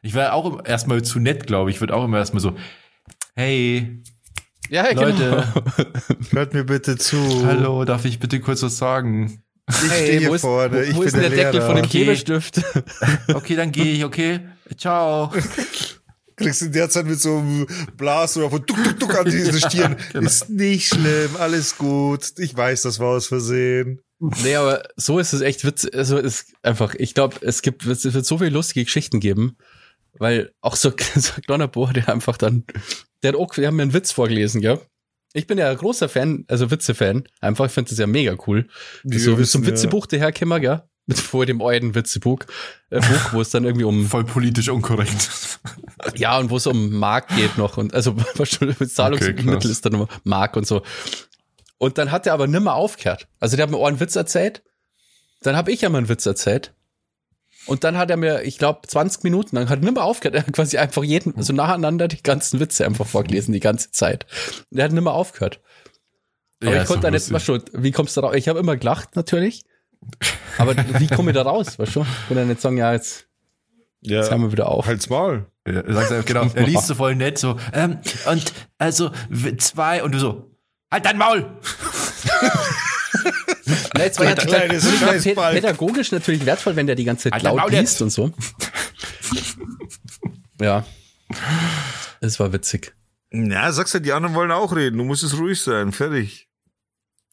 Ich 0.02 0.14
wäre 0.14 0.32
auch 0.32 0.64
erstmal 0.64 1.02
zu 1.02 1.18
nett, 1.20 1.46
glaube 1.46 1.70
ich. 1.70 1.76
Ich 1.76 1.80
würde 1.80 1.94
auch 1.94 2.04
immer 2.04 2.18
erstmal 2.18 2.40
so, 2.40 2.56
hey, 3.34 4.02
Ja, 4.68 4.90
Leute, 4.92 5.46
Hört 6.30 6.54
mir 6.54 6.64
bitte 6.64 6.96
zu. 6.96 7.44
hallo, 7.46 7.84
darf 7.84 8.04
ich 8.04 8.18
bitte 8.18 8.40
kurz 8.40 8.62
was 8.62 8.78
sagen? 8.78 9.42
ich 9.68 9.90
Hey, 9.90 10.06
stehe 10.06 10.18
hier 10.20 10.38
vorne, 10.38 10.76
wo, 10.78 10.80
ich 10.80 10.94
wo 10.94 10.98
bin 11.00 11.06
ist 11.08 11.12
denn 11.14 11.20
der, 11.22 11.30
der 11.30 11.38
Deckel 11.38 11.52
Lehrer. 11.60 11.66
von 11.66 11.76
dem 11.76 11.84
Okay. 11.84 11.98
Klebestift? 12.04 12.60
Okay, 13.34 13.54
dann 13.56 13.70
gehe 13.72 13.92
ich, 13.92 14.04
okay? 14.04 14.40
Ciao. 14.76 15.32
Kriegst 16.36 16.62
in 16.62 16.72
der 16.72 16.88
Zeit 16.90 17.06
mit 17.06 17.20
so 17.20 17.38
einem 17.38 17.66
Blasrohr 17.96 18.50
von 18.50 18.64
duck, 18.66 18.82
duck, 18.82 18.98
duck 18.98 19.18
an 19.18 19.26
diese 19.26 19.56
Stirn. 19.58 19.96
Genau. 20.12 20.26
Ist 20.26 20.48
nicht 20.48 20.88
schlimm, 20.88 21.36
alles 21.38 21.76
gut. 21.76 22.32
Ich 22.38 22.56
weiß, 22.56 22.82
das 22.82 22.98
war 22.98 23.08
aus 23.08 23.26
Versehen. 23.26 24.00
Nee, 24.42 24.54
aber 24.54 24.82
so 24.96 25.18
ist 25.18 25.32
es 25.32 25.40
echt 25.40 25.64
witzig. 25.64 25.94
Also 25.94 26.18
ist 26.18 26.54
einfach, 26.62 26.94
ich 26.94 27.14
glaube, 27.14 27.36
es 27.42 27.62
gibt, 27.62 27.86
es 27.86 28.12
wird 28.12 28.26
so 28.26 28.38
viele 28.38 28.50
lustige 28.50 28.84
Geschichten 28.84 29.20
geben, 29.20 29.56
weil 30.14 30.52
auch 30.60 30.76
so, 30.76 30.92
so 31.14 31.32
kleiner 31.44 31.68
Bohr, 31.68 31.92
der 31.92 32.08
einfach 32.08 32.36
dann, 32.36 32.64
der 33.22 33.32
hat 33.32 33.38
auch, 33.38 33.56
wir 33.56 33.66
haben 33.66 33.76
mir 33.76 33.82
einen 33.82 33.94
Witz 33.94 34.12
vorgelesen, 34.12 34.60
gell? 34.60 34.80
Ich 35.34 35.46
bin 35.46 35.56
ja 35.56 35.70
ein 35.70 35.76
großer 35.76 36.10
Fan, 36.10 36.44
also 36.48 36.70
Witze-Fan. 36.70 37.24
Einfach, 37.40 37.64
ich 37.66 37.72
finde 37.72 37.88
das 37.88 37.98
ja 37.98 38.06
mega 38.06 38.36
cool. 38.46 38.68
Wir 39.02 39.18
so 39.18 39.38
wie 39.38 39.44
zum 39.44 39.62
ja. 39.62 39.70
Witzebuch 39.70 40.06
daherkommen, 40.06 40.60
gell? 40.60 40.82
mit 41.06 41.18
vor 41.18 41.46
dem 41.46 41.60
alten 41.60 41.94
Witzebuch, 41.94 42.40
äh, 42.90 43.00
Buch, 43.00 43.32
wo 43.32 43.40
es 43.40 43.50
dann 43.50 43.64
irgendwie 43.64 43.84
um 43.84 44.06
Voll 44.06 44.24
politisch 44.24 44.68
unkorrekt. 44.68 45.58
ja 46.14 46.38
und 46.38 46.50
wo 46.50 46.56
es 46.56 46.66
um 46.66 46.92
Mark 46.92 47.28
geht 47.36 47.58
noch 47.58 47.76
und 47.76 47.92
also 47.94 48.14
Zahlungsmittel 48.86 49.56
Okay, 49.56 49.68
ist 49.68 49.84
dann 49.84 49.94
immer 49.94 50.08
Mark 50.24 50.56
und 50.56 50.66
so. 50.66 50.82
Und 51.82 51.98
dann 51.98 52.12
hat 52.12 52.28
er 52.28 52.34
aber 52.34 52.46
nimmer 52.46 52.74
aufgehört. 52.76 53.26
Also 53.40 53.56
der 53.56 53.64
hat 53.64 53.70
mir 53.72 53.76
auch 53.76 53.88
einen 53.88 53.98
Witz 53.98 54.14
erzählt. 54.14 54.62
Dann 55.42 55.56
habe 55.56 55.72
ich 55.72 55.80
ja 55.80 55.88
mal 55.88 55.98
einen 55.98 56.08
Witz 56.08 56.24
erzählt. 56.24 56.74
Und 57.66 57.82
dann 57.82 57.98
hat 57.98 58.08
er 58.08 58.16
mir, 58.16 58.42
ich 58.44 58.56
glaube, 58.56 58.86
20 58.86 59.24
Minuten 59.24 59.56
lang, 59.56 59.68
hat 59.68 59.80
er 59.80 59.84
nimmer 59.84 60.04
aufgehört. 60.04 60.36
Er 60.36 60.46
hat 60.46 60.52
quasi 60.52 60.78
einfach 60.78 61.02
jeden, 61.02 61.42
so 61.42 61.52
nacheinander 61.52 62.06
die 62.06 62.22
ganzen 62.22 62.60
Witze 62.60 62.86
einfach 62.86 63.04
vorgelesen, 63.08 63.52
die 63.52 63.58
ganze 63.58 63.90
Zeit. 63.90 64.26
Und 64.70 64.78
er 64.78 64.84
hat 64.84 64.92
nimmer 64.92 65.12
aufgehört. 65.12 65.60
Aber 66.62 66.72
Ja, 66.72 66.82
ich 66.82 66.86
konnte 66.86 67.02
dann 67.02 67.14
jetzt, 67.14 67.32
weißt 67.32 67.48
du, 67.48 67.58
wie 67.72 67.90
kommst 67.90 68.16
du 68.16 68.20
da 68.20 68.28
raus? 68.28 68.36
Ich 68.36 68.46
habe 68.46 68.60
immer 68.60 68.76
gelacht, 68.76 69.16
natürlich. 69.16 69.64
Aber 70.58 70.76
wie 70.76 71.08
komme 71.08 71.32
ich 71.32 71.34
da 71.34 71.42
raus, 71.42 71.80
weißt 71.80 71.96
du? 71.96 72.02
Ich 72.02 72.28
kann 72.28 72.36
dann 72.36 72.46
nicht 72.46 72.60
sagen, 72.60 72.76
ja, 72.76 72.92
jetzt, 72.92 73.26
Ja, 74.02 74.20
jetzt 74.20 74.30
haben 74.30 74.42
wir 74.42 74.52
wieder 74.52 74.68
auf. 74.68 74.86
halt's 74.86 75.08
Maul. 75.08 75.46
Ja, 75.66 75.82
sagst 75.92 76.12
du, 76.12 76.22
genau, 76.22 76.46
er 76.54 76.64
liest 76.64 76.86
so 76.86 76.94
voll 76.94 77.16
nett, 77.16 77.38
so, 77.38 77.56
ähm, 77.72 77.98
und 78.30 78.52
also 78.78 79.10
zwei, 79.58 80.04
und 80.04 80.12
du 80.12 80.20
so, 80.20 80.51
halt 80.92 81.04
dein 81.04 81.18
Maul! 81.18 81.50
Na, 83.94 84.04
jetzt 84.04 84.18
war 84.18 84.26
ja 84.26 84.34
Der 84.34 84.44
total, 84.44 84.60
kleine 84.68 84.74
das 84.74 85.00
war 85.02 85.08
Scheißbalg. 85.12 85.54
pädagogisch 85.54 86.12
natürlich 86.12 86.44
wertvoll, 86.46 86.76
wenn 86.76 86.86
der 86.86 86.96
die 86.96 87.04
ganze 87.04 87.24
Zeit 87.24 87.32
Alter, 87.34 87.54
laut 87.54 87.70
liest 87.70 87.82
jetzt. 87.94 88.00
und 88.02 88.10
so. 88.10 88.32
Ja. 90.60 90.84
Es 92.20 92.38
war 92.40 92.52
witzig. 92.52 92.94
Ja, 93.32 93.70
sagst 93.72 93.94
du, 93.94 94.00
die 94.00 94.12
anderen 94.12 94.34
wollen 94.34 94.50
auch 94.50 94.74
reden. 94.76 94.98
Du 94.98 95.04
musst 95.04 95.22
es 95.22 95.36
ruhig 95.38 95.58
sein. 95.60 95.92
Fertig. 95.92 96.48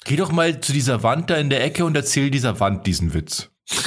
Geh 0.05 0.15
doch 0.15 0.31
mal 0.31 0.59
zu 0.61 0.71
dieser 0.73 1.03
Wand 1.03 1.29
da 1.29 1.35
in 1.35 1.49
der 1.49 1.63
Ecke 1.63 1.83
und 1.85 1.95
erzähl 1.95 2.31
dieser 2.31 2.59
Wand 2.59 2.87
diesen 2.87 3.13
Witz. 3.13 3.49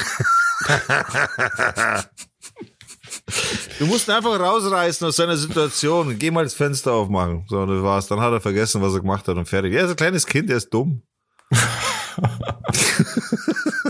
Du 3.78 3.86
musst 3.86 4.08
ihn 4.08 4.12
einfach 4.12 4.38
rausreißen 4.38 5.06
aus 5.06 5.16
seiner 5.16 5.36
Situation. 5.36 6.18
Geh 6.18 6.30
mal 6.30 6.44
das 6.44 6.54
Fenster 6.54 6.92
aufmachen. 6.92 7.44
So, 7.48 7.64
das 7.66 7.82
war's. 7.82 8.06
Dann 8.06 8.20
hat 8.20 8.32
er 8.32 8.40
vergessen, 8.40 8.82
was 8.82 8.94
er 8.94 9.00
gemacht 9.00 9.26
hat 9.28 9.36
und 9.36 9.46
fertig. 9.46 9.74
Er 9.74 9.84
ist 9.84 9.90
ein 9.90 9.96
kleines 9.96 10.26
Kind, 10.26 10.50
der 10.50 10.56
ist 10.58 10.70
dumm. 10.70 11.02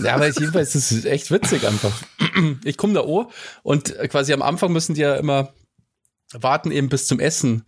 Ja, 0.03 0.15
aber 0.15 0.27
jedenfalls 0.27 0.75
ist 0.75 0.91
es 0.91 1.05
echt 1.05 1.31
witzig 1.31 1.65
einfach. 1.65 1.93
Ich 2.63 2.77
komme 2.77 2.93
da 2.93 3.01
oh 3.01 3.29
und 3.63 3.97
quasi 4.09 4.33
am 4.33 4.41
Anfang 4.41 4.71
müssen 4.71 4.95
die 4.95 5.01
ja 5.01 5.15
immer 5.15 5.53
warten 6.33 6.71
eben 6.71 6.89
bis 6.89 7.07
zum 7.07 7.19
Essen, 7.19 7.65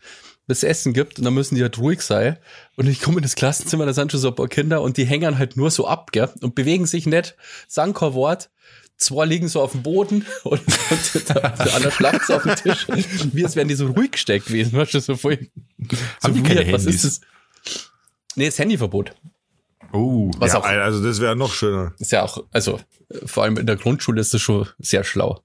bis 0.48 0.60
es 0.60 0.64
Essen 0.64 0.94
gibt 0.94 1.18
und 1.18 1.26
dann 1.26 1.34
müssen 1.34 1.56
die 1.56 1.62
halt 1.62 1.78
ruhig 1.78 2.02
sein. 2.02 2.38
Und 2.76 2.88
ich 2.88 3.02
komme 3.02 3.18
in 3.18 3.24
das 3.24 3.36
Klassenzimmer, 3.36 3.86
da 3.86 3.94
sind 3.94 4.12
schon 4.12 4.22
so 4.22 4.30
ein 4.30 4.36
paar 4.36 4.48
Kinder 4.48 4.82
und 4.82 4.98
die 4.98 5.06
hängen 5.06 5.38
halt 5.38 5.56
nur 5.56 5.72
so 5.72 5.88
ab, 5.88 6.12
gell, 6.12 6.30
und 6.42 6.56
bewegen 6.56 6.86
sich 6.86 7.06
nicht, 7.06 7.36
sagen 7.68 7.94
kein 7.94 8.14
Wort. 8.14 8.50
Zwei 8.98 9.26
liegen 9.26 9.48
so 9.50 9.62
auf 9.62 9.74
dem 9.74 9.84
Boden 9.84 10.26
und, 10.44 10.62
und 10.62 11.30
der, 11.30 11.50
der 11.50 11.76
andere 11.76 11.92
schlaft 11.92 12.26
so 12.28 12.36
auf 12.36 12.44
dem 12.44 12.56
Tisch. 12.56 12.88
Wie 13.34 13.44
als 13.44 13.56
wären 13.56 13.68
die 13.68 13.76
so 13.76 13.88
ruhig 13.88 14.12
gesteckt 14.12 14.48
gewesen, 14.48 14.74
weißt 14.74 14.94
du, 14.94 15.00
so 15.02 15.16
voll. 15.16 15.50
So 15.80 15.98
Haben 16.24 16.44
keine 16.44 16.72
was 16.72 16.86
ist 16.86 17.04
das? 17.04 17.22
Nee, 18.36 18.46
das 18.46 18.60
Handyverbot. 18.60 19.14
Oh, 19.92 20.30
Was 20.38 20.54
ja, 20.54 20.60
auch 20.60 20.66
also 20.66 21.02
das 21.04 21.22
wäre 21.22 21.36
noch 21.36 21.54
schöner. 21.54 21.94
ist 22.00 22.12
ja 22.12 22.24
auch, 22.24 22.44
also 22.52 22.80
vor 23.26 23.44
allem 23.44 23.58
in 23.58 23.66
der 23.66 23.78
Grundschule 23.78 24.20
ist 24.20 24.34
das 24.34 24.42
schon 24.42 24.68
sehr 24.80 25.04
schlau. 25.04 25.42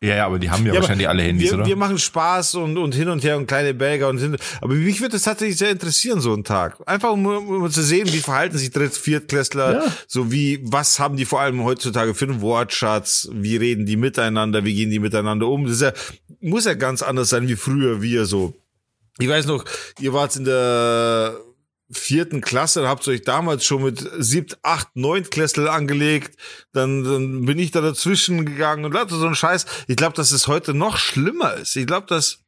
Ja, 0.00 0.14
ja, 0.16 0.26
aber 0.26 0.38
die 0.38 0.48
haben 0.50 0.64
ja, 0.64 0.74
Ja, 0.74 0.80
wahrscheinlich 0.80 1.08
alle 1.08 1.22
Handys, 1.22 1.50
wir, 1.50 1.58
oder? 1.58 1.66
wir 1.66 1.76
machen 1.76 1.98
Spaß 1.98 2.54
und, 2.56 2.78
und 2.78 2.94
hin 2.94 3.08
und 3.08 3.24
her 3.24 3.36
und 3.36 3.46
kleine 3.46 3.74
Belger 3.74 4.08
und 4.08 4.18
hin. 4.18 4.36
Aber 4.60 4.74
mich 4.74 5.00
würde 5.00 5.12
das 5.12 5.22
tatsächlich 5.22 5.58
sehr 5.58 5.70
interessieren, 5.70 6.20
so 6.20 6.32
ein 6.34 6.44
Tag. 6.44 6.76
Einfach 6.86 7.10
um, 7.10 7.26
um 7.26 7.70
zu 7.70 7.82
sehen, 7.82 8.06
wie 8.12 8.18
verhalten 8.20 8.56
sich 8.58 8.70
Dritt-, 8.70 8.94
Viertklässler, 8.96 9.72
Ja. 9.84 9.92
so 10.06 10.30
wie, 10.30 10.60
was 10.62 11.00
haben 11.00 11.16
die 11.16 11.24
vor 11.24 11.40
allem 11.40 11.64
heutzutage 11.64 12.14
für 12.14 12.26
einen 12.26 12.40
Wortschatz, 12.40 13.28
wie 13.32 13.56
reden 13.56 13.86
die 13.86 13.96
miteinander, 13.96 14.64
wie 14.64 14.74
gehen 14.74 14.90
die 14.90 15.00
miteinander 15.00 15.48
um. 15.48 15.64
Das 15.64 15.74
ist 15.74 15.82
ja, 15.82 15.92
muss 16.40 16.64
ja 16.64 16.74
ganz 16.74 17.02
anders 17.02 17.28
sein 17.30 17.48
wie 17.48 17.56
früher, 17.56 18.00
wir 18.00 18.24
so. 18.26 18.54
Ich 19.18 19.28
weiß 19.28 19.46
noch, 19.46 19.64
ihr 19.98 20.12
wart 20.12 20.36
in 20.36 20.44
der 20.44 21.36
vierten 21.90 22.40
Klasse, 22.40 22.82
da 22.82 22.88
habt 22.88 23.06
ihr 23.06 23.14
euch 23.14 23.22
damals 23.22 23.64
schon 23.64 23.82
mit 23.82 24.06
siebt, 24.18 24.58
acht, 24.62 24.88
neunt 24.94 25.30
Klässler 25.30 25.72
angelegt, 25.72 26.38
dann, 26.72 27.02
dann 27.04 27.44
bin 27.46 27.58
ich 27.58 27.70
da 27.70 27.80
dazwischen 27.80 28.44
gegangen 28.44 28.84
und 28.84 28.92
lauter 28.92 29.16
so 29.16 29.26
ein 29.26 29.34
Scheiß. 29.34 29.64
Ich 29.86 29.96
glaube, 29.96 30.14
dass 30.14 30.32
es 30.32 30.48
heute 30.48 30.74
noch 30.74 30.98
schlimmer 30.98 31.54
ist. 31.54 31.76
Ich 31.76 31.86
glaube, 31.86 32.06
dass, 32.06 32.40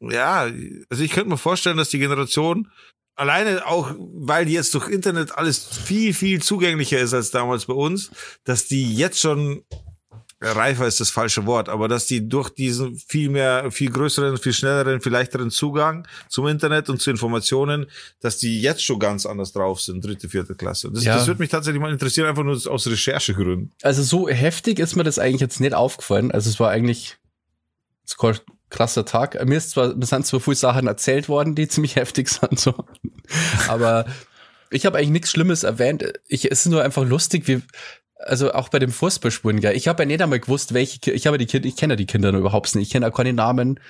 ja, 0.00 0.42
also 0.88 1.02
ich 1.02 1.10
könnte 1.10 1.30
mir 1.30 1.38
vorstellen, 1.38 1.76
dass 1.76 1.90
die 1.90 1.98
Generation 1.98 2.70
alleine 3.16 3.66
auch, 3.66 3.94
weil 3.98 4.48
jetzt 4.48 4.74
durch 4.74 4.88
Internet 4.88 5.36
alles 5.36 5.66
viel, 5.66 6.14
viel 6.14 6.42
zugänglicher 6.42 6.98
ist 6.98 7.14
als 7.14 7.30
damals 7.30 7.66
bei 7.66 7.74
uns, 7.74 8.10
dass 8.44 8.66
die 8.66 8.94
jetzt 8.94 9.20
schon 9.20 9.64
reifer 10.42 10.86
ist 10.86 11.00
das 11.00 11.10
falsche 11.10 11.46
Wort, 11.46 11.68
aber 11.68 11.88
dass 11.88 12.06
die 12.06 12.28
durch 12.28 12.50
diesen 12.50 12.96
viel 12.96 13.30
mehr, 13.30 13.70
viel 13.70 13.90
größeren, 13.90 14.36
viel 14.38 14.52
schnelleren, 14.52 15.00
viel 15.00 15.12
leichteren 15.12 15.50
Zugang 15.50 16.06
zum 16.28 16.48
Internet 16.48 16.88
und 16.90 17.00
zu 17.00 17.10
Informationen, 17.10 17.86
dass 18.20 18.38
die 18.38 18.60
jetzt 18.60 18.84
schon 18.84 18.98
ganz 18.98 19.24
anders 19.24 19.52
drauf 19.52 19.80
sind, 19.80 20.04
dritte, 20.04 20.28
vierte 20.28 20.54
Klasse. 20.54 20.90
Das, 20.92 21.04
Ja. 21.04 21.14
das 21.14 21.26
würde 21.26 21.40
mich 21.40 21.50
tatsächlich 21.50 21.80
mal 21.80 21.92
interessieren, 21.92 22.28
einfach 22.28 22.42
nur 22.42 22.60
aus 22.66 22.86
Recherchegründen. 22.86 23.72
Also 23.82 24.02
so 24.02 24.28
heftig 24.28 24.78
ist 24.78 24.96
mir 24.96 25.04
das 25.04 25.18
eigentlich 25.18 25.40
jetzt 25.40 25.60
nicht 25.60 25.74
aufgefallen. 25.74 26.32
Also 26.32 26.50
es 26.50 26.58
war 26.58 26.70
eigentlich 26.70 27.16
ein 28.20 28.36
krasser 28.68 29.04
Tag. 29.04 29.42
Mir 29.46 29.56
ist 29.56 29.70
zwar, 29.70 29.94
mir 29.94 30.06
sind 30.06 30.26
zwar 30.26 30.40
viele 30.40 30.56
Sachen 30.56 30.86
erzählt 30.86 31.28
worden, 31.28 31.54
die 31.54 31.68
ziemlich 31.68 31.96
heftig 31.96 32.28
sind, 32.28 32.58
so. 32.58 32.74
Aber 33.68 34.06
ich 34.70 34.86
habe 34.86 34.98
eigentlich 34.98 35.10
nichts 35.10 35.30
Schlimmes 35.30 35.62
erwähnt. 35.62 36.04
Ich, 36.26 36.50
es 36.50 36.64
ist 36.66 36.70
nur 36.70 36.82
einfach 36.82 37.04
lustig, 37.04 37.46
wie, 37.46 37.62
also 38.26 38.52
auch 38.52 38.68
bei 38.68 38.78
dem 38.78 38.90
Fußballspuren, 38.90 39.60
gell. 39.60 39.76
Ich 39.76 39.88
habe 39.88 40.02
ja 40.02 40.06
nicht 40.06 40.22
einmal 40.22 40.40
gewusst, 40.40 40.74
welche, 40.74 41.10
ich 41.10 41.26
habe 41.26 41.38
die 41.38 41.46
Kinder, 41.46 41.68
ich 41.68 41.76
kenne 41.76 41.92
ja 41.94 41.96
die 41.96 42.06
Kinder 42.06 42.30
überhaupt 42.30 42.74
nicht. 42.74 42.86
Ich 42.86 42.92
kenne 42.92 43.08
auch 43.08 43.16
keine 43.16 43.32
Namen, 43.32 43.80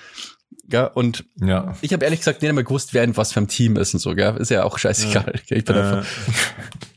gell. 0.67 0.89
Und 0.93 1.25
ja. 1.35 1.75
ich 1.81 1.93
habe 1.93 2.03
ehrlich 2.05 2.19
gesagt 2.19 2.41
nicht 2.41 2.49
einmal 2.49 2.63
gewusst, 2.63 2.93
wer 2.93 3.03
in 3.03 3.15
was 3.17 3.33
für 3.33 3.41
ein 3.41 3.47
Team 3.47 3.75
ist 3.77 3.93
und 3.93 3.99
so, 3.99 4.15
gell. 4.15 4.35
Ist 4.37 4.49
ja 4.51 4.63
auch 4.63 4.77
scheißegal. 4.77 5.33
gell. 5.47 5.57
Ich 5.57 5.65
bin 5.65 5.75
einfach, 5.75 6.05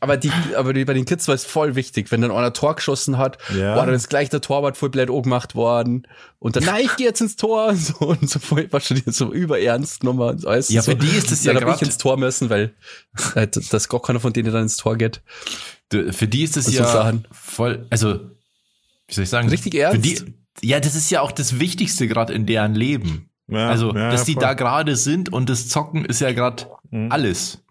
aber 0.00 0.16
die, 0.16 0.30
aber 0.56 0.72
die, 0.72 0.84
bei 0.84 0.94
den 0.94 1.04
Kids 1.04 1.26
war 1.28 1.34
es 1.34 1.44
voll 1.44 1.74
wichtig, 1.74 2.10
wenn 2.12 2.20
dann 2.20 2.30
einer 2.30 2.52
Tor 2.52 2.76
geschossen 2.76 3.18
hat, 3.18 3.38
Ja. 3.54 3.76
war 3.76 3.86
dann 3.86 3.94
ist 3.94 4.08
gleich 4.08 4.28
der 4.30 4.40
Torwart 4.40 4.76
voll 4.76 4.90
blöd 4.90 5.08
gemacht 5.08 5.54
worden 5.54 6.06
und 6.38 6.56
dann, 6.56 6.64
nein, 6.64 6.84
ich 6.84 6.96
gehe 6.96 7.06
jetzt 7.06 7.20
ins 7.20 7.36
Tor 7.36 7.68
und 7.68 7.76
so 7.76 7.94
und 8.06 8.28
so 8.30 8.38
voll, 8.38 8.70
war 8.72 8.80
schon 8.80 9.02
so 9.06 9.32
überernst 9.32 10.04
nochmal 10.04 10.34
und 10.34 10.46
alles. 10.46 10.68
Ja, 10.68 10.82
so. 10.82 10.92
für 10.92 10.96
die 10.96 11.16
ist 11.16 11.32
es 11.32 11.44
ja 11.44 11.52
dann 11.52 11.62
hab 11.64 11.70
ich 11.74 11.78
grad- 11.80 11.88
ins 11.88 11.98
Tor 11.98 12.16
müssen, 12.16 12.50
weil 12.50 12.74
äh, 13.34 13.46
dass 13.48 13.88
gar 13.88 14.00
keiner 14.02 14.20
von 14.20 14.32
denen 14.32 14.52
dann 14.52 14.62
ins 14.62 14.76
Tor 14.76 14.96
geht. 14.96 15.22
Für 15.92 16.26
die 16.26 16.42
ist 16.42 16.56
es 16.56 16.66
so 16.66 16.72
ja 16.72 16.84
Sachen. 16.84 17.26
voll, 17.30 17.86
also, 17.90 18.20
wie 19.08 19.14
soll 19.14 19.24
ich 19.24 19.30
sagen? 19.30 19.48
Richtig 19.48 19.74
ernst? 19.76 19.96
Für 19.96 20.02
die, 20.02 20.34
ja, 20.62 20.80
das 20.80 20.94
ist 20.96 21.10
ja 21.10 21.20
auch 21.20 21.30
das 21.32 21.60
Wichtigste 21.60 22.08
gerade 22.08 22.32
in 22.32 22.44
deren 22.46 22.74
Leben. 22.74 23.30
Ja, 23.48 23.68
also, 23.68 23.94
ja, 23.94 24.10
dass 24.10 24.24
die 24.24 24.32
voll. 24.32 24.42
da 24.42 24.54
gerade 24.54 24.96
sind 24.96 25.32
und 25.32 25.48
das 25.48 25.68
Zocken 25.68 26.04
ist 26.04 26.20
ja 26.20 26.32
gerade 26.32 26.66
Mhm. 26.90 27.10
alles. 27.12 27.62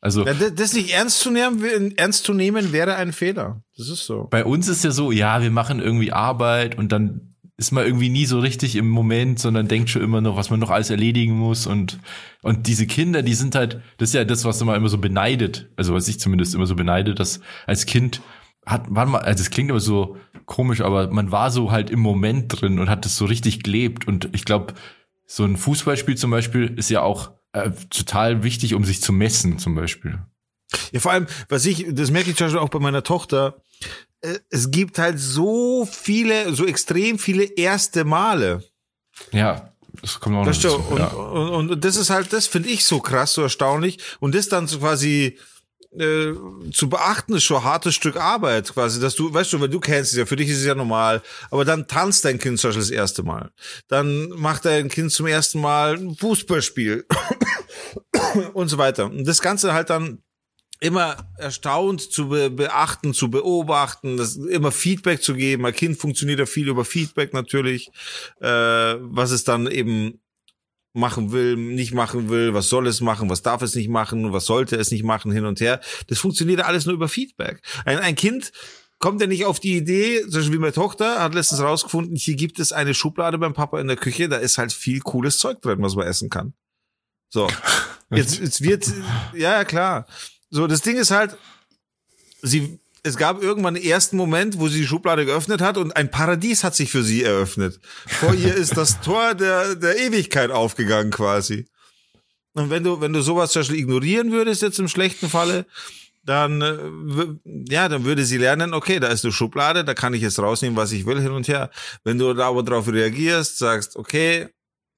Also, 0.00 0.26
Ja, 0.26 0.34
das- 0.34 0.54
das 0.56 0.72
nicht 0.72 0.90
ernst 0.92 1.20
zu 1.20 1.30
nehmen, 1.30 1.96
ernst 1.96 2.24
zu 2.24 2.34
nehmen 2.34 2.72
wäre 2.72 2.96
ein 2.96 3.12
Fehler. 3.12 3.62
Das 3.76 3.88
ist 3.88 4.04
so. 4.06 4.26
bei 4.30 4.44
uns 4.44 4.66
ist 4.68 4.82
ja 4.84 4.90
so, 4.90 5.12
ja, 5.12 5.42
wir 5.42 5.50
machen 5.52 5.78
irgendwie 5.80 6.12
Arbeit 6.12 6.76
und 6.76 6.90
dann 6.90 7.34
ist 7.56 7.70
man 7.70 7.84
irgendwie 7.84 8.08
nie 8.08 8.26
so 8.26 8.40
richtig 8.40 8.74
im 8.74 8.88
Moment, 8.88 9.38
sondern 9.38 9.68
denkt 9.68 9.90
schon 9.90 10.02
immer 10.02 10.20
noch, 10.20 10.36
was 10.36 10.50
man 10.50 10.58
noch 10.58 10.70
alles 10.70 10.90
erledigen 10.90 11.34
muss 11.34 11.68
und, 11.68 12.00
und 12.42 12.66
diese 12.66 12.86
Kinder, 12.88 13.22
die 13.22 13.34
sind 13.34 13.54
halt, 13.54 13.80
das 13.98 14.08
ist 14.08 14.14
ja 14.14 14.24
das, 14.24 14.44
was 14.44 14.64
man 14.64 14.74
immer 14.74 14.88
so 14.88 14.98
beneidet, 14.98 15.68
also 15.76 15.94
was 15.94 16.08
ich 16.08 16.18
zumindest 16.18 16.56
immer 16.56 16.66
so 16.66 16.74
beneide, 16.74 17.14
dass 17.14 17.38
als 17.66 17.86
Kind 17.86 18.20
hat, 18.66 18.84
war 18.88 19.06
man, 19.06 19.22
also 19.22 19.42
es 19.42 19.50
klingt 19.50 19.70
immer 19.70 19.80
so 19.80 20.16
komisch, 20.46 20.80
aber 20.80 21.10
man 21.10 21.32
war 21.32 21.50
so 21.50 21.70
halt 21.70 21.90
im 21.90 22.00
Moment 22.00 22.60
drin 22.60 22.78
und 22.78 22.88
hat 22.88 23.04
das 23.04 23.16
so 23.16 23.24
richtig 23.24 23.62
gelebt 23.62 24.06
und 24.06 24.28
ich 24.32 24.44
glaube, 24.44 24.74
so 25.26 25.44
ein 25.44 25.56
Fußballspiel 25.56 26.16
zum 26.16 26.30
Beispiel 26.30 26.74
ist 26.76 26.90
ja 26.90 27.02
auch 27.02 27.32
äh, 27.52 27.70
total 27.90 28.42
wichtig, 28.42 28.74
um 28.74 28.84
sich 28.84 29.02
zu 29.02 29.12
messen 29.12 29.58
zum 29.58 29.74
Beispiel. 29.74 30.18
Ja, 30.92 31.00
vor 31.00 31.12
allem, 31.12 31.26
was 31.48 31.66
ich, 31.66 31.86
das 31.90 32.10
merke 32.10 32.30
ich 32.30 32.36
zum 32.36 32.46
Beispiel 32.46 32.60
auch 32.60 32.68
bei 32.68 32.78
meiner 32.78 33.02
Tochter, 33.02 33.62
äh, 34.20 34.38
es 34.50 34.70
gibt 34.70 34.98
halt 34.98 35.18
so 35.18 35.86
viele, 35.90 36.54
so 36.54 36.66
extrem 36.66 37.18
viele 37.18 37.44
erste 37.44 38.04
Male. 38.04 38.62
Ja, 39.32 39.72
das 40.00 40.20
kommt 40.20 40.36
auch 40.36 40.44
noch 40.44 40.52
dazu. 40.52 40.74
und, 40.76 40.98
ja. 40.98 41.06
und, 41.08 41.70
und 41.70 41.84
das 41.84 41.96
ist 41.96 42.10
halt, 42.10 42.32
das 42.32 42.46
finde 42.46 42.70
ich 42.70 42.84
so 42.84 43.00
krass, 43.00 43.34
so 43.34 43.42
erstaunlich. 43.42 43.98
Und 44.20 44.34
das 44.34 44.48
dann 44.48 44.66
so 44.66 44.78
quasi 44.78 45.38
äh, 45.98 46.32
zu 46.72 46.88
beachten, 46.88 47.34
ist 47.34 47.44
schon 47.44 47.58
ein 47.58 47.64
hartes 47.64 47.94
Stück 47.94 48.16
Arbeit, 48.16 48.72
quasi, 48.72 49.00
dass 49.00 49.14
du, 49.14 49.32
weißt 49.32 49.52
du, 49.52 49.60
weil 49.60 49.68
du 49.68 49.80
kennst 49.80 50.12
es 50.12 50.18
ja, 50.18 50.26
für 50.26 50.36
dich 50.36 50.48
ist 50.48 50.58
es 50.58 50.66
ja 50.66 50.74
normal, 50.74 51.22
aber 51.50 51.64
dann 51.64 51.86
tanzt 51.86 52.24
dein 52.24 52.38
Kind 52.38 52.58
zum 52.58 52.68
Beispiel 52.68 52.82
das 52.82 52.90
erste 52.90 53.22
Mal. 53.22 53.50
Dann 53.88 54.28
macht 54.30 54.64
dein 54.64 54.88
Kind 54.88 55.12
zum 55.12 55.26
ersten 55.26 55.60
Mal 55.60 55.96
ein 55.96 56.16
Fußballspiel 56.16 57.06
und 58.54 58.68
so 58.68 58.78
weiter. 58.78 59.06
Und 59.06 59.26
das 59.26 59.42
Ganze 59.42 59.74
halt 59.74 59.90
dann 59.90 60.22
immer 60.80 61.16
erstaunt 61.38 62.00
zu 62.00 62.28
be 62.28 62.50
beachten, 62.50 63.14
zu 63.14 63.30
beobachten, 63.30 64.16
das 64.16 64.34
immer 64.36 64.72
Feedback 64.72 65.22
zu 65.22 65.34
geben. 65.34 65.64
Ein 65.64 65.74
Kind 65.74 65.96
funktioniert 65.96 66.40
ja 66.40 66.46
viel 66.46 66.68
über 66.68 66.84
Feedback 66.84 67.32
natürlich, 67.32 67.90
äh, 68.40 68.48
was 68.48 69.30
es 69.30 69.44
dann 69.44 69.70
eben 69.70 70.21
machen 70.92 71.32
will, 71.32 71.56
nicht 71.56 71.94
machen 71.94 72.28
will, 72.28 72.54
was 72.54 72.68
soll 72.68 72.86
es 72.86 73.00
machen, 73.00 73.30
was 73.30 73.42
darf 73.42 73.62
es 73.62 73.74
nicht 73.74 73.88
machen, 73.88 74.32
was 74.32 74.44
sollte 74.44 74.76
es 74.76 74.90
nicht 74.90 75.04
machen, 75.04 75.32
hin 75.32 75.46
und 75.46 75.60
her. 75.60 75.80
Das 76.08 76.18
funktioniert 76.18 76.60
alles 76.60 76.86
nur 76.86 76.94
über 76.94 77.08
Feedback. 77.08 77.62
Ein, 77.84 77.98
ein 77.98 78.14
Kind 78.14 78.52
kommt 78.98 79.20
er 79.20 79.26
nicht 79.26 79.46
auf 79.46 79.58
die 79.58 79.76
Idee, 79.76 80.20
zum 80.22 80.32
Beispiel 80.32 80.52
wie 80.52 80.58
meine 80.58 80.72
Tochter 80.72 81.20
hat 81.20 81.34
letztens 81.34 81.60
rausgefunden, 81.60 82.16
hier 82.16 82.36
gibt 82.36 82.58
es 82.58 82.72
eine 82.72 82.94
Schublade 82.94 83.38
beim 83.38 83.54
Papa 83.54 83.80
in 83.80 83.88
der 83.88 83.96
Küche, 83.96 84.28
da 84.28 84.36
ist 84.36 84.58
halt 84.58 84.72
viel 84.72 85.00
cooles 85.00 85.38
Zeug 85.38 85.60
drin, 85.60 85.78
was 85.80 85.96
man 85.96 86.06
essen 86.06 86.30
kann. 86.30 86.54
So. 87.28 87.48
Jetzt, 88.14 88.40
jetzt 88.40 88.62
wird, 88.62 88.86
ja, 89.32 89.52
ja, 89.52 89.64
klar. 89.64 90.06
So, 90.50 90.66
das 90.66 90.82
Ding 90.82 90.98
ist 90.98 91.10
halt, 91.10 91.34
sie, 92.42 92.78
es 93.02 93.16
gab 93.16 93.42
irgendwann 93.42 93.76
einen 93.76 93.84
ersten 93.84 94.16
Moment, 94.16 94.58
wo 94.58 94.68
sie 94.68 94.80
die 94.80 94.86
Schublade 94.86 95.26
geöffnet 95.26 95.60
hat 95.60 95.76
und 95.76 95.96
ein 95.96 96.10
Paradies 96.10 96.62
hat 96.62 96.74
sich 96.74 96.90
für 96.90 97.02
sie 97.02 97.22
eröffnet. 97.22 97.80
Vor 98.06 98.34
ihr 98.34 98.54
ist 98.54 98.76
das 98.76 99.00
Tor 99.00 99.34
der, 99.34 99.74
der 99.74 99.98
Ewigkeit 99.98 100.50
aufgegangen 100.50 101.10
quasi. 101.10 101.66
Und 102.54 102.70
wenn 102.70 102.84
du, 102.84 103.00
wenn 103.00 103.12
du 103.12 103.22
sowas 103.22 103.52
zum 103.52 103.60
Beispiel 103.60 103.80
ignorieren 103.80 104.30
würdest 104.30 104.62
jetzt 104.62 104.78
im 104.78 104.88
schlechten 104.88 105.28
Falle, 105.28 105.66
dann, 106.24 106.62
äh, 106.62 107.72
ja, 107.72 107.88
dann 107.88 108.04
würde 108.04 108.24
sie 108.24 108.38
lernen, 108.38 108.74
okay, 108.74 109.00
da 109.00 109.08
ist 109.08 109.24
eine 109.24 109.32
Schublade, 109.32 109.84
da 109.84 109.94
kann 109.94 110.14
ich 110.14 110.22
jetzt 110.22 110.38
rausnehmen, 110.38 110.76
was 110.76 110.92
ich 110.92 111.04
will, 111.04 111.20
hin 111.20 111.32
und 111.32 111.48
her. 111.48 111.70
Wenn 112.04 112.18
du 112.18 112.32
da 112.34 112.48
aber 112.48 112.62
drauf 112.62 112.86
reagierst, 112.86 113.58
sagst, 113.58 113.96
okay, 113.96 114.48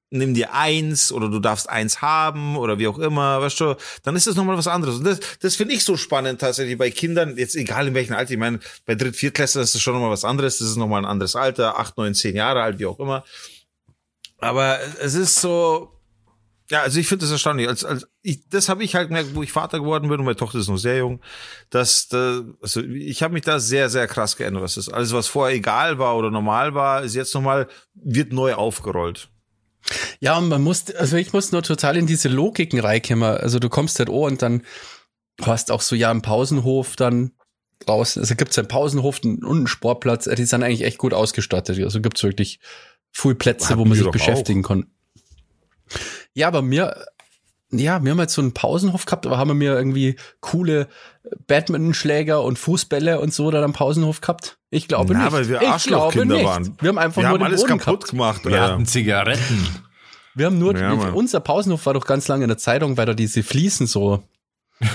nimm 0.09 0.33
dir 0.33 0.53
eins 0.53 1.11
oder 1.11 1.29
du 1.29 1.39
darfst 1.39 1.69
eins 1.69 2.01
haben 2.01 2.57
oder 2.57 2.79
wie 2.79 2.87
auch 2.87 2.99
immer, 2.99 3.41
weißt 3.41 3.59
du, 3.59 3.75
dann 4.03 4.15
ist 4.15 4.27
das 4.27 4.35
nochmal 4.35 4.57
was 4.57 4.67
anderes. 4.67 4.97
Und 4.97 5.05
das, 5.05 5.19
das 5.41 5.55
finde 5.55 5.73
ich 5.73 5.83
so 5.83 5.97
spannend 5.97 6.39
tatsächlich 6.39 6.77
bei 6.77 6.91
Kindern, 6.91 7.37
jetzt 7.37 7.55
egal 7.55 7.87
in 7.87 7.93
welchem 7.93 8.13
Alter, 8.13 8.31
ich 8.31 8.37
meine, 8.37 8.59
bei 8.85 8.95
Dritt-, 8.95 9.15
Viertklässlern 9.15 9.63
ist 9.63 9.75
das 9.75 9.81
schon 9.81 9.93
nochmal 9.93 10.11
was 10.11 10.25
anderes, 10.25 10.59
das 10.59 10.69
ist 10.69 10.77
nochmal 10.77 11.01
ein 11.01 11.09
anderes 11.09 11.35
Alter, 11.35 11.77
acht, 11.79 11.97
neun, 11.97 12.13
zehn 12.13 12.35
Jahre 12.35 12.61
alt, 12.61 12.79
wie 12.79 12.85
auch 12.85 12.99
immer. 12.99 13.23
Aber 14.39 14.79
es 15.01 15.15
ist 15.15 15.41
so, 15.41 15.95
ja, 16.69 16.81
also 16.81 16.99
ich 16.99 17.07
finde 17.07 17.25
das 17.25 17.31
erstaunlich. 17.31 17.67
Als, 17.67 17.85
als 17.85 18.07
ich, 18.23 18.49
das 18.49 18.69
habe 18.69 18.83
ich 18.83 18.95
halt 18.95 19.09
gemerkt, 19.09 19.35
wo 19.35 19.43
ich 19.43 19.51
Vater 19.51 19.79
geworden 19.79 20.09
bin 20.09 20.19
und 20.19 20.25
meine 20.25 20.35
Tochter 20.35 20.57
ist 20.57 20.67
noch 20.67 20.77
sehr 20.77 20.97
jung. 20.97 21.21
Dass, 21.69 22.07
da, 22.07 22.41
also 22.61 22.81
ich 22.81 23.21
habe 23.21 23.33
mich 23.33 23.43
da 23.43 23.59
sehr, 23.59 23.89
sehr 23.89 24.07
krass 24.07 24.35
geändert. 24.35 24.63
Was 24.63 24.77
ist 24.77 24.89
alles, 24.89 25.13
was 25.13 25.27
vorher 25.27 25.55
egal 25.55 25.99
war 25.99 26.17
oder 26.17 26.31
normal 26.31 26.73
war, 26.73 27.03
ist 27.03 27.15
jetzt 27.15 27.35
nochmal 27.35 27.67
wird 27.93 28.33
neu 28.33 28.55
aufgerollt. 28.55 29.29
Ja, 30.19 30.37
und 30.37 30.49
man 30.49 30.61
muss, 30.61 30.93
also 30.95 31.17
ich 31.17 31.33
muss 31.33 31.51
nur 31.51 31.63
total 31.63 31.97
in 31.97 32.07
diese 32.07 32.29
Logiken 32.29 32.79
reinkommen. 32.79 33.37
Also 33.37 33.59
du 33.59 33.69
kommst 33.69 33.99
halt 33.99 34.09
oh 34.09 34.25
und 34.25 34.41
dann 34.41 34.63
hast 35.41 35.71
auch 35.71 35.81
so 35.81 35.95
ja 35.95 36.11
im 36.11 36.21
Pausenhof 36.21 36.95
dann 36.95 37.31
draußen, 37.85 38.21
also 38.21 38.35
gibt's 38.35 38.55
ja 38.55 38.63
im 38.63 38.69
Pausenhof 38.69 39.19
und 39.23 39.43
einen 39.45 39.67
Sportplatz, 39.67 40.25
die 40.25 40.45
sind 40.45 40.63
eigentlich 40.63 40.83
echt 40.83 40.97
gut 40.97 41.13
ausgestattet. 41.13 41.79
Also 41.79 42.01
gibt's 42.01 42.23
wirklich 42.23 42.59
viel 43.11 43.35
Plätze, 43.35 43.69
Hatten 43.69 43.79
wo 43.79 43.85
man 43.85 43.97
sich 43.97 44.09
beschäftigen 44.09 44.63
kann. 44.63 44.87
Ja, 46.33 46.47
aber 46.47 46.61
mir, 46.61 47.05
ja, 47.77 48.03
wir 48.03 48.11
haben 48.11 48.19
jetzt 48.19 48.33
so 48.33 48.41
einen 48.41 48.53
Pausenhof 48.53 49.05
gehabt, 49.05 49.25
aber 49.25 49.37
haben 49.37 49.59
wir 49.59 49.75
irgendwie 49.75 50.15
coole 50.41 50.87
Badmintonschläger 51.47 52.43
und 52.43 52.57
Fußbälle 52.59 53.19
und 53.19 53.33
so 53.33 53.51
dann 53.51 53.63
am 53.63 53.73
Pausenhof 53.73 54.21
gehabt? 54.21 54.57
Ich 54.69 54.87
glaube 54.87 55.13
Na, 55.13 55.23
nicht. 55.25 55.31
weil 55.33 55.47
wir 55.49 55.61
ich 55.61 55.67
Arschlochkinder 55.67 56.43
waren. 56.43 56.75
Wir 56.81 56.89
haben 56.89 56.97
einfach 56.97 57.21
Wir 57.21 57.29
nur 57.29 57.33
haben 57.33 57.39
den 57.39 57.45
alles 57.47 57.61
Boden 57.61 57.77
kaputt 57.79 57.99
gehabt. 58.01 58.11
gemacht. 58.11 58.45
Wir 58.45 58.61
Alter. 58.61 58.73
hatten 58.73 58.85
Zigaretten. 58.85 59.67
Wir 60.35 60.47
haben 60.47 60.59
nur, 60.59 60.77
Ja, 60.77 60.91
unser 60.91 61.39
Pausenhof 61.39 61.85
war 61.85 61.93
doch 61.93 62.05
ganz 62.05 62.27
lange 62.27 62.43
in 62.43 62.49
der 62.49 62.57
Zeitung, 62.57 62.97
weil 62.97 63.05
da 63.05 63.13
diese 63.13 63.41
Fliesen 63.41 63.87
so, 63.87 64.23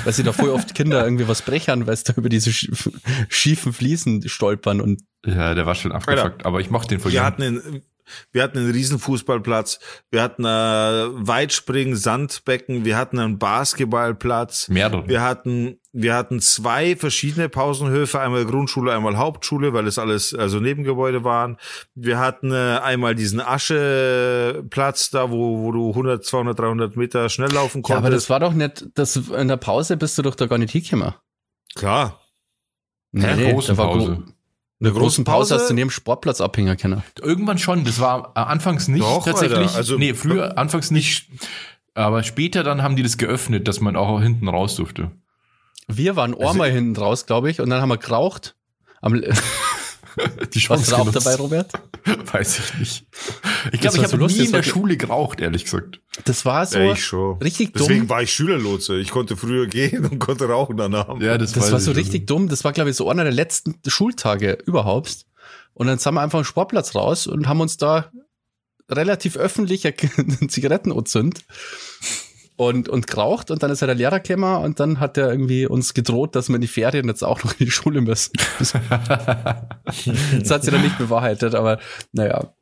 weil 0.04 0.12
sie 0.12 0.22
da 0.22 0.32
voll 0.32 0.50
oft 0.50 0.74
Kinder 0.74 1.02
irgendwie 1.02 1.28
was 1.28 1.40
brechern, 1.42 1.86
weil 1.86 1.96
sie 1.96 2.04
da 2.04 2.12
über 2.16 2.28
diese 2.28 2.50
sch- 2.50 2.92
schiefen 3.30 3.72
Fliesen 3.72 4.28
stolpern 4.28 4.80
und 4.82 5.00
Ja, 5.24 5.54
der 5.54 5.64
war 5.64 5.74
schon 5.74 5.92
abgefuckt, 5.92 6.44
aber 6.44 6.60
ich 6.60 6.68
mochte 6.70 6.88
den 6.94 7.00
voll 7.00 7.12
Wir 7.12 7.24
hatten 7.24 7.42
einen, 7.42 7.82
wir 8.32 8.42
hatten 8.42 8.58
einen 8.58 8.70
riesen 8.70 8.98
Fußballplatz, 8.98 9.80
wir 10.10 10.22
hatten 10.22 10.44
äh, 10.44 10.48
Weitspringen, 10.48 11.96
Sandbecken, 11.96 12.84
wir 12.84 12.96
hatten 12.96 13.18
einen 13.18 13.38
Basketballplatz, 13.38 14.68
Mehrere. 14.68 15.08
wir 15.08 15.22
hatten 15.22 15.80
wir 15.92 16.14
hatten 16.14 16.40
zwei 16.40 16.94
verschiedene 16.94 17.48
Pausenhöfe, 17.48 18.20
einmal 18.20 18.44
Grundschule, 18.44 18.92
einmal 18.92 19.16
Hauptschule, 19.16 19.72
weil 19.72 19.88
es 19.88 19.98
alles 19.98 20.32
also 20.32 20.60
Nebengebäude 20.60 21.24
waren. 21.24 21.56
Wir 21.94 22.20
hatten 22.20 22.52
äh, 22.52 22.78
einmal 22.80 23.16
diesen 23.16 23.40
Ascheplatz 23.40 25.10
da, 25.10 25.30
wo, 25.32 25.62
wo 25.62 25.72
du 25.72 25.88
100, 25.90 26.24
200, 26.24 26.58
300 26.58 26.96
Meter 26.96 27.28
schnell 27.28 27.50
laufen 27.50 27.78
ja, 27.78 27.82
konntest. 27.82 28.06
aber 28.06 28.10
das 28.10 28.30
war 28.30 28.40
doch 28.40 28.52
nicht, 28.52 28.86
das 28.94 29.16
in 29.16 29.48
der 29.48 29.56
Pause 29.56 29.96
bist 29.96 30.16
du 30.16 30.22
doch 30.22 30.36
da 30.36 30.46
gar 30.46 30.58
nicht 30.58 30.70
hingekommen. 30.70 31.14
Klar. 31.74 32.20
Nee, 33.12 33.22
der 33.22 33.36
nee, 33.36 33.52
großen 33.52 33.76
da 33.76 33.82
war 33.82 33.92
Pause. 33.92 34.24
Der 34.80 34.92
großen 34.92 35.24
Pause 35.24 35.54
hast 35.54 35.68
du 35.68 35.74
neben 35.74 35.90
Sportplatz 35.90 36.40
abhängen 36.40 36.76
können. 36.76 37.02
Irgendwann 37.20 37.58
schon, 37.58 37.84
das 37.84 38.00
war 38.00 38.32
äh, 38.34 38.40
anfangs 38.40 38.88
nicht 38.88 39.02
Doch, 39.02 39.24
tatsächlich. 39.24 39.58
Alter, 39.58 39.76
also- 39.76 39.98
nee, 39.98 40.14
früher, 40.14 40.56
anfangs 40.58 40.90
nicht. 40.90 41.28
Aber 41.94 42.22
später 42.22 42.62
dann 42.62 42.82
haben 42.82 42.96
die 42.96 43.02
das 43.02 43.18
geöffnet, 43.18 43.68
dass 43.68 43.80
man 43.80 43.96
auch 43.96 44.20
hinten 44.20 44.48
raus 44.48 44.76
durfte. 44.76 45.10
Wir 45.88 46.16
waren 46.16 46.34
Also 46.34 46.46
einmal 46.48 46.70
hinten 46.70 46.96
raus, 46.96 47.26
glaube 47.26 47.50
ich, 47.50 47.60
und 47.60 47.68
dann 47.68 47.82
haben 47.82 47.88
wir 47.88 47.98
geraucht. 47.98 48.54
Am, 49.02 49.14
Die 50.54 50.68
was 50.68 50.92
raucht 50.92 51.06
genutzt. 51.06 51.26
dabei, 51.26 51.36
Robert? 51.36 51.72
Weiß 52.32 52.58
ich 52.58 52.78
nicht. 52.78 53.06
Ich 53.72 53.80
glaube, 53.80 53.96
ich 53.96 54.02
habe 54.04 54.16
so 54.18 54.26
nie 54.26 54.46
in 54.46 54.52
der 54.52 54.62
Schule 54.62 54.96
geraucht, 54.96 55.40
ehrlich 55.40 55.64
gesagt. 55.64 56.00
Das 56.24 56.44
war 56.44 56.66
so 56.66 56.78
Ja, 56.78 56.92
ich 56.92 57.04
schon. 57.04 57.38
richtig 57.38 57.72
Deswegen 57.74 58.00
dumm. 58.00 58.08
war 58.08 58.22
ich 58.22 58.32
Schülerlotse. 58.32 58.98
Ich 58.98 59.10
konnte 59.10 59.36
früher 59.36 59.66
gehen 59.66 60.04
und 60.06 60.18
konnte 60.18 60.46
rauchen 60.48 60.76
danach. 60.76 61.20
Ja, 61.20 61.38
das, 61.38 61.52
Das 61.52 61.70
war 61.72 61.80
so 61.80 61.92
richtig 61.92 62.26
dumm. 62.26 62.48
Das 62.48 62.64
war, 62.64 62.72
glaube 62.72 62.90
ich, 62.90 62.96
so 62.96 63.08
einer 63.10 63.24
der 63.24 63.32
letzten 63.32 63.76
Schultage 63.86 64.58
überhaupt. 64.66 65.26
Und 65.74 65.86
dann 65.86 65.98
sind 65.98 66.14
wir 66.14 66.20
einfach 66.20 66.38
am 66.38 66.44
Sportplatz 66.44 66.94
raus 66.94 67.26
und 67.26 67.46
haben 67.48 67.60
uns 67.60 67.76
da 67.76 68.10
relativ 68.90 69.36
öffentlich 69.36 69.82
Zigaretten 70.48 70.90
entzündet 70.90 71.44
und, 72.60 72.90
und 72.90 73.06
geraucht. 73.06 73.50
Und 73.50 73.62
dann 73.62 73.70
ist 73.70 73.80
ja 73.80 73.86
der 73.86 73.96
Lehrer 73.96 74.20
gekommen 74.20 74.62
und 74.62 74.80
dann 74.80 75.00
hat 75.00 75.16
er 75.16 75.30
irgendwie 75.30 75.66
uns 75.66 75.94
gedroht, 75.94 76.36
dass 76.36 76.50
wir 76.50 76.56
in 76.56 76.60
die 76.60 76.66
Ferien 76.66 77.08
jetzt 77.08 77.24
auch 77.24 77.42
noch 77.42 77.52
in 77.52 77.64
die 77.64 77.70
Schule 77.70 78.02
müssen. 78.02 78.32
Das 78.58 78.74
hat 80.50 80.64
sich 80.64 80.70
dann 80.70 80.82
nicht 80.82 80.98
bewahrheitet, 80.98 81.54
aber 81.54 81.78
naja. 82.12 82.52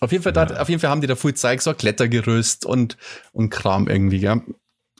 Auf 0.00 0.10
jeden 0.10 0.24
Fall, 0.24 0.32
da, 0.32 0.44
auf 0.60 0.68
jeden 0.68 0.80
Fall 0.80 0.90
haben 0.90 1.00
die 1.00 1.06
da 1.06 1.14
viel 1.14 1.34
Zeug, 1.34 1.62
so 1.62 1.72
Klettergerüst 1.72 2.66
und, 2.66 2.96
und 3.32 3.50
Kram 3.50 3.86
irgendwie, 3.86 4.18
ja. 4.18 4.40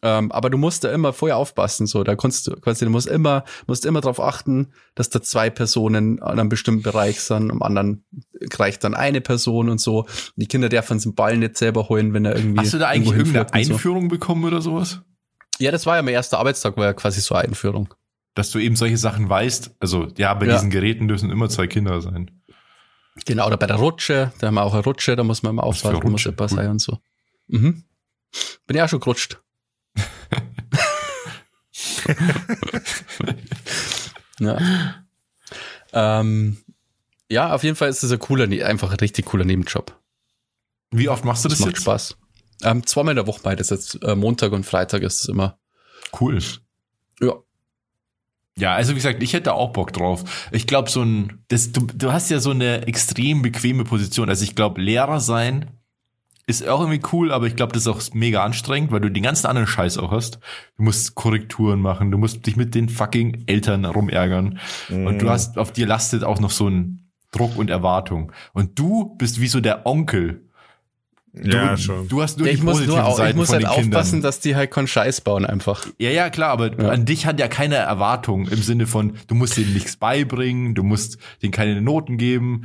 Ähm, 0.03 0.31
aber 0.31 0.49
du 0.51 0.59
musst 0.59 0.85
da 0.85 0.93
immer 0.93 1.13
vorher 1.13 1.37
aufpassen, 1.37 1.87
so. 1.87 2.05
Da 2.05 2.15
kannst 2.15 2.47
du, 2.47 2.53
quasi, 2.53 2.85
du 2.85 2.91
musst 2.91 3.09
immer, 3.09 3.45
musst 3.67 3.85
immer 3.85 4.01
darauf 4.01 4.21
achten, 4.21 4.73
dass 4.95 5.11
da 5.11 5.21
zwei 5.21 5.51
Personen 5.51 6.23
an 6.23 6.39
einem 6.39 6.49
bestimmten 6.49 6.83
Bereich 6.83 7.21
sind, 7.21 7.51
am 7.51 7.63
anderen 7.63 8.05
reicht 8.55 8.85
dann 8.85 8.95
eine 8.95 9.21
Person 9.21 9.69
und 9.69 9.81
so. 9.81 10.07
Die 10.37 10.47
Kinder 10.47 10.69
dürfen 10.69 10.99
den 11.01 11.15
Ball 11.15 11.37
nicht 11.37 11.57
selber 11.59 11.89
holen, 11.89 12.13
wenn 12.15 12.25
er 12.25 12.37
irgendwie. 12.37 12.61
Hast 12.61 12.75
du 12.75 12.79
da 12.79 12.89
eigentlich 12.89 13.17
irgendeine 13.17 13.47
und 13.47 13.65
so. 13.65 13.73
Einführung 13.75 14.09
bekommen 14.09 14.45
oder 14.45 14.61
sowas? 14.63 15.01
Ja, 15.59 15.73
das 15.73 15.85
war 15.87 15.97
ja 15.97 16.03
mein 16.03 16.15
erster 16.15 16.39
Arbeitstag, 16.39 16.77
war 16.77 16.85
ja 16.87 16.93
quasi 16.93 17.21
so 17.21 17.35
eine 17.35 17.49
Einführung. 17.49 17.93
Dass 18.37 18.51
du 18.53 18.61
eben 18.61 18.77
solche 18.77 18.97
Sachen 18.99 19.29
weißt. 19.29 19.75
Also, 19.81 20.07
ja, 20.17 20.33
bei 20.35 20.47
Ja. 20.47 20.53
diesen 20.55 20.71
Geräten 20.71 21.07
müssen 21.07 21.31
immer 21.31 21.49
zwei 21.49 21.67
Kinder 21.67 22.01
sein. 22.01 22.31
Genau, 23.27 23.49
oder 23.49 23.57
bei 23.57 23.67
der 23.67 23.77
Rutsche, 23.79 24.31
da 24.39 24.47
haben 24.47 24.55
wir 24.55 24.63
auch 24.63 24.75
eine 24.75 24.85
Rutsche, 24.85 25.17
da 25.17 25.25
muss 25.25 25.43
man 25.43 25.51
immer 25.51 25.65
aufpassen, 25.65 26.09
muss 26.09 26.25
etwas 26.25 26.53
Cool. 26.53 26.57
sein 26.59 26.71
und 26.71 26.81
so. 26.81 26.99
Mhm. 27.49 27.83
Bin 28.69 28.77
ja 28.77 28.85
auch 28.85 28.89
schon 28.89 29.01
gerutscht. 29.01 29.41
ja. 34.41 34.59
Ähm, 35.93 36.59
ja, 37.31 37.55
auf 37.55 37.65
jeden 37.65 37.77
Fall 37.77 37.89
ist 37.89 38.03
es 38.03 38.11
ein 38.11 38.19
cooler, 38.19 38.45
einfach 38.67 38.91
ein 38.91 38.99
richtig 38.99 39.27
cooler 39.27 39.45
Nebenjob. 39.45 39.99
Wie 40.91 41.09
oft 41.09 41.25
machst 41.25 41.45
du 41.45 41.49
Das, 41.49 41.59
das, 41.59 41.67
macht 41.67 41.77
jetzt? 41.77 41.83
Spaß. 41.83 42.17
Ähm, 42.63 42.87
zweimal 42.87 43.13
in 43.13 43.17
der 43.17 43.27
Woche 43.27 43.41
beides 43.43 43.71
jetzt. 43.71 44.03
Äh, 44.03 44.17
Montag 44.17 44.53
und 44.53 44.65
Freitag 44.65 45.03
ist 45.03 45.21
es 45.21 45.29
immer. 45.29 45.59
Cool. 46.19 46.39
Ja. 47.21 47.35
Ja, 48.57 48.75
also 48.75 48.93
wie 48.93 48.97
gesagt, 48.97 49.23
ich 49.23 49.35
hätte 49.35 49.55
auch 49.55 49.73
Bock 49.73 49.93
drauf. 49.93 50.49
Ich 50.51 50.67
glaube, 50.67 50.91
so 50.91 51.03
ein, 51.03 51.45
das, 51.47 51.71
du, 51.71 51.87
du 51.87 52.13
hast 52.13 52.29
ja 52.31 52.41
so 52.41 52.51
eine 52.51 52.89
extrem 52.89 53.43
bequeme 53.43 53.85
Position. 53.85 54.29
Also 54.29 54.43
ich 54.43 54.57
glaube, 54.57 54.81
Lehrer 54.81 55.21
sein 55.21 55.78
ist 56.49 56.67
auch 56.67 56.81
irgendwie 56.81 57.01
cool, 57.13 57.31
aber 57.31 57.47
ich 57.47 57.55
glaube, 57.57 57.73
das 57.73 57.83
ist 57.83 57.89
auch 57.89 58.01
mega 58.15 58.43
anstrengend, 58.43 58.91
weil 58.91 59.01
du 59.01 59.11
den 59.11 59.23
ganzen 59.23 59.47
anderen 59.47 59.69
Scheiß 59.69 59.99
auch 59.99 60.11
hast. 60.11 60.39
Du 60.77 60.83
musst 60.83 61.15
Korrekturen 61.15 61.81
machen, 61.81 62.11
du 62.11 62.19
musst 62.19 62.47
dich 62.47 62.57
mit 62.57 62.75
den 62.75 62.89
fucking 62.89 63.45
Eltern 63.47 63.85
rumärgern. 63.85 64.59
Und 64.89 65.19
du 65.23 65.29
hast, 65.31 65.59
auf 65.59 65.73
dir 65.73 65.87
lastet 65.87 66.25
auch 66.25 66.41
noch 66.41 66.51
so 66.51 66.69
ein 66.69 67.03
Druck 67.31 67.57
und 67.57 67.71
Erwartung. 67.71 68.33
Und 68.55 68.79
du 68.79 69.15
bist 69.19 69.41
wie 69.41 69.47
so 69.49 69.61
der 69.61 69.87
Onkel. 69.87 70.43
Du, 71.35 71.51
Ja, 71.57 71.77
schon. 71.77 72.09
Du 72.09 72.23
hast 72.23 72.39
nur 72.39 72.47
Ja, 72.47 72.55
ich 72.55 72.61
die 72.61 72.65
muss 72.65 72.85
nur, 72.87 73.05
au- 73.05 73.11
ich 73.11 73.17
Seiten 73.17 73.39
muss 73.39 73.49
von 73.49 73.57
halt 73.57 73.65
den 73.67 73.71
Kindern. 73.83 74.01
aufpassen, 74.01 74.23
dass 74.23 74.41
die 74.41 74.57
halt 74.57 74.71
keinen 74.71 74.87
Scheiß 74.87 75.21
bauen 75.21 75.45
einfach. 75.45 75.87
Ja, 75.99 76.09
ja, 76.11 76.31
klar, 76.31 76.51
aber 76.51 76.73
Ja. 76.81 76.89
an 76.89 77.05
dich 77.05 77.27
hat 77.27 77.39
ja 77.39 77.49
keine 77.49 77.75
Erwartung 77.77 78.49
im 78.49 78.63
Sinne 78.63 78.87
von, 78.87 79.13
du 79.27 79.35
musst 79.35 79.57
denen 79.59 79.75
nichts 79.75 79.97
beibringen, 79.97 80.75
du 80.75 80.83
musst 80.83 81.19
denen 81.43 81.53
keine 81.53 81.81
Noten 81.83 82.17
geben, 82.17 82.63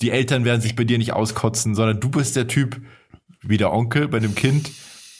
die 0.00 0.10
Eltern 0.10 0.44
werden 0.44 0.60
sich 0.60 0.76
bei 0.76 0.84
dir 0.84 0.98
nicht 0.98 1.12
auskotzen, 1.12 1.74
sondern 1.74 1.98
du 2.00 2.08
bist 2.08 2.36
der 2.36 2.46
Typ, 2.46 2.80
wie 3.48 3.56
der 3.56 3.72
Onkel 3.72 4.08
bei 4.08 4.18
einem 4.18 4.34
Kind, 4.34 4.70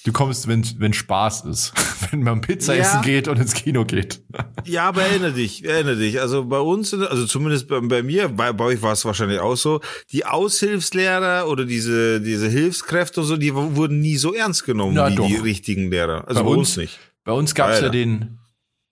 du 0.04 0.12
kommst, 0.12 0.48
wenn, 0.48 0.64
wenn 0.80 0.92
Spaß 0.92 1.44
ist, 1.46 1.72
wenn 2.10 2.22
man 2.22 2.40
Pizza 2.40 2.74
Ja. 2.74 2.82
essen 2.82 3.02
geht 3.02 3.28
und 3.28 3.38
ins 3.38 3.54
Kino 3.54 3.84
geht. 3.84 4.22
Ja, 4.66 4.88
aber 4.88 5.02
erinnere 5.02 5.32
dich, 5.32 5.62
erinnere 5.62 5.96
dich. 5.96 6.22
Also 6.22 6.46
bei 6.46 6.58
uns, 6.58 6.94
also 6.94 7.26
zumindest 7.26 7.68
bei, 7.68 7.80
bei 7.80 8.02
mir, 8.02 8.28
bei, 8.30 8.50
bei 8.54 8.64
euch 8.64 8.80
war 8.80 8.92
es 8.92 9.04
wahrscheinlich 9.04 9.38
auch 9.38 9.56
so, 9.56 9.82
die 10.10 10.24
Aushilfslehrer 10.24 11.48
oder 11.48 11.66
diese, 11.66 12.20
diese 12.22 12.48
Hilfskräfte 12.48 13.20
und 13.20 13.26
so, 13.26 13.36
die 13.36 13.54
wurden 13.54 14.00
nie 14.00 14.16
so 14.16 14.32
ernst 14.32 14.64
genommen 14.64 14.94
Na 14.94 15.10
wie 15.10 15.16
doch. 15.16 15.26
die 15.26 15.36
richtigen 15.36 15.90
Lehrer. 15.90 16.26
Also 16.28 16.40
Bei 16.40 16.46
bei, 16.48 16.56
uns- 16.56 16.68
uns 16.70 16.76
nicht. 16.78 16.98
Bei 17.24 17.32
uns 17.32 17.54
gab's 17.54 17.72
ja 17.72 17.76
Alter. 17.86 17.90
den, 17.90 18.38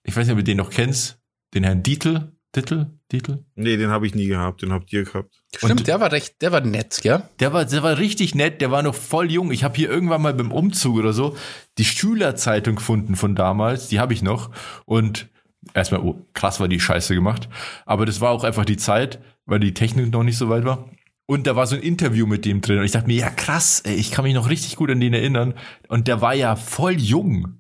ich 0.05 0.15
weiß 0.15 0.27
nicht, 0.27 0.33
ob 0.33 0.39
du 0.39 0.45
den 0.45 0.59
noch 0.59 0.69
kennst, 0.71 1.19
den 1.55 1.65
Herrn 1.65 1.83
Dietl, 1.83 2.33
Titel, 2.53 2.87
Titel. 3.13 3.45
Nee, 3.55 3.77
den 3.77 3.91
habe 3.91 4.07
ich 4.07 4.15
nie 4.15 4.27
gehabt, 4.27 4.63
den 4.63 4.73
habt 4.73 4.91
ihr 4.93 5.05
gehabt. 5.05 5.43
Stimmt, 5.55 5.73
Und- 5.81 5.87
der 5.87 6.01
war 6.01 6.11
recht, 6.13 6.41
der 6.41 6.51
war 6.51 6.63
nett, 6.63 7.01
gell? 7.03 7.23
Der 7.41 7.53
war, 7.53 7.65
der 7.67 7.83
war 7.83 7.99
richtig 7.99 8.35
nett, 8.35 8.61
der 8.63 8.71
war 8.71 8.83
noch 8.83 8.95
voll 8.95 9.31
jung. 9.31 9.53
Ich 9.53 9.65
habe 9.65 9.77
hier 9.77 9.91
irgendwann 9.91 10.23
mal 10.23 10.33
beim 10.33 10.51
Umzug 10.51 10.97
oder 10.97 11.13
so 11.13 11.37
die 11.77 11.85
Schülerzeitung 11.85 12.77
gefunden 12.77 13.15
von 13.15 13.35
damals, 13.35 13.89
die 13.89 14.01
habe 14.01 14.15
ich 14.15 14.23
noch. 14.23 14.51
Und 14.87 15.29
erstmal, 15.75 16.01
oh, 16.01 16.25
krass 16.33 16.59
war 16.59 16.69
die 16.69 16.81
Scheiße 16.81 17.15
gemacht. 17.15 17.51
Aber 17.85 18.07
das 18.07 18.23
war 18.23 18.31
auch 18.31 18.45
einfach 18.45 18.65
die 18.65 18.79
Zeit, 18.79 19.19
weil 19.45 19.61
die 19.61 19.75
Technik 19.75 20.11
noch 20.11 20.23
nicht 20.23 20.39
so 20.39 20.49
weit 20.49 20.65
war. 20.65 20.89
Und 21.27 21.47
da 21.47 21.55
war 21.55 21.67
so 21.67 21.77
ein 21.77 21.83
Interview 21.83 22.27
mit 22.27 22.45
dem 22.47 22.63
drin. 22.63 22.79
Und 22.79 22.85
ich 22.85 22.93
dachte 22.93 23.07
mir, 23.07 23.17
ja 23.19 23.31
krass, 23.31 23.81
ey, 23.85 23.95
ich 23.95 24.11
kann 24.11 24.25
mich 24.25 24.35
noch 24.35 24.49
richtig 24.49 24.77
gut 24.77 24.91
an 24.91 25.01
den 25.01 25.13
erinnern. 25.15 25.55
Und 25.89 26.09
der 26.09 26.21
war 26.23 26.35
ja 26.35 26.57
voll 26.57 26.95
jung. 26.99 27.59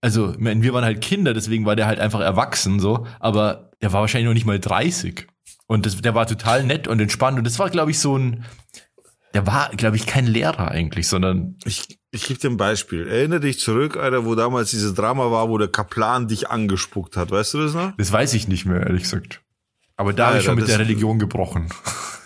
Also, 0.00 0.32
ich 0.32 0.38
meine, 0.38 0.62
wir 0.62 0.72
waren 0.74 0.84
halt 0.84 1.00
Kinder, 1.00 1.34
deswegen 1.34 1.64
war 1.66 1.76
der 1.76 1.86
halt 1.86 2.00
einfach 2.00 2.20
erwachsen 2.20 2.80
so. 2.80 3.06
Aber 3.20 3.70
der 3.82 3.92
war 3.92 4.00
wahrscheinlich 4.00 4.26
noch 4.28 4.34
nicht 4.34 4.46
mal 4.46 4.58
30. 4.60 5.26
Und 5.66 5.86
das, 5.86 5.96
der 6.00 6.14
war 6.14 6.26
total 6.26 6.64
nett 6.64 6.88
und 6.88 7.00
entspannt. 7.00 7.38
Und 7.38 7.44
das 7.44 7.58
war, 7.58 7.70
glaube 7.70 7.90
ich, 7.90 7.98
so 7.98 8.16
ein, 8.16 8.44
der 9.34 9.46
war, 9.46 9.70
glaube 9.70 9.96
ich, 9.96 10.06
kein 10.06 10.26
Lehrer 10.26 10.68
eigentlich, 10.70 11.08
sondern 11.08 11.56
Ich, 11.64 11.98
ich 12.10 12.26
gebe 12.26 12.38
dir 12.38 12.50
ein 12.50 12.56
Beispiel. 12.58 13.06
Erinnere 13.08 13.40
dich 13.40 13.58
zurück, 13.58 13.96
Alter, 13.96 14.24
wo 14.26 14.34
damals 14.34 14.70
dieses 14.70 14.94
Drama 14.94 15.30
war, 15.30 15.48
wo 15.48 15.56
der 15.58 15.68
Kaplan 15.68 16.28
dich 16.28 16.50
angespuckt 16.50 17.16
hat. 17.16 17.30
Weißt 17.30 17.54
du 17.54 17.62
das 17.62 17.74
noch? 17.74 17.96
das 17.96 18.12
weiß 18.12 18.34
ich 18.34 18.48
nicht 18.48 18.66
mehr, 18.66 18.80
ehrlich 18.82 19.02
gesagt. 19.04 19.40
Aber 19.96 20.12
da 20.12 20.28
habe 20.28 20.38
ich 20.38 20.44
schon 20.44 20.56
mit 20.56 20.68
der 20.68 20.78
Religion 20.78 21.18
gebrochen. 21.18 21.68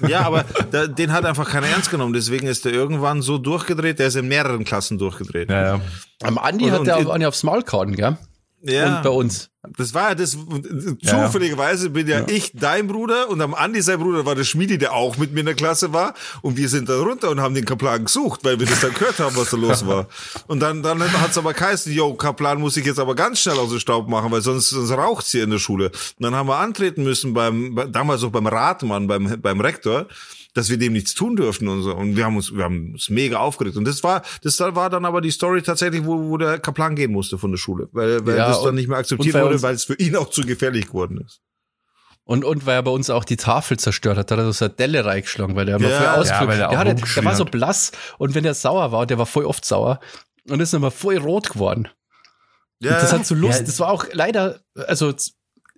Ja, 0.07 0.27
aber 0.27 0.45
da, 0.73 0.87
den 0.89 1.11
hat 1.11 1.25
einfach 1.25 1.49
keiner 1.49 1.69
ernst 1.69 1.91
genommen. 1.91 2.13
Deswegen 2.13 2.47
ist 2.47 2.67
er 2.67 2.73
irgendwann 2.75 3.23
so 3.23 3.39
durchgedreht. 3.39 3.99
Der 3.99 4.09
ist 4.09 4.17
in 4.17 4.29
mehreren 4.29 4.63
Klassen 4.65 4.99
durchgedreht. 4.99 5.49
Ja, 5.49 5.77
ja. 5.77 5.81
Am 6.23 6.37
Andi 6.37 6.67
Und- 6.67 6.73
hat 6.73 6.87
der 6.87 6.99
Andi 6.99 7.25
aufs 7.25 7.43
Maul 7.45 7.63
gehauen, 7.63 7.97
gell? 7.97 8.19
Ja. 8.63 8.97
Und 8.97 9.03
bei 9.03 9.11
uns. 9.11 9.51
Das 9.77 9.95
war 9.95 10.11
ja 10.11 10.15
das, 10.15 10.37
zufälligerweise 11.05 11.91
bin 11.91 12.07
ja, 12.07 12.25
ich 12.29 12.53
dein 12.55 12.87
Bruder 12.87 13.29
und 13.29 13.41
am 13.41 13.55
Andi 13.55 13.83
sein 13.83 13.99
Bruder 13.99 14.25
war 14.25 14.35
der 14.35 14.45
Schmiedi, 14.45 14.79
der 14.79 14.93
auch 14.93 15.17
mit 15.17 15.33
mir 15.33 15.41
in 15.41 15.47
der 15.47 15.55
Klasse 15.55 15.93
war. 15.93 16.15
Und 16.43 16.57
wir 16.57 16.69
sind 16.69 16.89
da 16.89 16.99
runter 17.01 17.31
und 17.31 17.41
haben 17.41 17.55
den 17.55 17.65
Kaplan 17.65 18.05
gesucht, 18.05 18.41
weil 18.45 18.59
wir 18.61 18.67
das 18.67 18.81
dann 18.81 18.95
gehört 18.95 19.19
haben, 19.19 19.37
was 19.37 19.51
da 19.51 19.57
los 19.57 19.87
war. 19.87 20.07
Und 20.47 20.61
dann, 20.61 20.83
dann 20.83 21.01
hat's 21.21 21.37
aber 21.39 21.53
geheißen, 21.53 21.93
yo, 21.93 22.15
Kaplan 22.15 22.61
muss 22.61 22.77
ich 22.77 22.87
jetzt 22.87 22.99
aber 22.99 23.15
ganz 23.15 23.41
schnell 23.41 23.59
aus 23.59 23.71
dem 23.71 23.81
Staub 23.81 24.09
machen, 24.09 24.31
weil 24.31 24.41
sonst, 24.41 24.71
sonst 24.71 24.93
raucht's 24.93 25.31
hier 25.31 25.45
in 25.45 25.51
der 25.51 25.59
Schule. 25.59 25.87
Und 25.87 26.21
dann 26.21 26.35
haben 26.35 26.49
wir 26.49 26.59
antreten 26.59 27.03
müssen 27.03 27.35
beim, 27.35 27.75
bei- 27.75 27.87
damals 27.87 28.23
auch 28.23 28.31
beim 28.31 28.47
Ratmann, 28.47 29.07
beim, 29.09 29.41
beim 29.41 29.61
Rektor, 29.61 30.07
dass 30.57 30.71
wir 30.71 30.79
dem 30.79 30.93
nichts 30.95 31.15
tun 31.15 31.37
dürften 31.37 31.69
und 31.69 31.83
so. 31.83 31.95
Und 31.95 32.17
wir 32.17 32.25
haben 32.25 32.37
uns, 32.37 32.55
wir 32.55 32.65
haben 32.65 32.93
uns 32.93 33.09
mega 33.11 33.39
aufgeregt. 33.39 33.77
Und 33.77 33.85
das 33.85 34.03
war, 34.03 34.23
das 34.43 34.59
war 34.61 34.91
dann 34.91 35.05
aber 35.05 35.21
die 35.21 35.31
Story 35.31 35.63
tatsächlich, 35.63 36.05
wo, 36.05 36.31
wo 36.31 36.37
der 36.37 36.59
Kaplan 36.59 36.97
gehen 36.97 37.13
musste 37.13 37.39
von 37.39 37.51
der 37.51 37.59
Schule, 37.59 37.89
weil, 37.93 38.25
weil 38.27 38.37
Ja, 38.37 38.49
das 38.49 38.63
dann 38.63 38.75
nicht 38.75 38.89
mehr 38.89 38.99
akzeptiert 38.99 39.35
wurde, 39.35 39.61
weil 39.63 39.75
es 39.75 39.85
für 39.85 39.95
ihn 39.95 40.17
auch 40.17 40.31
zu 40.31 40.43
gefährlich 40.43 40.87
geworden 40.87 41.21
ist. 41.25 41.41
Und, 42.25 42.45
und 42.45 42.67
weil 42.67 42.75
er 42.75 42.83
bei 42.83 42.91
uns 42.91 43.09
auch 43.09 43.23
die 43.25 43.37
Tafel 43.37 43.79
zerstört 43.79 44.19
hat, 44.19 44.31
da 44.31 44.37
hat 44.37 44.43
er 44.45 44.53
so 44.53 44.65
eine 44.65 44.75
Delle 44.75 45.05
reingeschlagen, 45.05 45.55
weil 45.55 45.67
der 45.67 45.77
immer 45.77 45.89
Ja, 45.89 45.97
voll 45.97 46.05
ja, 46.07 46.15
ausgeflippt. 46.17 46.49
weil 46.51 46.59
der 46.59 46.69
auch 46.69 46.71
der, 46.73 46.79
hatte, 46.95 47.15
der 47.15 47.25
war 47.25 47.37
so 47.37 47.45
blass 47.45 47.93
und 48.19 48.35
wenn 48.35 48.45
er 48.45 48.55
sauer 48.55 48.91
war, 48.91 49.07
der 49.07 49.19
war 49.19 49.27
voll 49.27 49.45
oft 49.45 49.65
sauer, 49.65 50.01
und 50.49 50.61
ist 50.61 50.75
immer 50.75 50.91
voll 50.91 51.19
rot 51.19 51.51
geworden. 51.51 51.89
Ja, 52.81 52.95
Und 52.95 53.03
das 53.03 53.13
hat 53.13 53.27
so 53.27 53.35
Lust, 53.35 53.61
Ja. 53.61 53.67
das 53.67 53.79
war 53.81 53.91
auch 53.91 54.07
leider, 54.13 54.61
also 54.75 55.13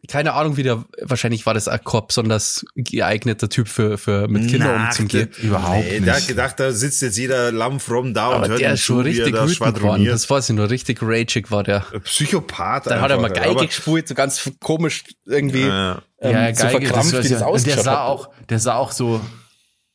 keine 0.06 0.34
Ahnung, 0.34 0.56
wie 0.56 0.62
der, 0.62 0.84
wahrscheinlich 1.02 1.44
war 1.46 1.54
das 1.54 1.66
ein 1.68 1.80
besonders 2.06 2.64
geeigneter 2.76 3.48
Typ 3.48 3.68
für, 3.68 3.98
für 3.98 4.28
mit 4.28 4.48
Kindern 4.48 4.86
umzugehen. 4.86 5.30
Überhaupt 5.42 5.84
nee, 5.84 5.94
nicht. 5.94 6.06
Der 6.06 6.16
hat 6.16 6.28
gedacht, 6.28 6.60
da 6.60 6.72
sitzt 6.72 7.02
jetzt 7.02 7.18
jeder 7.18 7.50
Lamm 7.50 7.80
from 7.80 8.14
da 8.14 8.28
und 8.28 8.34
Aber 8.34 8.48
hört 8.48 8.60
der 8.60 8.74
ist 8.74 8.82
schon 8.82 9.04
zu, 9.04 9.04
wie 9.06 9.18
er 9.18 9.26
richtig 9.26 9.34
da 9.34 9.48
wütend 9.48 9.74
geworden. 9.76 10.04
Das 10.04 10.30
weiß 10.30 10.50
ich 10.50 10.56
nur, 10.56 10.70
richtig 10.70 10.98
ragig 11.02 11.50
war 11.50 11.64
der. 11.64 11.80
Psychopath 12.04 12.86
Dann 12.86 13.00
hat 13.00 13.10
er 13.10 13.16
mal 13.16 13.26
einfach, 13.26 13.42
Geige 13.42 13.50
aber- 13.50 13.66
gespielt, 13.66 14.08
so 14.08 14.14
ganz 14.14 14.50
komisch 14.60 15.04
irgendwie. 15.26 15.66
Ja. 15.66 16.02
ähm, 16.20 16.32
ja, 16.32 16.54
so 16.54 16.62
Geige, 16.64 16.86
verkrampft, 16.86 17.12
das, 17.14 17.24
wie 17.24 17.28
das 17.28 17.40
ja, 17.40 17.46
und 17.46 17.66
der 17.66 17.78
sah 17.78 18.04
auch, 18.04 18.30
der 18.48 18.58
sah 18.58 18.76
auch 18.76 18.92
so, 18.92 19.20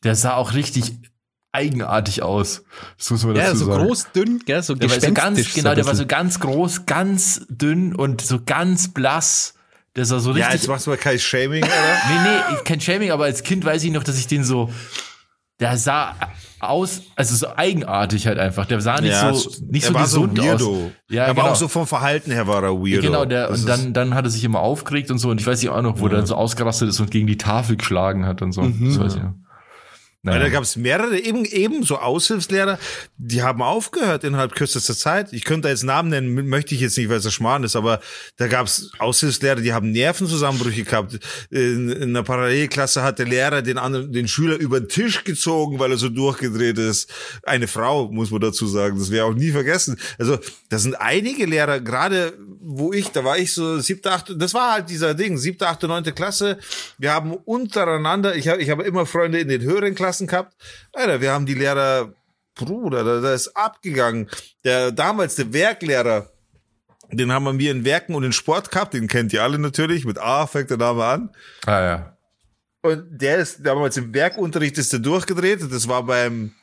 der 0.04 0.16
sah 0.16 0.36
auch 0.36 0.54
richtig 0.54 0.92
eigenartig 1.54 2.24
aus. 2.24 2.64
Das 2.98 3.12
muss 3.12 3.24
man 3.24 3.36
dazu 3.36 3.48
Ja, 3.48 3.56
so 3.56 3.66
sagen. 3.66 3.86
groß, 3.86 4.08
dünn, 4.14 4.40
gell, 4.46 4.64
so 4.64 4.76
Der 4.76 4.90
war 4.90 5.00
so 5.00 5.14
ganz, 5.14 5.54
genau, 5.54 5.76
der 5.76 5.86
war 5.86 5.96
so 5.96 6.06
ganz 6.06 6.40
groß, 6.40 6.86
ganz 6.86 7.46
dünn 7.48 7.96
und 7.96 8.22
so 8.22 8.40
ganz 8.44 8.94
blass. 8.94 9.54
Der 9.96 10.06
sah 10.06 10.20
so 10.20 10.32
ja, 10.32 10.38
richtig. 10.48 10.54
jetzt 10.62 10.68
machst 10.68 10.88
du 10.88 10.92
mal 10.92 10.98
kein 10.98 11.20
Shaming, 11.20 11.64
Alter. 11.64 11.76
nee, 12.10 12.30
nee, 12.56 12.58
kein 12.64 12.82
Shaming, 12.82 13.12
aber 13.12 13.26
als 13.26 13.44
Kind 13.44 13.64
weiß 13.64 13.84
ich 13.84 13.92
noch, 13.92 14.04
dass 14.04 14.18
ich 14.18 14.26
den 14.28 14.44
so, 14.44 14.70
der 15.60 15.78
sah 15.78 16.16
aus, 16.60 17.02
also 17.16 17.36
so 17.36 17.48
eigenartig 17.56 18.26
halt 18.26 18.40
einfach. 18.40 18.66
Der 18.66 18.82
sah 18.82 19.00
nicht 19.00 19.12
Ja, 19.12 19.34
so, 19.34 19.50
nicht 19.70 19.84
er 19.84 19.90
so 19.90 19.94
war 19.94 20.08
so 20.08 20.22
gesund 20.22 20.40
Weirdo. 20.40 20.86
aus. 20.86 20.92
Ja, 21.10 21.26
aber 21.26 21.34
genau. 21.42 21.52
auch 21.52 21.56
so 21.56 21.68
vom 21.68 21.86
Verhalten 21.86 22.32
her 22.32 22.48
war 22.48 22.64
er 22.64 22.72
weirdo. 22.74 23.02
Genau, 23.02 23.26
der, 23.26 23.50
Das 23.50 23.62
und 23.62 23.70
dann, 23.70 23.94
dann 23.94 24.16
hat 24.16 24.26
er 24.26 24.32
sich 24.32 24.44
immer 24.44 24.62
aufgeregt 24.62 25.12
und 25.12 25.20
so. 25.20 25.30
Und 25.30 25.40
ich 25.42 25.46
weiß 25.46 25.62
nicht 25.62 25.70
auch 25.70 25.82
noch, 25.82 26.00
wo 26.00 26.08
der 26.08 26.18
dann 26.20 26.26
so 26.26 26.36
ausgerastet 26.36 26.90
ist 26.90 27.00
und 27.00 27.12
gegen 27.12 27.28
die 27.28 27.38
Tafel 27.38 27.76
geschlagen 27.76 28.26
hat 28.26 28.42
und 28.42 28.52
so. 28.54 28.62
Mhm. 28.62 28.90
Das 28.90 29.00
weiß 29.00 29.16
ich 29.16 29.22
noch. 29.22 29.34
Weil 30.26 30.36
Naja. 30.36 30.46
da 30.46 30.54
gab 30.54 30.64
es 30.64 30.78
mehrere, 30.78 31.20
eben, 31.20 31.44
eben 31.44 31.84
so 31.84 31.98
Aushilfslehrer, 31.98 32.80
die 33.18 33.42
haben 33.44 33.62
aufgehört 33.62 34.24
innerhalb 34.24 34.56
kürzester 34.56 34.96
Zeit. 34.96 35.34
Ich 35.34 35.44
könnte 35.44 35.68
jetzt 35.68 35.84
Namen 35.84 36.10
nennen, 36.10 36.48
möchte 36.48 36.74
ich 36.76 36.80
jetzt 36.80 36.98
nicht, 36.98 37.10
weil 37.10 37.18
es 37.18 37.26
ein 37.26 37.32
Schmarrn 37.32 37.66
ist, 37.66 37.76
aber 37.76 38.00
da 38.38 38.48
gab 38.48 38.68
es 38.68 38.92
Aushilfslehrer, 39.00 39.60
die 39.60 39.74
haben 39.74 39.92
Nervenzusammenbrüche 39.92 40.86
gehabt. 40.86 41.20
In, 41.50 41.90
in 41.90 42.04
einer 42.04 42.24
Parallelklasse 42.24 43.04
hat 43.04 43.20
der 43.20 43.26
Lehrer 43.26 43.62
den 43.62 43.78
anderen, 43.78 44.14
den 44.14 44.30
Schüler 44.30 44.56
über 44.56 44.80
den 44.80 44.88
Tisch 44.88 45.26
gezogen, 45.26 45.80
weil 45.80 45.92
er 45.92 45.98
so 45.98 46.08
durchgedreht 46.08 46.78
ist. 46.78 47.12
Eine 47.44 47.68
Frau, 47.68 48.10
muss 48.10 48.32
man 48.32 48.40
dazu 48.40 48.66
sagen, 48.66 48.98
das 48.98 49.12
wäre 49.12 49.26
auch 49.26 49.34
nie 49.34 49.52
vergessen. 49.52 50.00
Also, 50.18 50.40
da 50.70 50.80
sind 50.80 50.96
einige 50.96 51.46
Lehrer, 51.46 51.82
gerade 51.82 52.32
wo 52.62 52.94
ich, 52.94 53.10
da 53.10 53.26
war 53.26 53.38
ich 53.38 53.52
so 53.54 53.80
siebte, 53.80 54.10
achte, 54.10 54.38
das 54.38 54.54
war 54.54 54.72
halt 54.72 54.90
dieser 54.90 55.16
Ding, 55.16 55.38
siebte, 55.38 55.68
achte, 55.68 55.90
neunte 55.90 56.14
Klasse. 56.14 56.60
Wir 56.98 57.12
haben 57.12 57.34
untereinander, 57.34 58.38
ich 58.38 58.48
habe 58.48 58.62
ich 58.62 58.70
habe 58.70 58.84
immer 58.84 59.06
Freunde 59.06 59.40
in 59.40 59.50
den 59.50 59.62
höheren 59.62 59.94
Klassen 59.96 60.13
gehabt. 60.20 60.56
Alter, 60.94 61.22
wir 61.22 61.32
haben 61.32 61.46
die 61.46 61.54
Lehrer, 61.54 62.14
Bruder, 62.56 63.04
da, 63.04 63.20
da 63.22 63.34
ist 63.34 63.56
abgegangen. 63.56 64.30
Der 64.64 64.92
damals 64.92 65.36
der 65.36 65.52
Werklehrer, 65.54 66.30
den 67.12 67.32
haben 67.32 67.60
wir 67.60 67.72
in 67.72 67.86
Werken 67.86 68.16
und 68.16 68.24
in 68.24 68.32
Sport 68.34 68.72
gehabt, 68.72 68.94
den 68.94 69.08
kennt 69.08 69.34
ihr 69.34 69.44
alle 69.44 69.60
natürlich, 69.60 70.06
mit 70.06 70.18
A 70.18 70.48
fängt 70.48 70.70
der 70.70 70.78
Name 70.78 71.04
an. 71.06 71.30
Ah, 71.66 71.82
ja. 71.82 72.18
Und 72.82 73.06
der 73.22 73.38
ist 73.38 73.66
damals 73.66 73.96
im 73.98 74.14
Werkunterricht 74.14 74.78
ist 74.78 74.92
der 74.92 75.00
durchgedreht. 75.00 75.62
Das 75.72 75.88
war 75.88 76.04
beim 76.04 76.54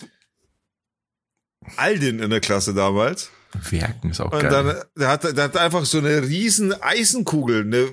Aldin 1.77 2.19
in 2.19 2.31
der 2.31 2.41
Klasse 2.41 2.75
damals. 2.75 3.31
Werken 3.71 4.11
ist 4.11 4.21
auch 4.21 4.33
Und 4.33 4.41
geil. 4.41 4.51
dann, 4.51 4.83
der 4.97 5.09
hat, 5.09 5.25
der 5.25 5.45
hat 5.45 5.57
einfach 5.57 5.85
so 5.85 5.99
eine 5.99 6.23
riesen 6.23 6.73
Eisenkugel, 6.83 7.63
eine 7.63 7.93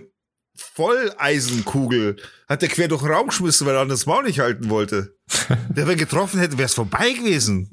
Volleisenkugel, 0.58 2.18
hat 2.48 2.62
der 2.62 2.70
quer 2.70 2.88
durch 2.88 3.02
den 3.02 3.12
Raum 3.12 3.28
geschmissen, 3.28 3.68
weil 3.68 3.76
er 3.76 3.82
an 3.82 3.90
das 3.90 4.06
Maul 4.06 4.24
nicht 4.24 4.40
halten 4.40 4.70
wollte. 4.70 5.14
Der, 5.70 5.88
wenn 5.88 5.98
getroffen 5.98 6.40
hätte, 6.40 6.58
wäre 6.58 6.66
es 6.68 6.74
vorbei 6.74 7.12
gewesen. 7.12 7.70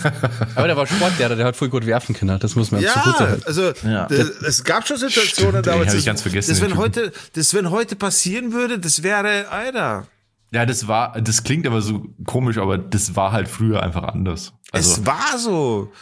Aber 0.54 0.66
der 0.66 0.76
war 0.76 0.86
Sportlehrer, 0.86 1.36
der 1.36 1.44
hat 1.46 1.56
voll 1.56 1.68
gut 1.68 1.84
werfen 1.84 2.14
können. 2.14 2.38
Das 2.40 2.54
muss 2.56 2.70
man 2.70 2.80
Ja, 2.82 2.92
zugute 2.94 3.40
also 3.46 3.72
Ja. 3.86 4.06
das, 4.06 4.28
es 4.42 4.64
gab 4.64 4.86
schon 4.88 4.96
Situationen 4.96 5.50
Stimmt, 5.52 5.66
damals. 5.66 5.88
hab 5.88 5.94
ich 5.94 6.00
das- 6.00 6.04
ganz 6.06 6.22
vergessen, 6.22 6.50
Das, 6.50 6.60
wenn 6.62 6.76
heute, 6.78 7.12
das, 7.34 7.52
wenn 7.54 7.70
heute 7.70 7.96
passieren 7.96 8.52
würde, 8.52 8.78
das 8.78 9.02
wäre, 9.02 9.48
Alter. 9.48 10.06
ja, 10.52 10.64
das 10.64 10.88
war, 10.88 11.20
das 11.20 11.42
klingt 11.44 11.66
aber 11.66 11.82
so 11.82 12.06
komisch, 12.24 12.56
aber 12.58 12.78
das 12.78 13.14
war 13.16 13.32
halt 13.32 13.48
früher 13.48 13.82
einfach 13.82 14.04
anders. 14.04 14.52
Also, 14.72 14.92
es 15.00 15.06
war 15.06 15.38
so. 15.38 15.92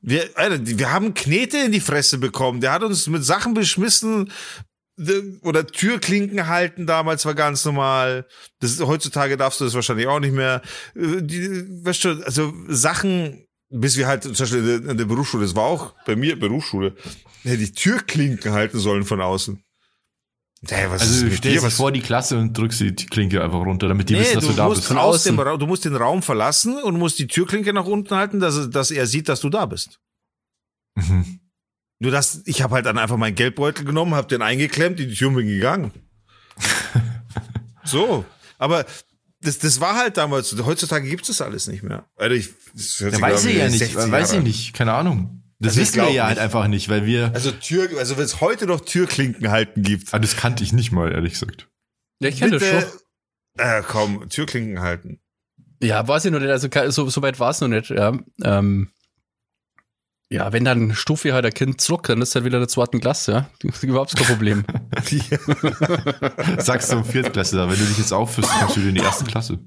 Wir, 0.00 0.28
Alter, 0.36 0.58
wir 0.64 0.92
haben 0.92 1.14
Knete 1.14 1.58
in 1.58 1.72
die 1.72 1.80
Fresse 1.80 2.18
bekommen. 2.18 2.60
Der 2.60 2.70
hat 2.72 2.82
uns 2.84 3.08
mit 3.08 3.24
Sachen 3.24 3.54
beschmissen 3.54 4.30
oder 5.42 5.66
Türklinken 5.66 6.46
halten 6.46 6.86
damals 6.86 7.26
war 7.26 7.34
ganz 7.34 7.64
normal. 7.64 8.26
Das 8.60 8.72
ist, 8.72 8.80
heutzutage 8.80 9.36
darfst 9.36 9.60
du 9.60 9.64
das 9.64 9.74
wahrscheinlich 9.74 10.06
auch 10.06 10.20
nicht 10.20 10.34
mehr. 10.34 10.62
Äh, 10.94 11.22
Die, 11.22 11.84
weißt 11.84 12.04
du, 12.04 12.22
also 12.24 12.54
Sachen, 12.68 13.44
bis 13.68 13.96
wir 13.96 14.06
halt 14.06 14.22
zum 14.22 14.32
Beispiel 14.32 14.82
in 14.88 14.96
der, 14.96 15.04
Berufsschule, 15.04 15.44
das 15.44 15.54
war 15.54 15.64
auch 15.64 15.94
bei 16.06 16.16
mir 16.16 16.38
Berufsschule, 16.38 16.96
hätte 17.42 17.62
ich 17.62 17.72
Türklinken 17.72 18.52
halten 18.52 18.78
sollen 18.78 19.04
von 19.04 19.20
außen. 19.20 19.62
Hey, 20.68 20.90
was 20.90 21.02
ist 21.02 21.22
also 21.22 21.36
dir? 21.42 21.52
dich 21.52 21.62
Was, 21.62 21.74
vor 21.74 21.92
die 21.92 22.00
Klasse 22.00 22.38
und 22.38 22.56
drückst 22.56 22.80
die 22.80 22.94
Klinke 22.94 23.42
einfach 23.44 23.60
runter, 23.60 23.88
damit 23.88 24.08
die 24.08 24.14
Nee, 24.14 24.20
wissen, 24.20 24.34
dass 24.36 24.44
du, 24.44 24.50
du, 24.50 24.56
da 24.56 24.68
bist. 24.68 24.90
aus 24.90 25.22
dem 25.24 25.36
du 25.36 25.66
musst 25.66 25.84
den 25.84 25.94
Raum 25.94 26.22
verlassen 26.22 26.78
und 26.82 26.98
musst 26.98 27.18
die 27.18 27.26
Türklinke 27.26 27.72
nach 27.74 27.84
unten 27.84 28.14
halten, 28.14 28.40
dass, 28.40 28.70
dass 28.70 28.90
er 28.90 29.06
sieht, 29.06 29.28
dass 29.28 29.40
du 29.40 29.50
da 29.50 29.66
bist. 29.66 30.00
Mhm. 30.94 31.40
Nur 31.98 32.10
dass 32.10 32.42
ich 32.44 32.62
habe 32.62 32.74
halt 32.74 32.86
dann 32.86 32.98
einfach 32.98 33.16
meinen 33.16 33.34
Geldbeutel 33.34 33.84
genommen, 33.84 34.14
habe 34.14 34.28
den 34.28 34.42
eingeklemmt, 34.42 35.00
in 35.00 35.08
die 35.08 35.14
Tür 35.14 35.28
und 35.28 35.36
bin 35.36 35.46
gegangen. 35.48 35.92
so, 37.84 38.24
aber 38.58 38.84
das, 39.40 39.58
das 39.58 39.80
war 39.80 39.96
halt 39.96 40.16
damals. 40.16 40.54
Heutzutage 40.64 41.08
gibt 41.08 41.22
es 41.22 41.28
das 41.28 41.40
alles 41.40 41.68
nicht 41.68 41.82
mehr. 41.82 42.04
Alter, 42.16 42.34
ich, 42.34 42.50
das 42.74 43.00
hört 43.00 43.14
Ja, 43.14 43.20
weiß 43.20 43.44
ich 43.46 43.56
ja 43.56 43.68
nicht, 43.68 43.78
60 43.78 44.10
weiß 44.10 44.32
ich 44.34 44.42
nicht, 44.42 44.74
keine 44.74 44.92
Ahnung. 44.94 45.42
Das 45.58 45.70
Also 45.70 45.80
wissen 45.80 45.96
wir 46.02 46.10
ja 46.10 46.24
halt 46.26 46.36
nicht. 46.36 46.42
einfach 46.44 46.68
nicht, 46.68 46.88
weil 46.90 47.06
wir, 47.06 47.30
Also 47.32 47.50
Tür, 47.50 47.88
also 47.98 48.18
wenn 48.18 48.24
es 48.24 48.40
heute 48.40 48.66
noch 48.66 48.80
Türklinken 48.82 49.50
halten 49.50 49.82
gibt, 49.82 50.12
ah, 50.12 50.18
das 50.18 50.36
kannte 50.36 50.62
ich 50.64 50.72
nicht 50.72 50.92
mal, 50.92 51.12
ehrlich 51.12 51.32
gesagt. 51.34 51.68
Ja, 52.20 52.28
ich 52.28 52.38
kenne 52.38 52.58
das 52.58 52.68
schon. 52.68 52.84
äh, 53.58 53.82
komm, 53.86 54.28
Türklinken 54.28 54.80
halten. 54.80 55.20
Ja, 55.82 56.06
weiß 56.06 56.26
ich 56.26 56.30
noch 56.32 56.40
nicht. 56.40 56.50
Also 56.50 56.68
so, 56.90 57.08
so 57.08 57.22
weit 57.22 57.38
war 57.40 57.50
es 57.50 57.60
noch 57.60 57.68
nicht. 57.68 57.90
Ja. 57.90 58.18
Ähm, 58.42 58.88
Ja, 60.28 60.52
wenn 60.52 60.64
dann 60.64 60.92
Stufe 60.92 61.32
halt 61.32 61.46
ein 61.46 61.54
Kind 61.54 61.80
zurück, 61.80 62.08
dann 62.08 62.20
ist 62.20 62.34
halt 62.34 62.44
wieder 62.44 62.58
der 62.58 62.66
zweiten 62.66 62.98
Klasse, 62.98 63.32
ja. 63.32 63.50
Das 63.62 63.76
ist 63.76 63.82
überhaupt 63.84 64.16
kein 64.16 64.26
Problem. 64.26 64.64
Sagst 66.58 66.90
du 66.90 66.96
im 66.96 67.04
Viertklässler, 67.04 67.70
wenn 67.70 67.78
du 67.78 67.84
dich 67.84 67.98
jetzt 67.98 68.12
aufführst, 68.12 68.50
kommst 68.58 68.76
du 68.76 68.80
wieder 68.80 68.88
in 68.88 68.94
die 68.96 69.02
erste 69.02 69.24
Klasse. 69.24 69.60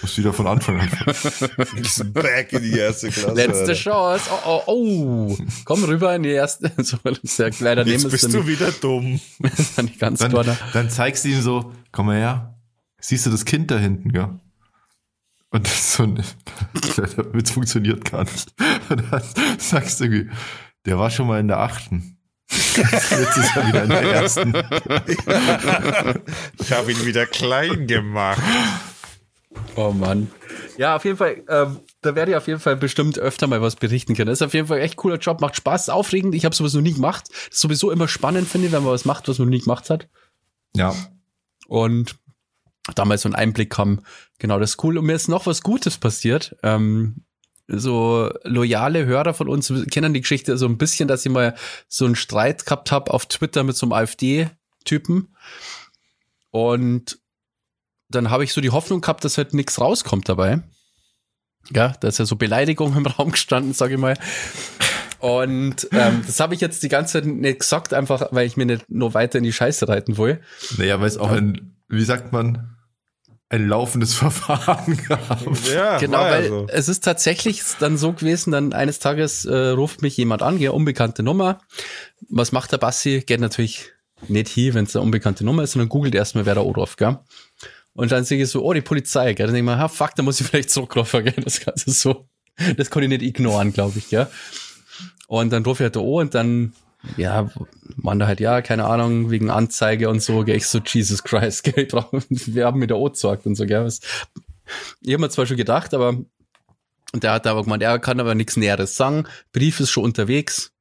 Musst 0.00 0.18
wieder 0.18 0.32
von 0.32 0.48
Anfang 0.48 0.80
an. 0.80 0.90
Back 2.12 2.52
in 2.52 2.62
die 2.62 2.78
erste 2.78 3.10
Klasse. 3.10 3.34
Letzte 3.34 3.60
Alter. 3.60 3.74
Chance. 3.74 4.30
Oh, 4.44 4.62
oh, 4.66 4.72
oh. 5.36 5.38
Komm 5.64 5.84
rüber 5.84 6.16
in 6.16 6.24
die 6.24 6.30
erste. 6.30 6.72
So, 6.78 6.96
das 7.04 7.18
ist 7.18 7.38
ja 7.38 7.50
kleiner 7.50 7.86
Jetzt 7.86 8.10
bist 8.10 8.24
ist 8.24 8.34
du 8.34 8.44
wieder 8.44 8.72
dumm. 8.72 9.20
dann 9.76 9.84
nicht 9.84 10.00
ganz 10.00 10.18
Dann, 10.18 10.58
dann 10.72 10.90
zeigst 10.90 11.24
du 11.24 11.28
ihm 11.28 11.42
so, 11.42 11.72
komm 11.92 12.06
mal 12.06 12.16
her, 12.16 12.58
siehst 12.98 13.26
du 13.26 13.30
das 13.30 13.44
Kind 13.44 13.70
da 13.70 13.78
hinten, 13.78 14.10
ja? 14.10 14.36
Und 15.52 15.66
das 15.66 15.74
ist 15.74 15.92
so 15.92 16.02
ein, 16.04 16.14
der 16.96 17.34
Witz 17.34 17.50
funktioniert 17.50 18.10
gar 18.10 18.24
nicht. 18.24 18.52
Und 18.88 19.04
dann 19.10 19.22
sagst 19.58 20.00
du 20.00 20.04
irgendwie, 20.04 20.30
der 20.86 20.98
war 20.98 21.10
schon 21.10 21.26
mal 21.26 21.40
in 21.40 21.48
der 21.48 21.58
achten. 21.58 22.18
Jetzt 22.50 23.36
ist 23.36 23.56
er 23.56 23.68
wieder 23.68 23.84
in 23.84 23.90
der 23.90 24.02
ersten. 24.02 24.54
Ich 26.58 26.72
habe 26.72 26.92
ihn 26.92 27.04
wieder 27.04 27.26
klein 27.26 27.86
gemacht. 27.86 28.42
Oh 29.76 29.90
Mann. 29.90 30.30
Ja, 30.78 30.96
auf 30.96 31.04
jeden 31.04 31.16
Fall, 31.18 31.42
ähm, 31.48 31.80
da 32.00 32.14
werde 32.14 32.32
ich 32.32 32.36
auf 32.36 32.46
jeden 32.46 32.60
Fall 32.60 32.76
bestimmt 32.76 33.18
öfter 33.18 33.46
mal 33.46 33.60
was 33.60 33.76
berichten 33.76 34.14
können. 34.14 34.28
Das 34.28 34.38
ist 34.38 34.46
auf 34.46 34.54
jeden 34.54 34.68
Fall 34.68 34.80
echt 34.80 34.96
cooler 34.96 35.18
Job, 35.18 35.40
macht 35.40 35.56
Spaß, 35.56 35.82
ist 35.82 35.88
aufregend. 35.90 36.34
Ich 36.34 36.44
habe 36.46 36.54
sowas 36.54 36.72
noch 36.74 36.80
nie 36.80 36.94
gemacht. 36.94 37.28
Das 37.28 37.54
ist 37.56 37.60
sowieso 37.60 37.90
immer 37.90 38.08
spannend, 38.08 38.48
finde 38.48 38.68
ich, 38.68 38.72
wenn 38.72 38.82
man 38.82 38.92
was 38.92 39.04
macht, 39.04 39.28
was 39.28 39.38
man 39.38 39.48
noch 39.48 39.52
nie 39.52 39.60
gemacht 39.60 39.90
hat. 39.90 40.08
Ja. 40.74 40.94
Und 41.68 42.16
damals 42.94 43.22
so 43.22 43.28
einen 43.28 43.34
Einblick 43.34 43.76
haben. 43.78 44.00
Genau, 44.38 44.58
das 44.58 44.70
ist 44.70 44.84
cool. 44.84 44.98
Und 44.98 45.06
mir 45.06 45.14
ist 45.14 45.28
noch 45.28 45.46
was 45.46 45.62
Gutes 45.62 45.98
passiert. 45.98 46.56
Ähm, 46.62 47.24
so 47.68 48.30
loyale 48.44 49.06
Hörer 49.06 49.34
von 49.34 49.48
uns 49.48 49.72
kennen 49.90 50.14
die 50.14 50.20
Geschichte 50.20 50.56
so 50.58 50.66
ein 50.66 50.78
bisschen, 50.78 51.08
dass 51.08 51.24
ich 51.24 51.32
mal 51.32 51.54
so 51.88 52.04
einen 52.04 52.16
Streit 52.16 52.66
gehabt 52.66 52.92
habe 52.92 53.12
auf 53.12 53.26
Twitter 53.26 53.62
mit 53.62 53.76
so 53.76 53.86
einem 53.86 53.92
AfD-Typen. 53.92 55.34
Und 56.50 57.18
dann 58.08 58.30
habe 58.30 58.44
ich 58.44 58.52
so 58.52 58.60
die 58.60 58.70
Hoffnung 58.70 59.00
gehabt, 59.00 59.24
dass 59.24 59.38
halt 59.38 59.54
nichts 59.54 59.80
rauskommt 59.80 60.28
dabei. 60.28 60.62
Ja, 61.70 61.94
da 62.00 62.08
ist 62.08 62.18
ja 62.18 62.26
so 62.26 62.36
Beleidigung 62.36 62.96
im 62.96 63.06
Raum 63.06 63.30
gestanden, 63.32 63.72
sage 63.72 63.94
ich 63.94 64.00
mal. 64.00 64.18
Und 65.20 65.88
ähm, 65.92 66.24
das 66.26 66.40
habe 66.40 66.54
ich 66.54 66.60
jetzt 66.60 66.82
die 66.82 66.88
ganze 66.88 67.12
Zeit 67.12 67.26
nicht 67.26 67.60
gesagt, 67.60 67.94
einfach 67.94 68.32
weil 68.32 68.46
ich 68.46 68.56
mir 68.56 68.66
nicht 68.66 68.90
nur 68.90 69.14
weiter 69.14 69.38
in 69.38 69.44
die 69.44 69.52
Scheiße 69.52 69.88
reiten 69.88 70.18
will. 70.18 70.40
Naja, 70.78 71.00
weil 71.00 71.06
es 71.06 71.16
auch 71.16 71.30
ein, 71.30 71.76
wie 71.88 72.02
sagt 72.02 72.32
man, 72.32 72.71
ein 73.52 73.68
laufendes 73.68 74.14
Verfahren 74.16 74.96
gab. 75.06 75.46
Ja, 75.72 75.98
Genau, 75.98 76.18
weil 76.18 76.48
so. 76.48 76.66
es 76.68 76.88
ist 76.88 77.04
tatsächlich 77.04 77.62
dann 77.78 77.96
so 77.98 78.12
gewesen, 78.12 78.50
dann 78.50 78.72
eines 78.72 78.98
Tages 78.98 79.44
äh, 79.44 79.54
ruft 79.68 80.02
mich 80.02 80.16
jemand 80.16 80.42
an, 80.42 80.58
ja, 80.58 80.70
unbekannte 80.70 81.22
Nummer. 81.22 81.58
Was 82.30 82.50
macht 82.50 82.72
der 82.72 82.78
Bassi? 82.78 83.22
Geht 83.26 83.40
natürlich 83.40 83.90
nicht 84.28 84.48
hier, 84.48 84.74
wenn 84.74 84.84
es 84.84 84.96
eine 84.96 85.04
unbekannte 85.04 85.44
Nummer 85.44 85.62
ist, 85.64 85.72
sondern 85.72 85.88
googelt 85.90 86.14
erstmal, 86.14 86.46
wer 86.46 86.54
da 86.54 86.62
anruft, 86.62 86.96
gell? 86.96 87.18
Und 87.94 88.10
dann 88.10 88.24
sehe 88.24 88.42
ich 88.42 88.48
so, 88.48 88.64
oh, 88.64 88.72
die 88.72 88.80
Polizei, 88.80 89.34
gell? 89.34 89.46
Dann 89.46 89.54
denke 89.54 89.70
ich 89.70 89.76
mir, 89.76 89.82
ha, 89.82 89.88
fuck, 89.88 90.14
da 90.16 90.22
muss 90.22 90.40
ich 90.40 90.46
vielleicht 90.50 90.70
zurückrufen, 90.70 91.24
gell? 91.24 91.34
Das 91.44 91.60
Ganze 91.60 91.90
so, 91.90 92.26
das 92.76 92.88
konnte 92.90 93.04
ich 93.04 93.10
nicht 93.10 93.22
ignoren, 93.22 93.72
glaube 93.72 93.98
ich, 93.98 94.08
gell? 94.08 94.28
Und 95.26 95.52
dann 95.52 95.62
rufe 95.64 95.82
ich 95.82 95.86
halt 95.86 95.96
da 95.96 96.00
an 96.00 96.06
und 96.06 96.34
dann, 96.34 96.72
ja, 97.16 97.50
man 97.96 98.18
da 98.18 98.26
halt, 98.26 98.40
ja, 98.40 98.62
keine 98.62 98.84
Ahnung, 98.84 99.30
wegen 99.30 99.50
Anzeige 99.50 100.08
und 100.08 100.22
so, 100.22 100.44
gell? 100.44 100.56
Ich 100.56 100.66
so, 100.66 100.78
Jesus 100.78 101.22
Christ, 101.22 101.64
gell? 101.64 101.88
Wir 101.90 102.66
haben 102.66 102.78
mit 102.78 102.90
der 102.90 102.98
O 102.98 103.08
gesagt 103.08 103.46
und 103.46 103.54
so, 103.54 103.66
gell? 103.66 103.84
Was, 103.84 104.00
ich 105.00 105.12
habe 105.12 105.22
mir 105.22 105.30
zwar 105.30 105.46
schon 105.46 105.56
gedacht, 105.56 105.94
aber 105.94 106.18
der 107.14 107.32
hat 107.32 107.46
aber 107.46 107.64
gemeint, 107.64 107.82
er 107.82 107.98
kann 107.98 108.20
aber 108.20 108.34
nichts 108.34 108.56
Näheres 108.56 108.96
sagen. 108.96 109.26
Brief 109.52 109.80
ist 109.80 109.90
schon 109.90 110.04
unterwegs. 110.04 110.72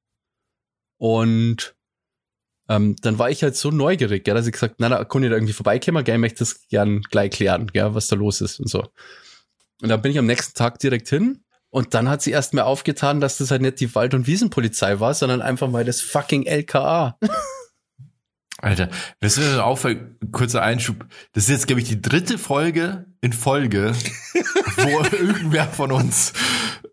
Und 0.97 1.75
ähm, 2.69 2.95
dann 3.01 3.19
war 3.19 3.29
ich 3.29 3.43
halt 3.43 3.55
so 3.55 3.71
neugierig, 3.71 4.23
gell, 4.23 4.35
dass 4.35 4.45
ich 4.45 4.53
gesagt, 4.53 4.75
na, 4.77 4.87
na, 4.87 5.03
kann 5.03 5.23
ich 5.23 5.29
da 5.29 5.35
irgendwie 5.35 5.53
vorbeikommen, 5.53 6.03
gell, 6.03 6.15
ich 6.15 6.21
möchte 6.21 6.39
das 6.39 6.67
gern 6.69 7.01
gleich 7.01 7.31
klären, 7.31 7.67
gell, 7.67 7.95
was 7.95 8.07
da 8.07 8.15
los 8.15 8.39
ist 8.39 8.59
und 8.59 8.69
so. 8.69 8.87
Und 9.81 9.89
dann 9.89 10.01
bin 10.01 10.11
ich 10.11 10.19
am 10.19 10.27
nächsten 10.27 10.53
Tag 10.53 10.79
direkt 10.79 11.09
hin 11.09 11.43
und 11.71 11.93
dann 11.93 12.09
hat 12.09 12.21
sie 12.21 12.31
erst 12.31 12.53
mal 12.53 12.63
aufgetan, 12.63 13.21
dass 13.21 13.37
das 13.37 13.49
halt 13.49 13.61
nicht 13.61 13.79
die 13.79 13.95
Wald- 13.95 14.13
und 14.13 14.27
Wiesenpolizei 14.27 14.99
war, 14.99 15.13
sondern 15.13 15.41
einfach 15.41 15.69
mal 15.69 15.85
das 15.85 16.01
fucking 16.01 16.45
LKA. 16.45 17.17
Alter, 18.57 18.89
das 19.21 19.37
ist 19.37 19.55
mir 19.55 19.63
auffällt, 19.63 20.17
kurzer 20.31 20.61
Einschub. 20.61 21.05
Das 21.33 21.45
ist 21.45 21.49
jetzt, 21.49 21.67
glaube 21.67 21.81
ich, 21.81 21.87
die 21.87 22.01
dritte 22.01 22.37
Folge 22.37 23.05
in 23.21 23.33
Folge, 23.33 23.93
wo 24.77 25.15
irgendwer 25.15 25.65
von 25.65 25.91
uns 25.91 26.33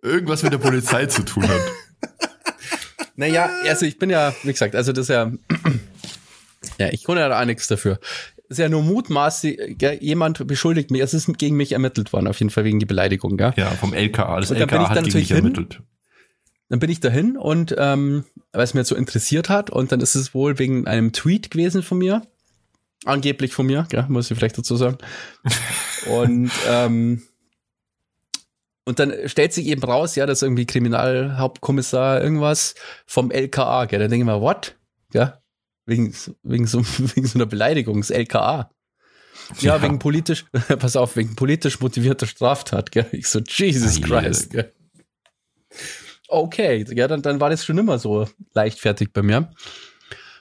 irgendwas 0.00 0.42
mit 0.42 0.52
der 0.52 0.58
Polizei 0.58 1.06
zu 1.06 1.24
tun 1.24 1.46
hat. 1.46 1.60
Naja, 3.16 3.50
also 3.66 3.84
ich 3.84 3.98
bin 3.98 4.10
ja, 4.10 4.32
wie 4.44 4.52
gesagt, 4.52 4.76
also 4.76 4.92
das 4.92 5.06
ist 5.06 5.08
ja, 5.08 5.30
ja, 6.78 6.88
ich 6.90 7.04
konnte 7.04 7.20
ja 7.20 7.38
auch 7.38 7.44
nichts 7.44 7.66
dafür. 7.66 7.98
Ist 8.48 8.58
ja 8.58 8.68
nur 8.68 8.82
mutmaßlich, 8.82 9.76
gell, 9.76 9.98
jemand 10.00 10.46
beschuldigt 10.46 10.90
mich, 10.90 11.02
es 11.02 11.12
ist 11.12 11.36
gegen 11.36 11.56
mich 11.56 11.72
ermittelt 11.72 12.12
worden, 12.14 12.26
auf 12.26 12.38
jeden 12.38 12.50
Fall 12.50 12.64
wegen 12.64 12.78
die 12.78 12.86
Beleidigung, 12.86 13.36
gell? 13.36 13.52
Ja, 13.56 13.70
vom 13.70 13.92
LKA. 13.92 14.40
Das 14.40 14.50
LKA 14.50 14.88
hat 14.88 15.04
gegen 15.04 15.18
mich 15.18 15.30
ermittelt. 15.30 15.82
Dann 16.70 16.80
bin 16.80 16.90
ich 16.90 17.00
dahin 17.00 17.36
und 17.36 17.74
ähm, 17.78 18.24
weil 18.52 18.64
es 18.64 18.74
mir 18.74 18.84
so 18.84 18.94
interessiert 18.94 19.48
hat 19.48 19.70
und 19.70 19.92
dann 19.92 20.00
ist 20.00 20.14
es 20.14 20.34
wohl 20.34 20.58
wegen 20.58 20.86
einem 20.86 21.12
Tweet 21.12 21.50
gewesen 21.50 21.82
von 21.82 21.98
mir. 21.98 22.22
Angeblich 23.04 23.52
von 23.52 23.66
mir, 23.66 23.86
gell, 23.88 24.06
muss 24.08 24.30
ich 24.30 24.36
vielleicht 24.36 24.58
dazu 24.58 24.76
sagen. 24.76 24.98
und 26.10 26.50
ähm, 26.68 27.22
und 28.84 28.98
dann 28.98 29.12
stellt 29.26 29.52
sich 29.52 29.66
eben 29.66 29.82
raus, 29.82 30.14
ja, 30.14 30.24
dass 30.24 30.40
irgendwie 30.40 30.64
Kriminalhauptkommissar 30.64 32.22
irgendwas 32.22 32.74
vom 33.04 33.30
LKA, 33.30 33.84
gell. 33.84 34.00
Dann 34.00 34.10
denke 34.10 34.22
ich 34.22 34.26
mir, 34.26 34.40
what? 34.40 34.76
Ja, 35.12 35.42
wegen, 35.88 36.14
wegen, 36.42 36.66
so, 36.66 36.84
wegen 37.14 37.26
so 37.26 37.38
einer 37.38 37.46
Beleidigung, 37.46 38.00
das 38.00 38.10
LKA. 38.10 38.70
Ja, 39.60 39.76
Ja. 39.76 39.82
wegen 39.82 39.98
politisch, 39.98 40.44
pass 40.78 40.96
auf, 40.96 41.16
wegen 41.16 41.34
politisch 41.34 41.80
motivierter 41.80 42.26
Straftat, 42.26 42.92
gell. 42.92 43.06
Ich 43.12 43.28
so, 43.28 43.40
Jesus 43.40 43.98
Ei, 43.98 44.00
Christ, 44.02 44.50
gell. 44.50 44.72
Okay, 46.28 46.84
ja, 46.94 47.08
dann, 47.08 47.22
dann 47.22 47.40
war 47.40 47.48
das 47.48 47.64
schon 47.64 47.78
immer 47.78 47.98
so 47.98 48.28
leichtfertig 48.52 49.12
bei 49.14 49.22
mir. 49.22 49.50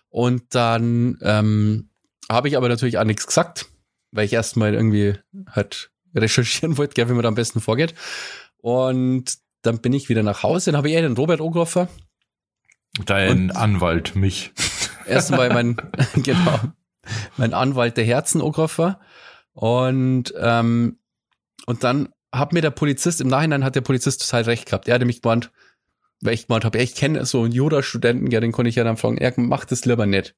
Und 0.09 0.43
dann 0.53 1.17
ähm, 1.21 1.89
habe 2.29 2.49
ich 2.49 2.57
aber 2.57 2.67
natürlich 2.67 2.97
auch 2.97 3.05
nichts 3.05 3.25
gesagt, 3.25 3.67
weil 4.11 4.25
ich 4.25 4.33
erstmal 4.33 4.73
irgendwie 4.73 5.15
halt 5.49 5.91
recherchieren 6.13 6.77
wollte, 6.77 6.93
gell, 6.95 7.07
wie 7.09 7.13
man 7.13 7.21
da 7.23 7.29
am 7.29 7.35
besten 7.35 7.61
vorgeht. 7.61 7.93
Und 8.57 9.37
dann 9.61 9.79
bin 9.79 9.93
ich 9.93 10.09
wieder 10.09 10.23
nach 10.23 10.43
Hause, 10.43 10.71
dann 10.71 10.77
habe 10.77 10.89
ich 10.89 10.95
eher 10.95 11.01
den 11.03 11.15
Robert 11.15 11.39
angerufen. 11.39 11.87
Dein 13.05 13.51
Anwalt, 13.51 14.15
mich. 14.15 14.51
Erstmal 15.08 15.49
mein, 15.49 15.78
genau, 16.16 16.60
mein 17.38 17.53
Anwalt 17.53 17.97
der 17.97 18.05
Herzen 18.05 18.41
angerufen. 18.41 18.95
Und, 19.53 20.34
ähm, 20.39 20.99
und 21.66 21.84
dann 21.84 22.10
hat 22.32 22.53
mir 22.53 22.62
der 22.62 22.70
Polizist, 22.72 23.22
im 23.22 23.28
Nachhinein 23.28 23.64
hat 23.64 23.76
der 23.76 23.82
Polizist 23.82 24.22
total 24.22 24.43
recht 24.43 24.66
gehabt. 24.68 24.88
Er 24.88 24.95
hatte 24.95 25.05
mich 25.05 25.22
gemeint, 25.22 25.51
weil 26.22 26.34
ich 26.34 26.47
gemeint 26.47 26.66
habe, 26.66 26.78
ja, 26.78 26.84
ich 26.84 26.95
kenne 26.95 27.26
so 27.26 27.43
einen 27.43 27.51
Jura-Studenten, 27.53 28.30
ja, 28.32 28.39
den 28.39 28.51
konnte 28.51 28.70
ich 28.70 28.76
ja 28.76 28.84
dann 28.84 28.97
fragen, 28.97 29.18
er 29.18 29.34
macht 29.39 29.72
das 29.72 29.86
lieber 29.86 30.05
nicht. 30.05 30.36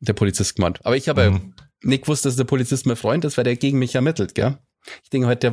Der 0.00 0.12
Polizist 0.14 0.56
gemeint. 0.56 0.84
Aber 0.84 0.96
ich 0.96 1.08
habe 1.08 1.30
Mhm. 1.30 1.54
nicht 1.82 2.02
gewusst, 2.02 2.24
dass 2.24 2.36
der 2.36 2.44
Polizist 2.44 2.86
mein 2.86 2.96
Freund 2.96 3.24
ist, 3.24 3.36
weil 3.36 3.44
der 3.44 3.56
gegen 3.56 3.78
mich 3.78 3.94
ermittelt, 3.94 4.34
gell? 4.34 4.58
Ich 5.02 5.10
denke 5.10 5.26
halt, 5.28 5.42
der 5.42 5.52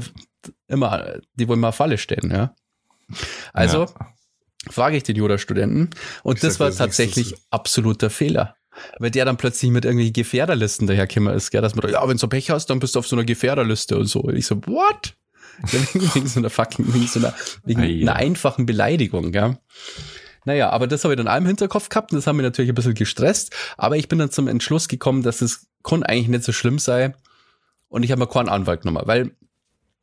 immer, 0.67 1.15
die 1.35 1.47
wollen 1.47 1.59
mal 1.59 1.71
Falle 1.71 1.97
stehen, 1.97 2.31
ja. 2.31 2.55
Also 3.53 3.85
Ja. 3.85 4.12
Frage 4.69 4.97
ich 4.97 5.03
den 5.03 5.15
Jura-Studenten 5.15 5.89
und 6.23 6.35
Ich 6.35 6.41
das 6.41 6.53
sag, 6.55 6.59
war 6.61 6.67
das 6.67 6.77
tatsächlich 6.77 7.29
so- 7.29 7.35
absoluter 7.51 8.09
Fehler. 8.09 8.55
Weil 8.97 9.11
der 9.11 9.25
dann 9.25 9.37
plötzlich 9.37 9.69
mit 9.69 9.85
irgendwelchen 9.85 10.13
Gefährderlisten 10.13 10.87
dahergekommen 10.87 11.33
ist, 11.35 11.51
gell? 11.51 11.61
Dass 11.61 11.75
man, 11.75 11.83
da, 11.83 11.89
ja, 11.89 12.07
wenn 12.07 12.17
du 12.17 12.27
Pech 12.27 12.49
hast, 12.49 12.71
dann 12.71 12.79
bist 12.79 12.95
du 12.95 12.99
auf 12.99 13.07
so 13.07 13.15
einer 13.15 13.23
Gefährderliste 13.23 13.95
und 13.97 14.07
so. 14.07 14.21
Und 14.21 14.35
ich 14.35 14.47
so, 14.47 14.57
what? 14.65 15.15
Wegen, 15.93 16.25
so 16.27 16.39
einer 16.39 16.49
fucking, 16.49 16.91
wegen 16.91 17.05
so 17.05 17.19
einer, 17.19 17.35
wegen 17.63 17.81
Ei, 17.81 18.01
einer 18.01 18.15
einfachen 18.15 18.65
Beleidigung, 18.65 19.31
gell? 19.31 19.59
Naja, 20.45 20.71
aber 20.71 20.87
das 20.87 21.03
habe 21.03 21.13
ich 21.13 21.17
dann 21.17 21.27
auch 21.27 21.37
im 21.37 21.45
Hinterkopf 21.45 21.87
gehabt 21.89 22.11
und 22.11 22.17
das 22.17 22.25
hat 22.25 22.33
mich 22.35 22.43
natürlich 22.43 22.69
ein 22.71 22.75
bisschen 22.75 22.95
gestresst. 22.95 23.53
Aber 23.77 23.95
ich 23.95 24.07
bin 24.07 24.17
dann 24.17 24.31
zum 24.31 24.47
Entschluss 24.47 24.87
gekommen, 24.87 25.21
dass 25.21 25.41
es 25.43 25.67
kann 25.83 26.01
eigentlich 26.01 26.29
nicht 26.29 26.43
so 26.43 26.51
schlimm 26.51 26.79
sei. 26.79 27.13
Und 27.89 28.01
ich 28.01 28.11
habe 28.11 28.19
mir 28.19 28.27
keinen 28.27 28.49
Anwalt 28.49 28.81
genommen, 28.81 29.03
weil 29.05 29.35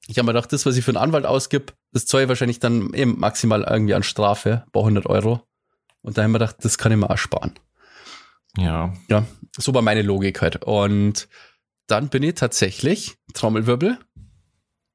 ich 0.07 0.19
habe 0.19 0.27
mir 0.27 0.33
gedacht, 0.33 0.53
das, 0.53 0.67
was 0.67 0.77
ich 0.77 0.85
für 0.85 0.91
einen 0.91 0.97
Anwalt 0.97 1.27
ausgib, 1.27 1.73
das 1.93 2.07
zahle 2.07 2.25
ich 2.25 2.29
wahrscheinlich 2.29 2.59
dann 2.59 2.93
eben 2.95 3.19
maximal 3.19 3.63
irgendwie 3.63 3.95
an 3.95 4.03
Strafe, 4.03 4.65
bei 4.73 4.81
100 4.81 5.07
Euro. 5.07 5.43
Und 6.03 6.17
da 6.17 6.23
habe 6.23 6.31
ich 6.31 6.33
mir 6.33 6.39
gedacht, 6.39 6.57
das 6.63 6.79
kann 6.79 6.93
ich 6.93 6.99
mir 6.99 7.11
auch 7.11 7.19
sparen. 7.19 7.53
Ja. 8.57 8.93
Ja, 9.09 9.27
so 9.57 9.73
war 9.75 9.83
meine 9.83 10.03
Logik 10.03 10.41
halt. 10.43 10.65
Und 10.65 11.29
dann 11.87 12.09
bin 12.09 12.23
ich 12.23 12.35
tatsächlich, 12.35 13.17
Trommelwirbel, 13.35 13.99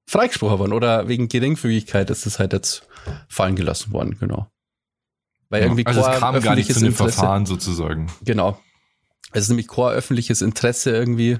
freigesprochen 0.07 0.59
worden. 0.59 0.73
Oder 0.73 1.07
wegen 1.07 1.27
Geringfügigkeit 1.27 2.09
ist 2.09 2.25
es 2.25 2.39
halt 2.39 2.53
jetzt 2.53 2.87
fallen 3.27 3.55
gelassen 3.55 3.91
worden, 3.91 4.17
genau. 4.19 4.47
Weil 5.49 5.63
irgendwie 5.63 5.85
also 5.85 6.01
es 6.01 6.19
kam 6.19 6.39
gar 6.41 6.55
nicht 6.55 6.73
zu 6.73 6.85
Interesse- 6.85 7.13
Verfahren 7.13 7.45
sozusagen. 7.45 8.11
Genau. 8.23 8.59
Es 9.31 9.43
ist 9.43 9.49
nämlich 9.49 9.67
kein 9.67 9.91
öffentliches 9.91 10.41
Interesse 10.41 10.91
irgendwie, 10.91 11.39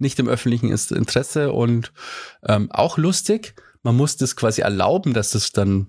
nicht 0.00 0.18
im 0.18 0.28
öffentlichen 0.28 0.70
Interesse 0.70 1.52
und 1.52 1.92
ähm, 2.46 2.70
auch 2.70 2.98
lustig, 2.98 3.54
man 3.82 3.96
muss 3.96 4.16
das 4.16 4.36
quasi 4.36 4.62
erlauben, 4.62 5.14
dass 5.14 5.30
das 5.30 5.52
dann 5.52 5.88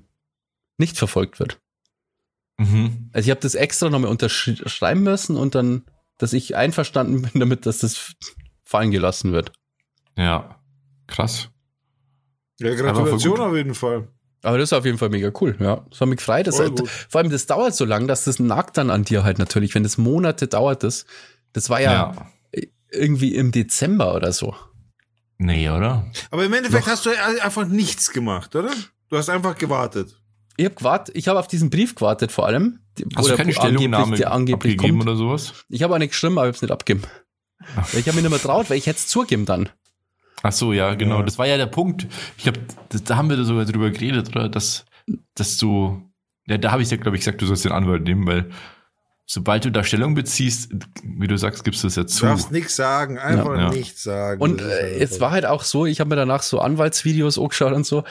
nicht 0.78 0.97
verfolgt 0.97 1.39
wird. 1.39 1.59
Mhm. 2.57 3.09
Also 3.14 3.28
ich 3.28 3.32
habe 3.32 3.41
das 3.41 3.55
extra 3.55 3.89
nochmal 3.89 4.12
unterschreiben 4.12 5.03
müssen 5.03 5.36
und 5.36 5.55
dann, 5.55 5.84
dass 6.18 6.34
ich 6.34 6.55
einverstanden 6.55 7.22
bin 7.24 7.32
damit, 7.39 7.66
dass 7.66 7.80
das 7.80 8.14
fallen 8.64 8.91
gelassen 8.91 9.32
wird. 9.32 9.51
Ja. 10.18 10.62
Krass. 11.07 11.49
Ja, 12.59 12.74
Gratulation 12.76 13.39
auf 13.39 13.55
jeden 13.55 13.74
Fall. 13.74 14.07
Aber 14.43 14.57
das 14.57 14.70
ist 14.70 14.74
auf 14.74 14.86
jeden 14.86 14.97
Fall 14.97 15.09
mega 15.09 15.32
cool, 15.39 15.55
ja. 15.59 15.86
Das 15.89 16.01
hat 16.01 16.07
mich 16.07 16.18
gefreut. 16.18 16.47
Das 16.47 16.59
halt, 16.59 16.82
vor 16.88 17.22
allem, 17.22 17.30
das 17.30 17.45
dauert 17.45 17.76
so 17.76 17.86
lang, 17.86 18.07
dass 18.07 18.24
das 18.24 18.39
nagt 18.39 18.78
dann 18.78 18.89
an 18.89 19.03
dir 19.03 19.24
halt 19.24 19.38
natürlich. 19.39 19.76
Wenn 19.76 19.84
das 19.84 19.97
Monate 19.97 20.47
dauert, 20.47 20.84
das, 20.84 21.05
das 21.53 21.70
war 21.70 21.80
ja, 21.80 22.32
irgendwie 22.92 23.36
im 23.36 23.52
Dezember 23.52 24.16
oder 24.16 24.32
so. 24.32 24.56
Nee, 25.38 25.70
oder? 25.70 26.06
Aber 26.30 26.46
im 26.46 26.54
Endeffekt 26.54 26.86
hast 26.88 27.06
du 27.06 27.10
einfach 27.42 27.66
nichts 27.68 28.12
gemacht, 28.12 28.56
oder? 28.56 28.72
Du 29.10 29.18
hast 29.18 29.30
einfach 29.30 29.58
gewartet. 29.58 30.16
Ich 30.58 30.66
habe 30.66 30.76
gewartet, 30.76 31.16
ich 31.16 31.28
habe 31.28 31.39
auf 31.39 31.48
diesen 31.48 31.70
Brief 31.70 31.96
gewartet 31.96 32.32
vor 32.32 32.46
allem. 32.46 32.80
die- 32.98 33.06
Hast 33.16 33.28
du 33.28 33.34
oder 33.34 33.38
keine 33.38 33.56
wo 33.56 33.60
angeblich- 33.62 33.78
Stellungnahme 33.80 34.18
der 34.18 34.32
angeblich 34.32 34.74
abgegeben 34.76 35.00
kommt. 35.00 35.10
oder 35.10 35.18
sowas? 35.18 35.54
Ich 35.70 35.82
habe 35.82 35.94
auch 35.96 35.98
nicht 35.98 36.10
geschrieben, 36.12 36.38
aber 36.38 36.46
ich 36.46 36.50
habe 36.50 36.56
es 36.58 36.62
nicht 36.62 36.72
abgegeben. 36.72 37.04
Weil 37.76 38.00
ich 38.02 38.08
habe 38.08 38.16
mich 38.16 38.24
nicht 38.24 38.30
mehr 38.32 38.39
traut, 38.42 38.70
weil 38.70 38.78
ich 38.78 38.86
hätte 38.88 39.00
es 39.00 39.08
zugeben 39.08 39.46
dann. 39.46 39.70
Ach 40.44 40.52
so, 40.52 40.74
ja, 40.74 40.94
genau. 40.96 41.20
Ja. 41.20 41.24
Das 41.24 41.38
war 41.38 41.48
ja 41.48 41.58
der 41.58 41.68
Punkt. 41.68 42.08
Ich 42.38 42.44
glaube, 42.44 42.60
da 43.06 43.16
haben 43.16 43.30
wir 43.30 43.44
sogar 43.46 43.66
drüber 43.66 43.89
geredet, 43.92 44.30
oder? 44.30 44.50
Dass, 44.50 44.86
dass 45.36 45.58
du, 45.58 46.02
ja, 46.48 46.58
da 46.58 46.72
habe 46.72 46.82
ich 46.84 46.89
ja, 46.92 46.98
glaube 46.98 47.16
ich, 47.18 47.22
gesagt, 47.22 47.42
du 47.42 47.46
sollst 47.46 47.64
den 47.66 47.72
Anwalt 47.72 48.04
nehmen, 48.04 48.28
weil 48.28 48.50
sobald 49.34 49.63
du 49.63 49.71
da 49.71 49.84
Stellung 49.84 50.13
beziehst, 50.13 50.71
wie 51.03 51.27
du 51.27 51.38
sagst, 51.38 51.63
gibst 51.63 51.84
du 51.84 51.88
es 51.88 51.95
ja 51.95 52.03
Du 52.03 52.09
zu. 52.09 52.25
darfst 52.25 52.51
nichts 52.51 52.75
sagen, 52.75 53.17
einfach 53.17 53.55
Ja. 53.57 53.69
nichts 53.69 54.03
sagen. 54.03 54.41
Und 54.41 54.61
äh, 54.61 54.97
es 54.99 55.21
war 55.21 55.32
halt 55.32 55.45
auch 55.45 55.63
so, 55.63 55.86
ich 55.86 55.99
habe 56.01 56.09
mir 56.09 56.17
danach 56.17 56.43
so 56.43 56.59
Anwaltsvideos 56.59 57.39
angeschaut 57.39 57.71
und 57.73 57.86
so. 57.86 58.03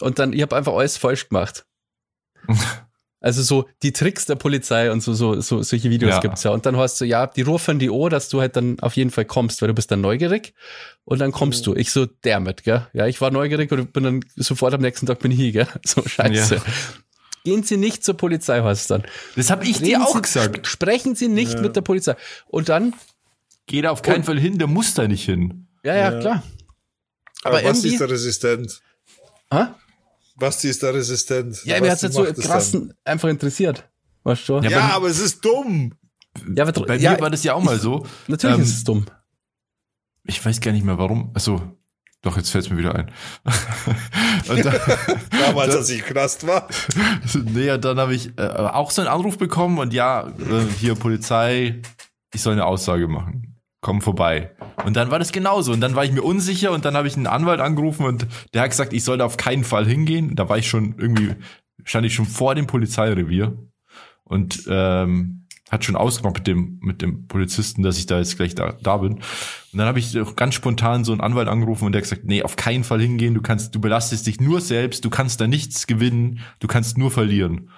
Und 0.00 0.18
dann, 0.20 0.32
ich 0.32 0.42
habe 0.42 0.56
einfach 0.56 0.72
alles 0.74 0.96
falsch 0.96 1.28
gemacht. 1.28 1.66
Also 3.22 3.42
so 3.42 3.68
die 3.82 3.92
Tricks 3.92 4.24
der 4.24 4.36
Polizei 4.36 4.90
und 4.90 5.02
so, 5.02 5.12
so, 5.12 5.42
so 5.42 5.62
solche 5.62 5.90
Videos 5.90 6.12
Ja. 6.14 6.20
gibt's 6.20 6.42
ja. 6.42 6.52
Und 6.52 6.64
dann 6.64 6.78
hast 6.78 7.02
du, 7.02 7.04
ja, 7.04 7.26
die 7.26 7.42
rufen 7.42 7.78
die 7.78 7.90
O, 7.90 8.08
dass 8.08 8.30
du 8.30 8.40
halt 8.40 8.56
dann 8.56 8.80
auf 8.80 8.96
jeden 8.96 9.10
Fall 9.10 9.26
kommst, 9.26 9.60
weil 9.60 9.66
du 9.68 9.74
bist 9.74 9.90
dann 9.90 10.00
neugierig. 10.00 10.54
Und 11.04 11.18
dann 11.18 11.30
kommst 11.30 11.66
du. 11.66 11.74
Ich 11.74 11.90
so, 11.90 12.06
damit, 12.22 12.62
gell? 12.62 12.86
Ja, 12.94 13.06
ich 13.06 13.20
war 13.20 13.30
neugierig 13.30 13.70
und 13.72 13.92
bin 13.92 14.04
dann 14.04 14.20
sofort 14.36 14.72
am 14.72 14.80
nächsten 14.80 15.04
Tag 15.04 15.18
bin 15.18 15.32
ich 15.32 15.38
hier, 15.38 15.52
gell? 15.52 15.66
So 15.84 16.02
scheiße. 16.02 16.54
Ja. 16.54 16.62
Gehen 17.44 17.62
Sie 17.62 17.76
nicht 17.76 18.04
zur 18.04 18.16
Polizei, 18.16 18.60
heißt 18.62 18.90
dann. 18.90 19.02
Das 19.36 19.50
habe 19.50 19.64
ich 19.64 19.76
Reden 19.76 19.84
dir 19.86 20.02
auch 20.02 20.14
Sie, 20.16 20.22
gesagt. 20.22 20.66
Sprechen 20.66 21.14
Sie 21.14 21.28
nicht 21.28 21.54
Ja. 21.54 21.60
mit 21.60 21.74
der 21.76 21.80
Polizei. 21.82 22.16
Und 22.48 22.68
dann, 22.68 22.94
Geh 23.66 23.82
da 23.82 23.90
auf 23.90 24.02
keinen 24.02 24.16
Und- 24.18 24.24
Fall 24.24 24.38
hin, 24.40 24.58
der 24.58 24.66
muss 24.66 24.94
da 24.94 25.06
nicht 25.06 25.24
hin. 25.24 25.66
ja, 25.84 25.94
ja, 25.94 26.12
Ja. 26.12 26.20
klar. 26.20 26.42
Aber, 27.42 27.58
aber 27.58 27.68
Basti 27.68 27.86
irgendwie- 27.88 27.94
ist 27.94 28.00
da 28.00 28.04
resistent. 28.06 28.80
Hä? 29.52 29.64
Basti 30.36 30.68
ist 30.68 30.82
da 30.82 30.90
resistent. 30.90 31.64
Ja, 31.64 31.80
mir 31.80 31.90
hat's 31.90 32.02
Basti 32.02 32.06
jetzt 32.06 32.14
so 32.14 32.22
macht 32.24 32.38
es 32.38 32.44
krass 32.46 32.72
dann. 32.72 32.94
einfach 33.04 33.28
interessiert. 33.28 33.88
Weißt 34.24 34.48
du? 34.48 34.54
Ja, 34.60 34.70
Ja, 34.70 34.80
aber 34.96 35.06
es 35.08 35.18
ist 35.20 35.44
dumm. 35.44 35.92
Ja, 36.54 36.64
aber, 36.66 36.84
Bei 36.84 36.96
ja, 36.96 37.12
mir 37.12 37.20
war 37.20 37.30
das 37.30 37.42
ja 37.44 37.54
auch 37.54 37.62
mal 37.62 37.78
so. 37.78 38.06
natürlich 38.28 38.56
ähm, 38.56 38.62
ist 38.62 38.74
es 38.74 38.84
dumm. 38.84 39.06
Ich 40.24 40.44
weiß 40.44 40.60
gar 40.60 40.72
nicht 40.72 40.84
mehr 40.84 40.98
warum. 40.98 41.30
Also, 41.34 41.60
doch, 42.22 42.36
jetzt 42.36 42.50
fällt 42.50 42.66
es 42.66 42.70
mir 42.70 42.76
wieder 42.76 42.94
ein. 42.94 43.10
Dann, 44.46 44.62
Damals, 45.30 45.76
als 45.76 45.90
ich 45.90 46.02
Knast 46.02 46.46
war. 46.46 46.68
nee, 47.44 47.66
ja, 47.66 47.78
dann 47.78 47.98
habe 47.98 48.14
ich 48.14 48.38
äh, 48.38 48.42
auch 48.42 48.90
so 48.90 49.00
einen 49.00 49.10
Anruf 49.10 49.38
bekommen 49.38 49.78
und 49.78 49.94
ja, 49.94 50.28
äh, 50.28 50.66
hier 50.78 50.94
Polizei, 50.96 51.80
ich 52.34 52.42
soll 52.42 52.52
eine 52.52 52.66
Aussage 52.66 53.08
machen. 53.08 53.58
Komm 53.80 54.02
vorbei. 54.02 54.54
Und 54.84 54.96
dann 54.96 55.10
war 55.10 55.18
das 55.18 55.32
genauso. 55.32 55.72
Und 55.72 55.80
dann 55.80 55.94
war 55.94 56.04
ich 56.04 56.12
mir 56.12 56.22
unsicher 56.22 56.72
und 56.72 56.84
dann 56.84 56.94
habe 56.94 57.08
ich 57.08 57.16
einen 57.16 57.26
Anwalt 57.26 57.60
angerufen 57.60 58.04
und 58.04 58.26
der 58.52 58.62
hat 58.62 58.70
gesagt, 58.70 58.92
ich 58.92 59.04
soll 59.04 59.16
da 59.16 59.24
auf 59.24 59.38
keinen 59.38 59.64
Fall 59.64 59.86
hingehen. 59.86 60.36
Da 60.36 60.48
war 60.50 60.58
ich 60.58 60.68
schon 60.68 60.96
irgendwie, 60.98 61.34
stand 61.84 62.04
ich 62.04 62.14
schon 62.14 62.26
vor 62.26 62.54
dem 62.54 62.66
Polizeirevier 62.66 63.56
und 64.24 64.64
ähm, 64.68 65.39
hat 65.70 65.84
schon 65.84 65.94
ausgemacht 65.96 66.34
mit 66.36 66.46
dem, 66.46 66.78
mit 66.82 67.00
dem 67.00 67.26
Polizisten, 67.28 67.82
dass 67.82 67.96
ich 67.96 68.06
da 68.06 68.18
jetzt 68.18 68.36
gleich 68.36 68.54
da, 68.54 68.72
da 68.82 68.96
bin. 68.98 69.14
Und 69.14 69.22
dann 69.78 69.86
habe 69.86 70.00
ich 70.00 70.18
auch 70.18 70.34
ganz 70.34 70.54
spontan 70.54 71.04
so 71.04 71.12
einen 71.12 71.20
Anwalt 71.20 71.46
angerufen 71.48 71.84
und 71.86 71.92
der 71.92 72.00
hat 72.00 72.10
gesagt, 72.10 72.24
nee, 72.26 72.42
auf 72.42 72.56
keinen 72.56 72.82
Fall 72.82 73.00
hingehen, 73.00 73.34
du 73.34 73.40
kannst, 73.40 73.74
du 73.74 73.80
belastest 73.80 74.26
dich 74.26 74.40
nur 74.40 74.60
selbst, 74.60 75.04
du 75.04 75.10
kannst 75.10 75.40
da 75.40 75.46
nichts 75.46 75.86
gewinnen, 75.86 76.40
du 76.58 76.66
kannst 76.66 76.98
nur 76.98 77.10
verlieren. 77.12 77.70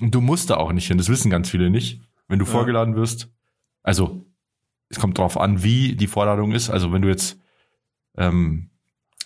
Und 0.00 0.14
du 0.14 0.20
musst 0.20 0.50
da 0.50 0.56
auch 0.58 0.72
nicht 0.72 0.86
hin, 0.86 0.98
das 0.98 1.08
wissen 1.08 1.30
ganz 1.30 1.48
viele 1.48 1.70
nicht, 1.70 2.02
wenn 2.28 2.38
du 2.38 2.44
Ja. 2.44 2.50
vorgeladen 2.50 2.94
wirst. 2.94 3.28
Also, 3.82 4.26
es 4.90 4.98
kommt 4.98 5.16
drauf 5.16 5.38
an, 5.40 5.62
wie 5.62 5.94
die 5.96 6.06
Vorladung 6.08 6.52
ist. 6.52 6.68
Also, 6.68 6.92
wenn 6.92 7.00
du 7.02 7.08
jetzt, 7.08 7.38
ähm, 8.18 8.68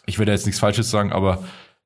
ich 0.06 0.18
werde 0.20 0.30
jetzt 0.32 0.46
nichts 0.46 0.60
Falsches 0.60 0.90
sagen, 0.90 1.10
aber 1.12 1.42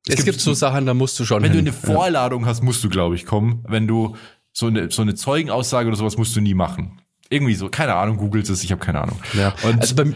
Es, 0.06 0.24
gibt, 0.24 0.40
so 0.40 0.52
Sachen, 0.54 0.84
da 0.86 0.94
musst 0.94 1.18
du 1.20 1.24
schon 1.24 1.42
wenn 1.42 1.52
du 1.52 1.58
hin. 1.58 1.66
eine 1.68 1.72
Vorladung 1.72 2.44
hast, 2.46 2.62
musst 2.62 2.82
du, 2.84 2.88
glaube 2.88 3.14
ich, 3.14 3.24
kommen. 3.26 3.64
Wenn 3.68 3.86
du 3.86 4.16
so 4.53 4.66
eine, 4.66 4.90
so 4.90 5.03
eine 5.03 5.14
Zeugenaussage 5.14 5.88
oder 5.88 5.96
sowas 5.96 6.16
musst 6.16 6.34
du 6.36 6.40
nie 6.40 6.55
machen. 6.55 7.01
Irgendwie 7.30 7.55
so, 7.55 7.68
keine 7.68 7.94
Ahnung, 7.94 8.16
googelt 8.16 8.49
es, 8.49 8.62
ich 8.64 8.72
habe 8.72 8.84
keine 8.84 9.03
Ahnung. 9.03 9.20
ja. 9.34 9.55
Und 9.62 9.80
Also 9.80 9.94
beim, 9.94 10.14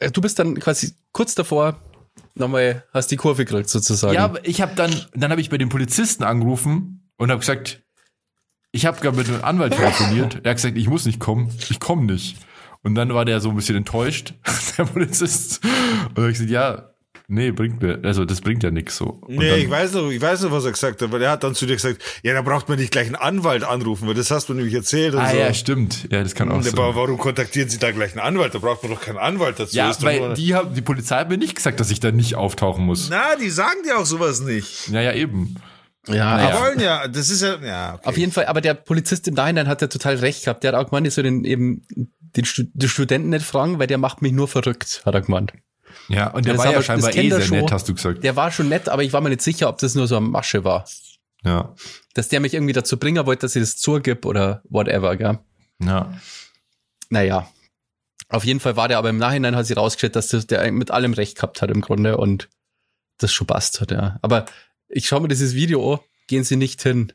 äh, 0.00 0.10
du 0.10 0.20
bist 0.20 0.38
dann 0.38 0.58
quasi 0.58 0.94
kurz 1.12 1.34
davor, 1.34 1.80
nochmal 2.34 2.84
hast 2.92 3.10
die 3.10 3.16
Kurve 3.16 3.44
gekriegt 3.44 3.68
sozusagen. 3.68 4.14
ja, 4.14 4.24
aber 4.24 4.46
ich 4.46 4.60
habe 4.60 4.74
dann, 4.74 4.94
dann 5.14 5.30
habe 5.30 5.40
ich 5.40 5.50
bei 5.50 5.58
dem 5.58 5.68
Polizisten 5.68 6.22
angerufen 6.24 7.10
und 7.16 7.30
habe 7.30 7.40
gesagt, 7.40 7.82
ich 8.72 8.86
habe 8.86 9.00
gerade 9.00 9.16
mit 9.16 9.28
einem 9.28 9.42
Anwalt 9.42 9.74
telefoniert. 9.74 10.40
Er 10.44 10.50
hat 10.50 10.56
gesagt, 10.58 10.76
ich 10.76 10.88
muss 10.88 11.06
nicht 11.06 11.18
kommen, 11.18 11.50
ich 11.70 11.80
komme 11.80 12.04
nicht. 12.04 12.36
Und 12.82 12.94
dann 12.94 13.12
war 13.14 13.24
der 13.24 13.40
so 13.40 13.48
ein 13.50 13.56
bisschen 13.56 13.76
enttäuscht, 13.76 14.34
der 14.78 14.84
Polizist. 14.84 15.64
Und 16.14 16.22
hat 16.24 16.28
gesagt, 16.32 16.50
ja, 16.50 16.90
nee, 17.28 17.50
bringt 17.50 17.82
mir, 17.82 18.00
also 18.02 18.24
das 18.24 18.40
bringt 18.40 18.62
ja 18.62 18.70
nichts 18.70 18.96
so. 18.96 19.18
Und 19.22 19.36
Nee, 19.36 19.50
dann, 19.50 19.58
ich 19.60 19.70
weiß 19.70 19.92
noch, 19.94 20.10
ich 20.10 20.20
weiß 20.20 20.42
noch, 20.42 20.52
was 20.52 20.64
er 20.64 20.72
gesagt 20.72 21.02
hat, 21.02 21.12
weil 21.12 21.22
er 21.22 21.30
hat 21.32 21.44
dann 21.44 21.54
zu 21.54 21.66
dir 21.66 21.74
gesagt, 21.74 22.02
ja, 22.22 22.32
da 22.34 22.42
braucht 22.42 22.68
man 22.68 22.78
nicht 22.78 22.90
gleich 22.92 23.06
einen 23.06 23.16
Anwalt 23.16 23.64
anrufen, 23.64 24.06
weil 24.08 24.14
das 24.14 24.30
hast 24.30 24.48
du 24.48 24.54
nämlich 24.54 24.74
erzählt 24.74 25.14
und 25.14 25.20
ah 25.20 25.30
so. 25.30 25.36
ja, 25.36 25.52
stimmt. 25.54 26.08
Ja, 26.10 26.22
das 26.22 26.34
kann 26.34 26.50
auch 26.50 26.62
sein. 26.62 26.72
aber 26.74 26.94
warum 26.94 27.18
kontaktieren 27.18 27.68
Sie 27.68 27.78
da 27.78 27.90
gleich 27.90 28.12
einen 28.12 28.20
Anwalt? 28.20 28.54
Da 28.54 28.58
braucht 28.58 28.82
man 28.82 28.92
doch 28.92 29.00
keinen 29.00 29.18
Anwalt 29.18 29.58
dazu. 29.58 29.76
Ja, 29.76 29.90
Ist 29.90 30.02
doch 30.02 30.06
weil 30.06 30.34
die, 30.34 30.54
haben, 30.54 30.74
die 30.74 30.82
Polizei 30.82 31.16
hat 31.16 31.28
mir 31.28 31.38
nicht 31.38 31.54
gesagt, 31.56 31.80
dass 31.80 31.90
ich 31.90 32.00
da 32.00 32.12
nicht 32.12 32.34
auftauchen 32.36 32.84
muss. 32.84 33.08
Na, 33.10 33.36
die 33.40 33.50
sagen 33.50 33.78
dir 33.84 33.98
auch 33.98 34.06
sowas 34.06 34.40
nicht. 34.40 34.88
Ja, 34.88 35.00
ja, 35.00 35.12
eben. 35.12 35.56
ja, 36.06 36.14
Die 36.38 36.52
aber 36.52 36.60
wollen 36.60 36.80
ja, 36.80 37.08
das 37.08 37.30
ist 37.30 37.42
ja, 37.42 37.56
ja, 37.64 37.94
okay. 37.94 38.08
auf 38.08 38.16
jeden 38.18 38.32
Fall, 38.32 38.46
aber 38.46 38.60
der 38.60 38.74
Polizist 38.74 39.26
im 39.28 39.34
Nachhinein 39.34 39.68
hat 39.68 39.80
ja 39.82 39.88
total 39.88 40.16
recht 40.16 40.44
gehabt. 40.44 40.62
Der 40.64 40.72
hat 40.72 40.80
auch 40.80 40.90
gemeint, 40.90 41.06
ich 41.06 41.14
soll 41.14 41.24
den 41.24 41.44
eben 41.44 41.82
den, 42.36 42.46
die 42.74 42.88
Studenten 42.88 43.30
nicht 43.30 43.44
fragen, 43.44 43.78
weil 43.78 43.86
der 43.86 43.98
macht 43.98 44.22
mich 44.22 44.32
nur 44.32 44.46
verrückt, 44.48 45.02
hat 45.04 45.14
er 45.14 45.22
gemeint. 45.22 45.52
Ja, 46.08 46.30
und 46.30 46.44
der 46.46 46.54
Das 46.54 46.64
war 46.64 46.72
ja 46.72 46.82
scheinbar 46.82 47.14
eh 47.14 47.30
sehr 47.30 47.40
schon. 47.42 47.58
nett, 47.58 47.72
hast 47.72 47.88
du 47.88 47.94
gesagt. 47.94 48.22
Der 48.24 48.36
war 48.36 48.50
schon 48.50 48.68
nett, 48.68 48.88
aber 48.88 49.02
ich 49.02 49.12
war 49.12 49.20
mir 49.20 49.30
nicht 49.30 49.42
sicher, 49.42 49.68
ob 49.68 49.78
das 49.78 49.94
nur 49.94 50.06
so 50.06 50.16
eine 50.16 50.26
Masche 50.26 50.64
war. 50.64 50.84
Ja. 51.44 51.74
Dass 52.14 52.28
der 52.28 52.40
mich 52.40 52.54
irgendwie 52.54 52.72
dazu 52.72 52.98
bringen 52.98 53.24
wollte, 53.26 53.42
dass 53.42 53.56
ich 53.56 53.62
das 53.62 53.76
zugib 53.76 54.24
oder 54.24 54.62
whatever, 54.68 55.16
gell? 55.16 55.38
Ja. 55.82 56.12
Naja. 57.10 57.48
Auf 58.28 58.44
jeden 58.44 58.58
Fall 58.60 58.76
war 58.76 58.88
der, 58.88 58.98
aber 58.98 59.10
im 59.10 59.18
Nachhinein 59.18 59.54
hat 59.54 59.66
sich 59.66 59.76
rausgestellt, 59.76 60.16
dass 60.16 60.28
das 60.28 60.46
der 60.46 60.70
mit 60.72 60.90
allem 60.90 61.12
recht 61.12 61.36
gehabt 61.36 61.62
hat 61.62 61.70
im 61.70 61.80
Grunde 61.80 62.16
und 62.16 62.48
das 63.18 63.32
schon 63.32 63.46
passt 63.46 63.80
hat, 63.80 63.92
ja. 63.92 64.18
Aber 64.22 64.46
ich 64.88 65.06
schaue 65.06 65.20
mir 65.20 65.28
dieses 65.28 65.54
Video 65.54 65.94
an, 65.94 66.00
gehen 66.26 66.44
Sie 66.44 66.56
nicht 66.56 66.82
hin. 66.82 67.12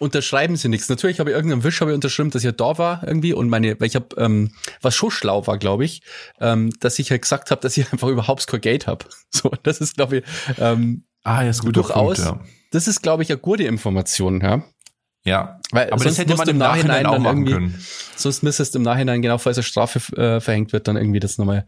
Unterschreiben 0.00 0.56
Sie 0.56 0.68
nichts. 0.68 0.88
Natürlich 0.88 1.20
habe 1.20 1.30
ich 1.30 1.36
irgendeinen 1.36 1.62
Wisch 1.64 1.80
habe 1.80 1.90
ich 1.92 1.94
unterschrieben, 1.94 2.30
dass 2.30 2.42
ich 2.42 2.46
ja 2.46 2.52
da 2.52 2.78
war 2.78 3.02
irgendwie 3.06 3.32
und 3.32 3.48
meine, 3.48 3.78
weil 3.80 3.86
ich 3.86 3.94
habe, 3.96 4.08
ähm, 4.18 4.50
was 4.82 4.94
schon 4.96 5.10
schlau 5.10 5.46
war, 5.46 5.56
glaube 5.58 5.84
ich, 5.84 6.02
ähm, 6.40 6.72
dass 6.80 6.98
ich 6.98 7.10
halt 7.10 7.22
gesagt 7.22 7.50
habe, 7.50 7.60
dass 7.60 7.76
ich 7.76 7.86
einfach 7.92 8.08
überhaupt 8.08 8.46
kein 8.46 8.60
Geld 8.60 8.86
habe. 8.86 9.04
So, 9.30 9.50
das 9.62 9.78
ist, 9.78 9.96
glaube 9.96 10.18
ich, 10.18 10.24
ähm, 10.58 11.04
Ah, 11.24 11.42
ja, 11.42 11.50
ist 11.50 11.62
gut. 11.62 11.74
Durchaus. 11.76 12.18
ja. 12.18 12.38
das 12.70 12.86
ist, 12.86 13.02
glaube 13.02 13.22
ich, 13.22 13.30
eine 13.30 13.38
gute 13.38 13.64
Information, 13.64 14.40
ja. 14.42 14.62
ja. 15.24 15.58
Weil 15.70 15.86
Aber 15.90 16.02
sonst 16.02 16.18
das 16.18 16.26
hätte 16.26 16.36
man 16.36 16.48
im 16.48 16.58
Nachhinein 16.58 17.06
auch 17.06 17.12
dann 17.14 17.22
machen 17.22 17.36
irgendwie- 17.46 17.52
können. 17.52 17.84
Sonst 18.16 18.42
müsstest 18.42 18.74
du 18.74 18.78
im 18.78 18.82
Nachhinein, 18.84 19.22
genau, 19.22 19.38
falls 19.38 19.56
eine 19.56 19.62
Strafe 19.64 19.98
äh, 20.20 20.40
verhängt 20.40 20.72
wird, 20.74 20.86
dann 20.86 20.96
irgendwie 20.96 21.20
das 21.20 21.38
nochmal. 21.38 21.66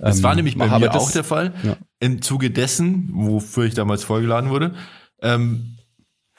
Das 0.00 0.16
ähm, 0.18 0.22
war 0.24 0.34
nämlich 0.34 0.58
bei 0.58 0.66
mir 0.66 0.88
das- 0.88 0.96
auch 0.96 1.10
der 1.12 1.22
Fall. 1.24 1.52
ja. 1.62 1.76
Im 2.00 2.20
Zuge 2.20 2.50
dessen, 2.50 3.10
wofür 3.12 3.64
ich 3.64 3.74
damals 3.74 4.02
vorgeladen 4.02 4.50
wurde, 4.50 4.74
ähm, 5.22 5.76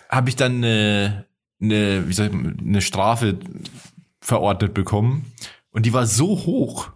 habe 0.10 0.30
ich 0.30 0.36
dann 0.36 0.58
eine, 0.58 1.26
eine, 1.62 2.08
wie 2.08 2.14
soll 2.14 2.28
ich, 2.28 2.34
eine 2.34 2.82
Strafe 2.82 3.40
verordnet 4.22 4.74
bekommen. 4.74 5.32
Und 5.72 5.86
die 5.86 5.94
war 5.94 6.06
so 6.06 6.30
hoch, 6.46 6.92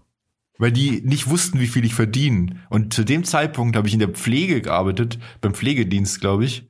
weil 0.57 0.72
die 0.72 1.01
nicht 1.01 1.30
wussten, 1.30 1.59
wie 1.59 1.68
viel 1.68 1.86
ich 1.86 1.95
verdiene. 1.95 2.57
Und 2.70 2.93
zu 2.93 3.03
dem 3.03 3.24
Zeitpunkt 3.24 3.76
habe 3.76 3.88
ich 3.88 3.93
in 3.93 3.99
der 3.99 4.09
Pflege 4.09 4.62
gearbeitet, 4.62 5.20
beim 5.39 5.53
Pflegedienst, 5.53 6.22
glaube 6.22 6.45
ich. 6.45 6.70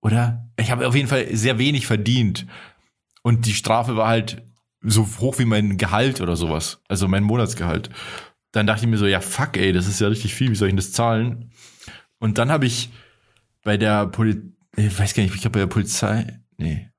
Oder? 0.00 0.48
Ich 0.56 0.70
habe 0.70 0.86
auf 0.86 0.94
jeden 0.94 1.08
Fall 1.08 1.34
sehr 1.34 1.58
wenig 1.58 1.86
verdient. 1.86 2.46
Und 3.22 3.46
die 3.46 3.54
Strafe 3.54 3.96
war 3.96 4.08
halt 4.08 4.42
so 4.80 5.06
hoch 5.20 5.38
wie 5.38 5.44
mein 5.44 5.78
Gehalt 5.78 6.20
oder 6.20 6.36
sowas. 6.36 6.80
Also 6.88 7.08
mein 7.08 7.22
Monatsgehalt. 7.22 7.90
Dann 8.50 8.66
dachte 8.66 8.84
ich 8.84 8.90
mir 8.90 8.98
so, 8.98 9.06
ja, 9.06 9.20
fuck, 9.20 9.56
ey, 9.56 9.72
das 9.72 9.86
ist 9.86 10.00
ja 10.00 10.08
richtig 10.08 10.34
viel, 10.34 10.50
wie 10.50 10.54
soll 10.54 10.68
ich 10.68 10.72
denn 10.72 10.76
das 10.76 10.92
zahlen? 10.92 11.50
Und 12.18 12.38
dann 12.38 12.50
habe 12.50 12.66
ich 12.66 12.90
bei 13.62 13.76
der 13.76 14.06
Polizei, 14.06 14.42
ich 14.76 14.98
weiß 14.98 15.14
gar 15.14 15.22
nicht, 15.22 15.34
ich 15.34 15.40
glaube 15.40 15.54
bei 15.54 15.60
der 15.60 15.66
Polizei, 15.66 16.40
nee. 16.56 16.91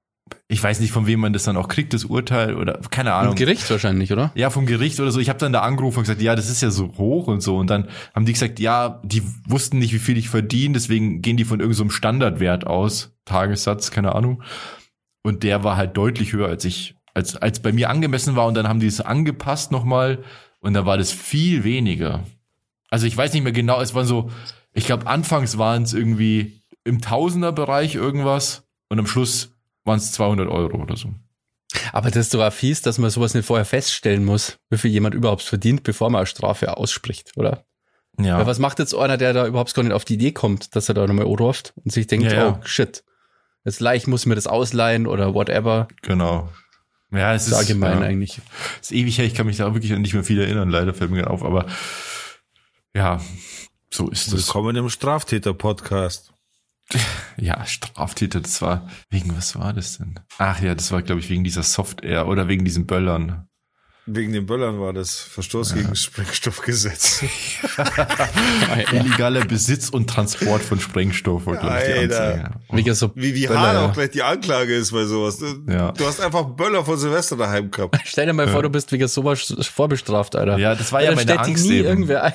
Ich 0.48 0.62
weiß 0.62 0.80
nicht, 0.80 0.92
von 0.92 1.08
wem 1.08 1.20
man 1.20 1.34
das 1.34 1.44
dann 1.44 1.58
auch 1.58 1.68
kriegt, 1.68 1.94
das 1.94 2.06
Urteil 2.06 2.56
oder 2.56 2.80
keine 2.90 3.14
Ahnung. 3.14 3.34
Im 3.34 3.38
Gericht 3.38 3.70
wahrscheinlich, 3.70 4.12
oder? 4.12 4.32
Ja, 4.36 4.50
vom 4.50 4.66
Gericht 4.66 5.00
oder 5.00 5.12
so. 5.12 5.20
Ich 5.20 5.30
habe 5.30 5.40
dann 5.40 5.54
da 5.54 5.62
angerufen 5.62 6.00
und 6.00 6.04
gesagt, 6.04 6.22
ja, 6.22 6.36
das 6.36 6.50
ist 6.50 6.62
ja 6.62 6.70
so 6.70 6.94
hoch 6.98 7.28
und 7.28 7.42
so. 7.42 7.58
Und 7.58 7.70
dann 7.70 7.88
haben 8.14 8.26
die 8.26 8.34
gesagt, 8.34 8.60
ja, 8.60 9.02
die 9.04 9.24
wussten 9.48 9.80
nicht, 9.80 9.94
wie 9.94 10.00
viel 10.00 10.18
ich 10.18 10.30
verdiene, 10.30 10.74
deswegen 10.74 11.22
gehen 11.22 11.38
die 11.38 11.46
von 11.46 11.60
irgendeinem 11.60 11.90
so 11.90 11.96
Standardwert 11.96 12.68
aus, 12.68 13.16
Tagessatz, 13.26 13.92
keine 13.92 14.16
Ahnung. 14.16 14.44
Und 15.24 15.44
der 15.44 15.64
war 15.64 15.78
halt 15.78 15.96
deutlich 15.98 16.34
höher 16.34 16.50
als 16.50 16.66
ich, 16.66 16.96
als, 17.14 17.36
als 17.36 17.62
bei 17.62 17.72
mir 17.72 17.90
angemessen 17.90 18.36
war. 18.36 18.48
Und 18.48 18.56
dann 18.56 18.68
haben 18.68 18.80
die 18.80 18.88
es 18.88 19.02
angepasst 19.02 19.72
nochmal. 19.72 20.24
Und 20.60 20.74
da 20.74 20.86
war 20.86 20.98
das 20.98 21.12
viel 21.12 21.64
weniger. 21.64 22.24
Also 22.90 23.08
ich 23.08 23.18
weiß 23.18 23.34
nicht 23.34 23.44
mehr 23.44 23.54
genau, 23.54 23.82
es 23.82 23.96
waren 23.96 24.06
so, 24.06 24.30
ich 24.74 24.86
glaube, 24.86 25.08
anfangs 25.08 25.58
waren 25.58 25.84
es 25.84 25.94
irgendwie 25.94 26.62
im 26.84 27.02
Tausenderbereich 27.02 27.96
irgendwas. 27.96 28.68
Und 28.90 29.00
am 29.00 29.08
Schluss 29.08 29.53
waren 29.86 29.98
es 29.98 30.12
200 30.14 30.48
Euro 30.50 30.82
oder 30.82 30.96
so. 30.96 31.14
Aber 31.92 32.10
das 32.10 32.28
ist 32.28 32.34
doch 32.34 32.42
auch 32.44 32.54
fies, 32.54 32.82
dass 32.82 32.98
man 32.98 33.10
sowas 33.10 33.34
nicht 33.34 33.46
vorher 33.46 33.66
feststellen 33.66 34.24
muss, 34.26 34.58
wie 34.70 34.78
viel 34.78 34.92
jemand 34.92 35.16
überhaupt 35.16 35.42
verdient, 35.42 35.84
bevor 35.84 36.10
man 36.10 36.20
eine 36.20 36.28
Strafe 36.28 36.78
ausspricht, 36.78 37.32
oder? 37.36 37.66
Ja. 38.20 38.38
Weil 38.38 38.46
was 38.46 38.60
macht 38.60 38.78
jetzt 38.80 38.94
einer, 38.94 39.18
der 39.18 39.34
da 39.34 39.48
überhaupt 39.48 39.74
gar 39.74 39.82
nicht 39.84 39.92
auf 39.94 40.06
die 40.06 40.14
Idee 40.16 40.32
kommt, 40.32 40.76
dass 40.76 40.88
er 40.88 40.94
da 40.96 41.08
nochmal 41.08 41.26
anruft 41.26 41.74
und 41.84 41.92
sich 41.92 42.06
denkt, 42.08 42.28
Ja, 42.28 42.34
ja. 42.34 42.60
oh 42.62 42.66
shit, 42.66 43.04
jetzt 43.66 43.80
leicht 43.80 44.08
muss 44.08 44.22
ich 44.22 44.28
mir 44.28 44.36
das 44.36 44.46
ausleihen 44.48 45.08
oder 45.08 45.34
whatever. 45.34 45.88
Genau. 46.04 46.50
Ja, 47.12 47.34
es 47.34 47.46
Das 47.46 47.48
ist 47.48 47.54
ist 47.54 47.58
allgemein 47.60 48.00
ja, 48.02 48.06
eigentlich. 48.08 48.40
ist 48.82 48.92
ewig 48.92 49.18
her, 49.18 49.26
ich 49.26 49.34
kann 49.34 49.48
mich 49.48 49.58
da 49.58 49.74
wirklich 49.74 49.92
nicht 49.98 50.14
mehr 50.14 50.24
viel 50.24 50.40
erinnern, 50.40 50.70
leider 50.70 50.94
fällt 50.94 51.10
mir 51.12 51.18
gerade 51.18 51.32
auf, 51.32 51.44
aber 51.44 51.66
ja, 52.96 53.20
so 53.92 54.10
ist 54.10 54.28
es. 54.28 54.34
Willkommen 54.48 54.76
im 54.76 54.90
Straftäter-Podcast. 54.90 56.33
Ja, 57.38 57.66
Straftäter, 57.66 58.40
das 58.42 58.62
war, 58.62 58.88
wegen 59.10 59.36
was 59.36 59.58
war 59.58 59.74
das 59.74 59.98
denn? 59.98 60.20
Ach 60.38 60.62
ja, 60.62 60.76
das 60.76 60.92
war, 60.92 61.02
glaube 61.02 61.20
ich, 61.20 61.30
wegen 61.30 61.44
dieser 61.44 61.64
Software 61.64 62.28
oder 62.28 62.48
wegen 62.48 62.64
diesen 62.64 62.86
Böllern. 62.86 63.48
Wegen 64.06 64.34
den 64.34 64.46
Böllern 64.46 64.80
war 64.82 64.92
das 64.92 65.16
Verstoß 65.18 65.76
gegen 65.76 65.88
das 65.90 66.02
Sprengstoffgesetz. 66.04 67.24
Illegaler 68.92 69.46
Besitz 69.46 69.88
und 69.90 70.10
Transport 70.10 70.62
von 70.62 70.78
Sprengstoff 70.80 71.46
war, 71.46 71.56
glaube 71.56 71.78
ich, 71.80 71.86
die 71.86 71.92
Alter. 71.94 72.34
Anzeige. 72.34 72.52
Wie, 72.90 72.94
so 72.94 73.12
Wie, 73.16 73.34
wie 73.34 73.48
hart 73.48 73.74
ja. 73.76 73.86
auch 73.86 73.94
gleich 73.94 74.12
die 74.12 74.22
Anklage 74.24 74.76
ist 74.76 74.92
bei 74.92 75.06
sowas. 75.06 75.38
Du, 75.38 75.64
Ja. 75.72 75.94
du 75.94 76.06
hast 76.06 76.20
einfach 76.20 76.44
Böller 76.44 76.84
von 76.84 76.98
Silvester 76.98 77.38
daheim 77.38 77.72
gehabt. 77.72 77.98
Stell 78.04 78.26
dir 78.26 78.34
mal 78.34 78.48
vor, 78.50 78.62
du 78.64 78.70
bist 78.70 78.92
wegen 78.92 79.08
sowas 79.08 79.54
vorbestraft, 79.62 80.36
Alter. 80.36 80.58
Ja, 80.58 80.76
das 80.76 80.92
war 80.92 81.02
ja 81.02 81.14
dann 81.14 81.26
meine 81.26 81.40
Angst 81.40 81.66
nie 81.66 81.76
eben. 81.78 81.88
irgendwer 81.88 82.24
ein. 82.26 82.34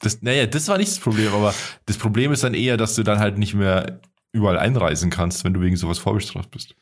Das, 0.00 0.22
naja, 0.22 0.46
das 0.46 0.68
war 0.68 0.78
nicht 0.78 0.90
das 0.90 0.98
Problem, 0.98 1.32
aber 1.32 1.54
das 1.86 1.96
Problem 1.96 2.32
ist 2.32 2.44
dann 2.44 2.54
eher, 2.54 2.76
dass 2.76 2.94
du 2.94 3.02
dann 3.02 3.18
halt 3.18 3.38
nicht 3.38 3.54
mehr 3.54 4.00
überall 4.32 4.58
einreisen 4.58 5.10
kannst, 5.10 5.44
wenn 5.44 5.54
du 5.54 5.60
wegen 5.60 5.76
sowas 5.76 5.98
vorbestraft 5.98 6.50
bist. 6.50 6.74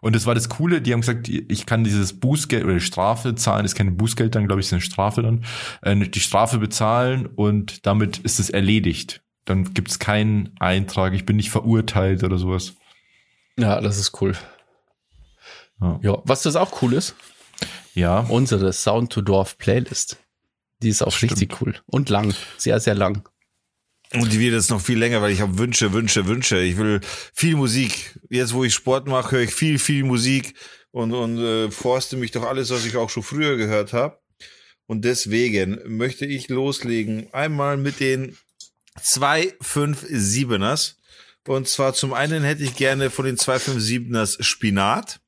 Und 0.00 0.14
das 0.14 0.26
war 0.26 0.34
das 0.34 0.48
Coole, 0.48 0.80
die 0.80 0.92
haben 0.92 1.00
gesagt, 1.00 1.28
ich 1.28 1.66
kann 1.66 1.82
dieses 1.82 2.18
Bußgeld 2.18 2.64
oder 2.64 2.74
die 2.74 2.80
Strafe 2.80 3.34
zahlen, 3.34 3.64
ist 3.64 3.74
kein 3.74 3.96
Bußgeld 3.96 4.34
dann, 4.34 4.46
glaube 4.46 4.60
ich, 4.60 4.66
ist 4.66 4.72
eine 4.72 4.80
Strafe 4.80 5.22
dann, 5.22 5.44
äh, 5.82 5.96
die 6.08 6.20
Strafe 6.20 6.58
bezahlen 6.58 7.26
und 7.26 7.84
damit 7.86 8.18
ist 8.18 8.38
es 8.38 8.50
erledigt. 8.50 9.22
Dann 9.44 9.74
gibt's 9.74 9.98
keinen 9.98 10.54
Eintrag, 10.60 11.14
ich 11.14 11.26
bin 11.26 11.36
nicht 11.36 11.50
verurteilt 11.50 12.22
oder 12.22 12.38
sowas. 12.38 12.74
Ja, 13.58 13.80
das 13.80 13.98
ist 13.98 14.20
cool. 14.20 14.36
Ja. 15.80 15.98
Ja, 16.02 16.18
was 16.24 16.42
das 16.42 16.54
auch 16.54 16.80
cool 16.82 16.92
ist, 16.92 17.16
Ja, 17.94 18.20
unsere 18.20 18.72
Sound 18.72 19.12
to 19.12 19.20
Dorf 19.20 19.58
Playlist. 19.58 20.21
Die 20.82 20.88
ist 20.88 21.02
auch 21.02 21.12
Stimmt. 21.12 21.32
richtig 21.32 21.60
cool. 21.60 21.74
Und 21.86 22.10
lang. 22.10 22.34
Sehr, 22.58 22.80
sehr 22.80 22.94
lang. 22.94 23.28
Und 24.14 24.32
die 24.32 24.40
wird 24.40 24.52
jetzt 24.52 24.70
noch 24.70 24.80
viel 24.80 24.98
länger, 24.98 25.22
weil 25.22 25.32
ich 25.32 25.40
habe 25.40 25.56
Wünsche, 25.58 25.92
Wünsche, 25.94 26.26
Wünsche. 26.26 26.58
Ich 26.60 26.76
will 26.76 27.00
viel 27.32 27.56
Musik. 27.56 28.18
Jetzt, 28.28 28.52
wo 28.52 28.62
ich 28.64 28.74
Sport 28.74 29.08
mache, 29.08 29.36
höre 29.36 29.42
ich 29.42 29.54
viel, 29.54 29.78
viel 29.78 30.04
Musik 30.04 30.54
und, 30.90 31.12
und 31.12 31.38
äh, 31.38 31.70
forste 31.70 32.16
mich 32.16 32.30
doch 32.30 32.42
alles, 32.42 32.70
was 32.70 32.84
ich 32.84 32.96
auch 32.96 33.08
schon 33.08 33.22
früher 33.22 33.56
gehört 33.56 33.94
habe. 33.94 34.18
Und 34.86 35.04
deswegen 35.06 35.80
möchte 35.86 36.26
ich 36.26 36.48
loslegen. 36.48 37.32
Einmal 37.32 37.78
mit 37.78 38.00
den 38.00 38.36
257ers. 39.00 40.96
Und 41.46 41.66
zwar 41.68 41.94
zum 41.94 42.12
einen 42.12 42.44
hätte 42.44 42.62
ich 42.62 42.76
gerne 42.76 43.08
von 43.08 43.24
den 43.24 43.36
257ers 43.36 44.42
Spinat. 44.42 45.20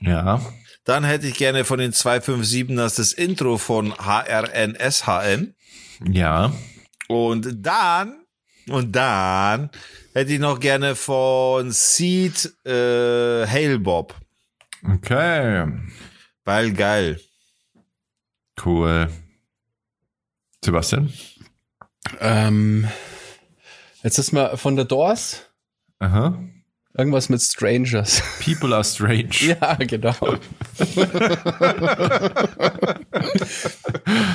ja, 0.00 0.40
Dann 0.84 1.04
hätte 1.04 1.26
ich 1.28 1.34
gerne 1.36 1.64
von 1.64 1.78
den 1.78 1.92
257ers 1.92 2.96
das 2.96 3.12
Intro 3.12 3.58
von 3.58 3.92
HRNSHN. 3.98 5.54
ja, 6.12 6.52
Und 7.08 7.48
dann, 7.66 8.24
und 8.68 8.92
dann 8.96 9.70
hätte 10.14 10.32
ich 10.32 10.38
noch 10.40 10.58
gerne 10.60 10.94
von 10.96 11.70
Seed 11.70 12.52
äh, 12.64 13.46
Hail 13.46 13.78
Bob. 13.78 14.14
okay, 14.84 15.66
Weil 16.44 16.72
geil. 16.72 17.20
cool. 18.64 19.08
Sebastian? 20.64 21.12
Ähm, 22.20 22.88
jetzt 24.02 24.18
ist 24.18 24.32
mal 24.32 24.56
von 24.56 24.76
der 24.76 24.84
Doors 24.86 25.46
Aha. 25.98 26.42
Irgendwas 26.96 27.28
mit 27.28 27.40
Strangers. 27.40 28.22
People 28.44 28.74
are 28.74 28.84
strange. 28.84 29.30
ja, 29.40 29.74
genau. 29.74 30.14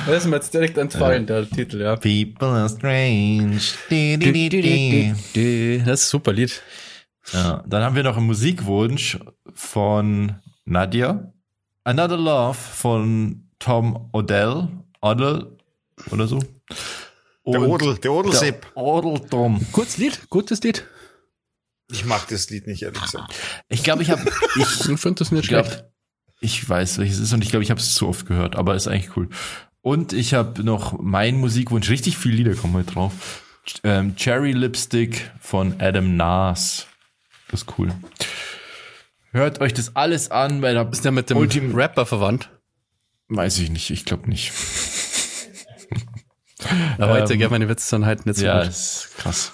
das 0.06 0.16
ist 0.18 0.26
mir 0.26 0.36
jetzt 0.36 0.54
direkt 0.54 0.78
entfallen, 0.78 1.26
der 1.26 1.48
Titel, 1.48 1.80
ja. 1.80 1.96
People 1.96 2.48
are 2.48 2.68
strange. 2.68 3.60
Di, 3.90 4.16
di, 4.18 4.48
di. 4.48 5.82
Das 5.84 6.00
ist 6.00 6.06
ein 6.06 6.10
super 6.10 6.32
Lied. 6.32 6.62
Ja, 7.32 7.64
dann 7.66 7.82
haben 7.82 7.96
wir 7.96 8.04
noch 8.04 8.16
einen 8.16 8.26
Musikwunsch 8.26 9.18
von 9.54 10.36
Nadia. 10.64 11.32
Another 11.84 12.16
Love 12.16 12.54
von 12.54 13.48
Tom 13.58 14.08
Odell. 14.12 14.68
Odell 15.00 15.46
oder 16.10 16.26
so. 16.26 16.38
Der 17.46 17.60
Und 17.60 17.68
Odel, 17.68 17.96
der 17.98 18.12
Odelsepp. 18.12 18.66
Odell 18.74 19.20
Tom. 19.28 19.64
Gutes 19.72 19.98
Lied, 19.98 20.28
gutes 20.28 20.62
Lied. 20.62 20.84
Ich 21.90 22.04
mag 22.04 22.26
das 22.28 22.50
Lied 22.50 22.66
nicht, 22.66 22.82
ehrlich 22.82 23.00
gesagt. 23.02 23.32
Ich 23.68 23.82
glaube, 23.84 24.02
ich 24.02 24.10
habe 24.10 24.22
ich 24.56 24.62
Ich 24.90 25.00
finde 25.00 25.18
das 25.20 25.30
nicht 25.32 25.48
glaub, 25.48 25.66
schlecht. 25.66 25.84
ich 26.40 26.68
weiß, 26.68 26.98
welches 26.98 27.16
es 27.18 27.22
ist 27.24 27.32
und 27.32 27.42
ich 27.44 27.50
glaube, 27.50 27.62
ich 27.62 27.70
habe 27.70 27.80
es 27.80 27.94
zu 27.94 28.08
oft 28.08 28.26
gehört, 28.26 28.56
aber 28.56 28.74
ist 28.74 28.88
eigentlich 28.88 29.16
cool. 29.16 29.28
Und 29.82 30.12
ich 30.12 30.34
habe 30.34 30.64
noch 30.64 30.98
meinen 31.00 31.38
Musikwunsch, 31.38 31.88
richtig 31.90 32.18
viele 32.18 32.36
Lieder 32.36 32.54
kommen 32.54 32.74
heute 32.74 32.92
drauf. 32.92 33.12
Ähm, 33.84 34.16
Cherry 34.16 34.52
Lipstick 34.52 35.30
von 35.40 35.80
Adam 35.80 36.16
Nas. 36.16 36.86
Das 37.48 37.62
ist 37.62 37.78
cool. 37.78 37.92
Hört 39.30 39.60
euch 39.60 39.72
das 39.74 39.94
alles 39.94 40.30
an, 40.30 40.62
weil 40.62 40.74
da 40.74 40.82
Ist 40.82 41.04
der 41.04 41.12
mit 41.12 41.30
dem 41.30 41.36
Ultim- 41.38 41.74
Rapper 41.74 42.06
verwandt? 42.06 42.50
Weiß 43.28 43.58
ich 43.58 43.70
nicht, 43.70 43.90
ich 43.90 44.04
glaube 44.04 44.28
nicht. 44.28 44.52
Aber 46.98 47.12
heute 47.12 47.34
Ähm, 47.34 47.38
gell, 47.38 47.48
meine 47.50 47.68
Witze 47.68 47.86
sind 47.88 48.06
halt 48.06 48.26
nicht 48.26 48.38
so 48.38 48.46
ja, 48.46 48.60
gut. 48.60 48.70
ist 48.70 49.10
krass. 49.18 49.52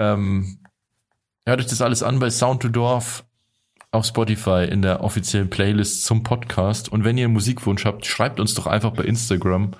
Ähm, 0.00 0.58
hört 1.46 1.60
euch 1.60 1.66
das 1.66 1.82
alles 1.82 2.02
an 2.02 2.18
bei 2.18 2.30
Sound 2.30 2.62
to 2.62 2.68
Dorf 2.68 3.24
auf 3.92 4.06
Spotify 4.06 4.66
in 4.70 4.82
der 4.82 5.02
offiziellen 5.02 5.50
Playlist 5.50 6.04
zum 6.04 6.22
Podcast. 6.22 6.90
Und 6.90 7.04
wenn 7.04 7.18
ihr 7.18 7.24
einen 7.24 7.34
Musikwunsch 7.34 7.84
habt, 7.84 8.06
schreibt 8.06 8.38
uns 8.38 8.54
doch 8.54 8.66
einfach 8.66 8.92
bei 8.92 9.04
Instagram. 9.04 9.72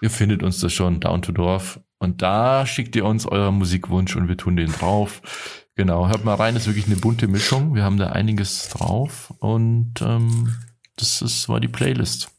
Ihr 0.00 0.10
findet 0.10 0.42
uns 0.42 0.58
das 0.60 0.72
schon, 0.72 1.00
Down 1.00 1.22
to 1.22 1.32
Dorf. 1.32 1.80
Und 1.98 2.22
da 2.22 2.66
schickt 2.66 2.96
ihr 2.96 3.04
uns 3.04 3.26
euren 3.26 3.56
Musikwunsch 3.56 4.16
und 4.16 4.28
wir 4.28 4.36
tun 4.36 4.56
den 4.56 4.72
drauf. 4.72 5.22
Genau, 5.76 6.08
hört 6.08 6.24
mal 6.24 6.34
rein, 6.34 6.56
ist 6.56 6.66
wirklich 6.66 6.86
eine 6.86 6.96
bunte 6.96 7.28
Mischung. 7.28 7.74
Wir 7.74 7.84
haben 7.84 7.98
da 7.98 8.08
einiges 8.08 8.68
drauf 8.70 9.32
und 9.38 10.02
ähm, 10.02 10.56
das 10.96 11.22
ist, 11.22 11.48
war 11.48 11.60
die 11.60 11.68
Playlist. 11.68 12.30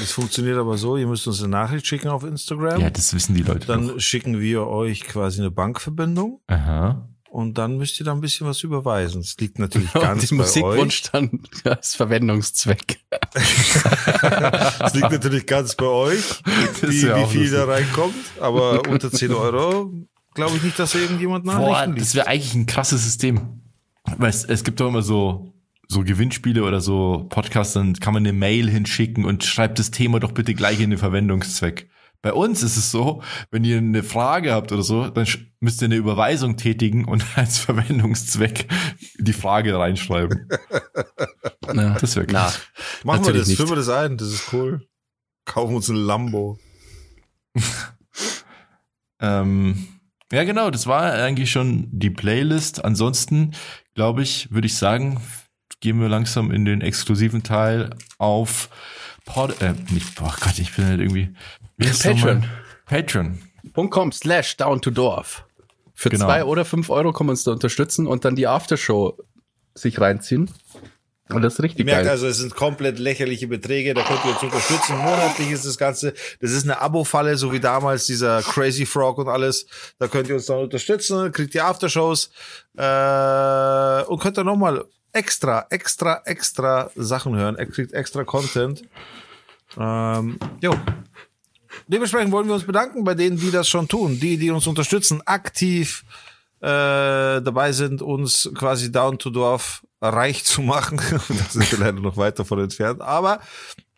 Das 0.00 0.10
funktioniert 0.12 0.56
aber 0.58 0.76
so, 0.76 0.96
ihr 0.96 1.06
müsst 1.06 1.26
uns 1.28 1.40
eine 1.40 1.50
Nachricht 1.50 1.86
schicken 1.86 2.08
auf 2.08 2.24
Instagram. 2.24 2.80
Ja, 2.80 2.90
das 2.90 3.14
wissen 3.14 3.34
die 3.34 3.42
Leute. 3.42 3.60
doch. 3.60 3.66
dann 3.68 4.00
schicken 4.00 4.40
wir 4.40 4.66
euch 4.66 5.02
quasi 5.04 5.40
eine 5.40 5.52
Bankverbindung 5.52 6.40
Aha. 6.48 7.08
und 7.30 7.58
dann 7.58 7.76
müsst 7.76 8.00
ihr 8.00 8.04
da 8.06 8.12
ein 8.12 8.20
bisschen 8.20 8.46
was 8.48 8.62
überweisen. 8.64 9.20
Es 9.20 9.36
liegt 9.38 9.58
natürlich 9.60 9.94
Und 9.94 10.00
ganz 10.02 10.28
den 10.28 10.38
bei 10.38 10.44
euch. 10.44 10.56
Musikwunsch 10.56 11.02
dann 11.12 11.42
als 11.64 11.94
Verwendungszweck. 11.94 12.98
Es 14.84 14.94
liegt 14.94 15.10
natürlich 15.12 15.46
ganz 15.46 15.74
bei 15.74 15.86
euch, 15.86 16.42
Das 16.80 16.90
wie, 16.90 17.06
ja 17.06 17.16
wie 17.20 17.26
viel 17.30 17.40
lustig. 17.42 17.50
da 17.58 17.64
reinkommt. 17.66 18.14
Aber 18.40 18.88
unter 18.88 19.10
10 19.10 19.32
Euro 19.32 19.92
glaube 20.34 20.56
ich 20.56 20.62
nicht, 20.62 20.78
dass 20.78 20.92
da 20.92 20.98
irgendjemand 20.98 21.44
Boah, 21.44 21.54
Nachrichten 21.54 21.92
das 21.94 21.98
liest. 22.00 22.14
wäre 22.16 22.26
eigentlich 22.26 22.54
ein 22.54 22.66
krasses 22.66 23.02
System. 23.04 23.60
Weil 24.16 24.30
es, 24.30 24.44
es 24.44 24.64
gibt 24.64 24.80
doch 24.80 24.88
immer 24.88 25.02
so, 25.02 25.52
so 25.88 26.02
Gewinnspiele 26.02 26.64
oder 26.64 26.80
so 26.80 27.26
Podcasts, 27.30 27.72
dann 27.72 27.94
kann 27.94 28.14
man 28.14 28.22
eine 28.22 28.34
Mail 28.34 28.68
hinschicken 28.68 29.24
und 29.24 29.44
schreibt 29.44 29.78
das 29.78 29.90
Thema 29.90 30.20
doch 30.20 30.32
bitte 30.32 30.54
gleich 30.54 30.80
in 30.80 30.90
den 30.90 30.98
Verwendungszweck. 30.98 31.88
Bei 32.20 32.32
uns 32.32 32.62
ist 32.62 32.76
es 32.76 32.90
so, 32.90 33.22
wenn 33.50 33.64
ihr 33.64 33.78
eine 33.78 34.02
Frage 34.02 34.52
habt 34.52 34.72
oder 34.72 34.82
so, 34.82 35.08
dann 35.08 35.26
müsst 35.60 35.80
ihr 35.80 35.86
eine 35.86 35.94
Überweisung 35.96 36.56
tätigen 36.56 37.04
und 37.04 37.24
als 37.36 37.58
Verwendungszweck 37.58 38.68
die 39.18 39.32
Frage 39.32 39.78
reinschreiben. 39.78 40.48
Ja. 41.74 41.98
Das 42.00 42.16
wäre 42.16 42.26
Na, 42.30 42.44
krass. 42.44 42.60
Machen 43.04 43.26
wir 43.26 43.34
das, 43.34 43.46
nicht. 43.46 43.58
führen 43.58 43.68
wir 43.68 43.76
das 43.76 43.90
ein, 43.90 44.16
das 44.16 44.28
ist 44.28 44.54
cool. 44.54 44.88
Kaufen 45.44 45.76
uns 45.76 45.90
ein 45.90 45.96
Lambo. 45.96 46.58
Ähm, 49.20 49.88
ja, 50.30 50.44
genau, 50.44 50.70
das 50.70 50.86
war 50.86 51.12
eigentlich 51.12 51.50
schon 51.50 51.88
die 51.90 52.10
Playlist. 52.10 52.84
Ansonsten, 52.84 53.52
glaube 53.94 54.22
ich, 54.22 54.50
würde 54.52 54.66
ich 54.66 54.76
sagen, 54.76 55.20
gehen 55.80 56.00
wir 56.00 56.08
langsam 56.08 56.50
in 56.50 56.64
den 56.64 56.80
exklusiven 56.80 57.42
Teil 57.42 57.90
auf 58.18 58.68
Pod, 59.24 59.60
äh, 59.60 59.74
nicht, 59.90 60.14
boah 60.14 60.34
Gott, 60.40 60.58
ich 60.58 60.74
bin 60.74 60.86
halt 60.86 61.00
irgendwie. 61.00 61.34
Patreon. 61.78 62.16
nochmal? 62.16 62.42
Patreon. 62.86 63.38
.com 63.90 64.10
slash 64.12 64.56
down 64.56 64.80
to 64.80 64.90
Dorf. 64.90 65.44
Für 65.94 66.08
Genau. 66.10 66.24
zwei 66.26 66.44
oder 66.44 66.64
fünf 66.64 66.88
Euro 66.90 67.12
kann 67.12 67.26
man 67.26 67.34
uns 67.34 67.44
da 67.44 67.50
unterstützen 67.52 68.06
und 68.06 68.24
dann 68.24 68.36
die 68.36 68.46
Aftershow 68.46 69.18
sich 69.74 70.00
reinziehen. 70.00 70.50
Und 71.30 71.42
das 71.42 71.54
ist 71.54 71.62
richtig 71.62 71.80
Ihr 71.80 71.84
merkt 71.84 72.04
geil. 72.04 72.12
also, 72.12 72.26
es 72.26 72.38
sind 72.38 72.54
komplett 72.54 72.98
lächerliche 72.98 73.48
Beträge, 73.48 73.92
da 73.92 74.02
könnt 74.02 74.24
ihr 74.24 74.30
uns 74.30 74.42
unterstützen. 74.42 74.96
Monatlich 74.96 75.50
ist 75.50 75.66
das 75.66 75.76
Ganze, 75.76 76.14
das 76.40 76.52
ist 76.52 76.64
eine 76.64 76.80
Abo-Falle, 76.80 77.36
so 77.36 77.52
wie 77.52 77.60
damals 77.60 78.06
dieser 78.06 78.40
Crazy 78.40 78.86
Frog 78.86 79.18
und 79.18 79.28
alles. 79.28 79.66
Da 79.98 80.08
könnt 80.08 80.28
ihr 80.30 80.36
uns 80.36 80.46
dann 80.46 80.60
unterstützen, 80.60 81.30
kriegt 81.32 81.54
ihr 81.54 81.66
Aftershows 81.66 82.30
äh, 82.78 84.02
und 84.04 84.20
könnt 84.20 84.38
dann 84.38 84.46
nochmal 84.46 84.86
extra, 85.12 85.66
extra, 85.70 86.22
extra 86.24 86.90
Sachen 86.94 87.36
hören. 87.36 87.56
Kriegt 87.70 87.92
extra 87.92 88.24
Content. 88.24 88.82
Ähm, 89.76 90.38
jo. 90.60 90.74
Dementsprechend 91.86 92.32
wollen 92.32 92.46
wir 92.46 92.54
uns 92.54 92.64
bedanken 92.64 93.04
bei 93.04 93.14
denen, 93.14 93.38
die 93.38 93.50
das 93.50 93.68
schon 93.68 93.88
tun, 93.88 94.18
die, 94.18 94.36
die 94.36 94.50
uns 94.50 94.66
unterstützen, 94.66 95.22
aktiv 95.26 96.04
äh, 96.60 97.40
dabei 97.40 97.72
sind, 97.72 98.02
uns 98.02 98.50
quasi 98.54 98.90
down 98.90 99.18
to 99.18 99.30
Dorf 99.30 99.86
reich 100.00 100.44
zu 100.44 100.62
machen. 100.62 101.00
da 101.28 101.44
sind 101.50 101.70
wir 101.72 101.78
leider 101.78 102.00
noch 102.00 102.16
weit 102.16 102.38
davon 102.38 102.60
entfernt. 102.60 103.00
Aber 103.00 103.40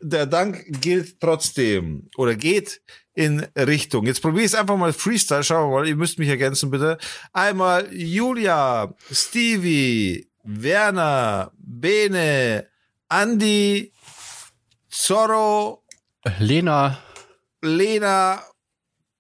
der 0.01 0.27
Dank 0.27 0.65
gilt 0.81 1.21
trotzdem 1.21 2.09
oder 2.17 2.35
geht 2.35 2.81
in 3.15 3.41
Richtung. 3.57 4.07
Jetzt 4.07 4.23
probiere 4.23 4.45
ich 4.45 4.53
es 4.53 4.55
einfach 4.55 4.77
mal 4.77 4.93
Freestyle. 4.93 5.45
Schauen 5.45 5.71
wir 5.71 5.79
mal. 5.79 5.89
Ihr 5.89 5.97
müsst 5.97 6.19
mich 6.19 6.29
ergänzen, 6.29 6.71
bitte. 6.71 6.97
Einmal 7.33 7.93
Julia, 7.93 8.95
Stevie, 9.11 10.30
Werner, 10.53 11.53
Bene, 11.59 12.67
Andi, 13.09 13.93
Zorro, 14.89 15.85
Lena, 16.39 16.99
Lena, 17.63 18.43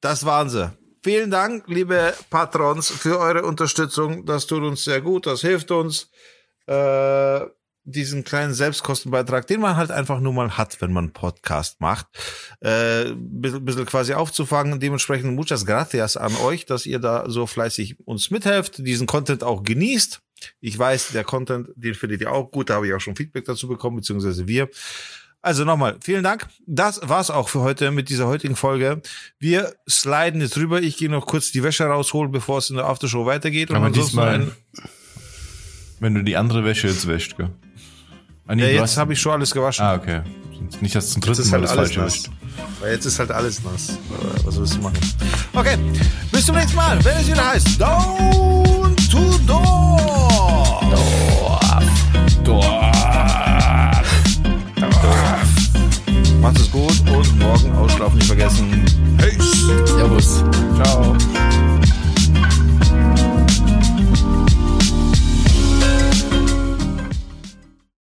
das 0.01 0.25
waren 0.25 0.51
sie. 0.51 0.73
Vielen 1.05 1.31
Dank, 1.31 1.69
liebe 1.69 2.15
Patrons, 2.31 2.91
für 2.91 3.19
eure 3.19 3.45
Unterstützung. 3.45 4.27
Das 4.27 4.47
tut 4.47 4.63
uns 4.63 4.85
sehr 4.85 5.01
gut, 5.01 5.27
das 5.27 5.43
hilft 5.43 5.71
uns, 5.71 6.11
äh, 6.67 7.41
diesen 7.91 8.25
kleinen 8.25 8.55
Selbstkostenbeitrag, 8.55 9.47
den 9.47 9.61
man 9.61 9.77
halt 9.77 9.91
einfach 9.91 10.21
nur 10.21 10.33
mal 10.33 10.57
hat, 10.57 10.81
wenn 10.81 10.93
man 10.93 11.05
einen 11.05 11.13
Podcast 11.13 11.81
macht, 11.81 12.07
äh, 12.61 13.13
bisschen, 13.15 13.65
bisschen 13.65 13.87
quasi 13.87 14.15
aufzufangen. 14.15 14.81
Dementsprechend 14.81 15.35
muchas 15.35 15.67
gracias 15.67 16.17
an 16.17 16.35
euch, 16.37 16.67
dass 16.67 16.87
ihr 16.87 16.99
da 16.99 17.25
so 17.29 17.47
fleißig 17.47 17.99
uns 18.07 18.31
mithelft, 18.31 18.79
diesen 18.79 19.07
Content 19.07 19.45
auch 19.45 19.63
genießt. 19.63 20.21
Ich 20.61 20.79
weiß, 20.79 21.09
der 21.13 21.25
Content, 21.25 21.69
den 21.75 21.95
findet 21.95 22.23
ihr 22.23 22.33
auch 22.33 22.51
gut, 22.51 22.71
da 22.71 22.75
habe 22.75 22.87
ich 22.87 22.95
auch 22.95 23.01
schon 23.01 23.17
Feedback 23.17 23.45
dazu 23.45 23.69
bekommen, 23.69 23.97
beziehungsweise 23.97 24.49
wir. 24.49 24.69
Also 25.43 25.65
nochmal, 25.65 25.97
vielen 26.03 26.23
Dank. 26.23 26.47
Das 26.67 27.01
war's 27.03 27.31
auch 27.31 27.49
für 27.49 27.61
heute 27.61 27.91
mit 27.91 28.11
dieser 28.11 28.27
heutigen 28.27 28.57
Folge. 28.57 29.01
Wir 29.39 29.75
sliden 29.89 30.43
jetzt 30.43 30.59
rüber. 30.59 30.83
Ich 30.83 30.99
gehe 30.99 31.09
noch 31.09 31.27
kurz 31.27 31.51
die 31.51 31.63
Wäsche 31.63 31.85
rausholen, 31.85 32.31
bevor 32.31 32.59
es 32.59 32.69
in 32.69 32.77
der 32.77 32.85
Aftershow 32.85 33.25
weitergeht. 33.25 33.71
Aber 33.71 33.87
ansonsten 33.87 34.19
diesmal, 34.19 34.53
wenn 35.99 36.15
du 36.15 36.23
die 36.23 36.37
andere 36.37 36.65
Wäsche 36.65 36.89
jetzt 36.89 37.07
wäschst, 37.07 37.39
gell? 37.39 37.51
Ah, 38.47 38.55
nee, 38.55 38.75
ja, 38.75 38.81
jetzt 38.81 38.97
habe 38.97 39.13
ich 39.13 39.21
schon 39.21 39.33
alles 39.33 39.53
gewaschen. 39.53 39.85
Ah, 39.85 39.95
okay. 39.95 40.23
Nicht, 40.81 40.95
dass 40.95 41.11
zum 41.11 41.23
Jetzt 41.23 41.29
dritten 41.29 41.43
ist 41.43 41.51
Mal 41.51 41.61
halt 41.61 41.71
alles 41.71 41.93
falsche 41.93 42.01
nass. 42.01 42.31
Weil 42.81 42.93
jetzt 42.93 43.07
ist 43.07 43.19
halt 43.19 43.31
alles 43.31 43.63
nass. 43.63 43.99
Was 44.45 44.59
willst 44.59 44.75
du 44.75 44.81
machen? 44.81 44.99
Okay, 45.53 45.77
bis 46.33 46.47
zum 46.47 46.57
nächsten 46.57 46.77
Mal, 46.77 47.05
wenn 47.05 47.17
es 47.17 47.27
wieder 47.27 47.49
heißt 47.49 47.81
Down 47.81 48.97
to 49.11 49.39
Door. 49.47 49.81
Macht 56.41 56.59
es 56.59 56.71
gut 56.71 57.01
und 57.11 57.39
morgen 57.39 57.73
ausschlafen 57.77 58.17
nicht 58.17 58.27
vergessen. 58.27 58.85
Peace. 59.19 59.67
Servus. 59.87 60.43
Ciao. 60.83 61.17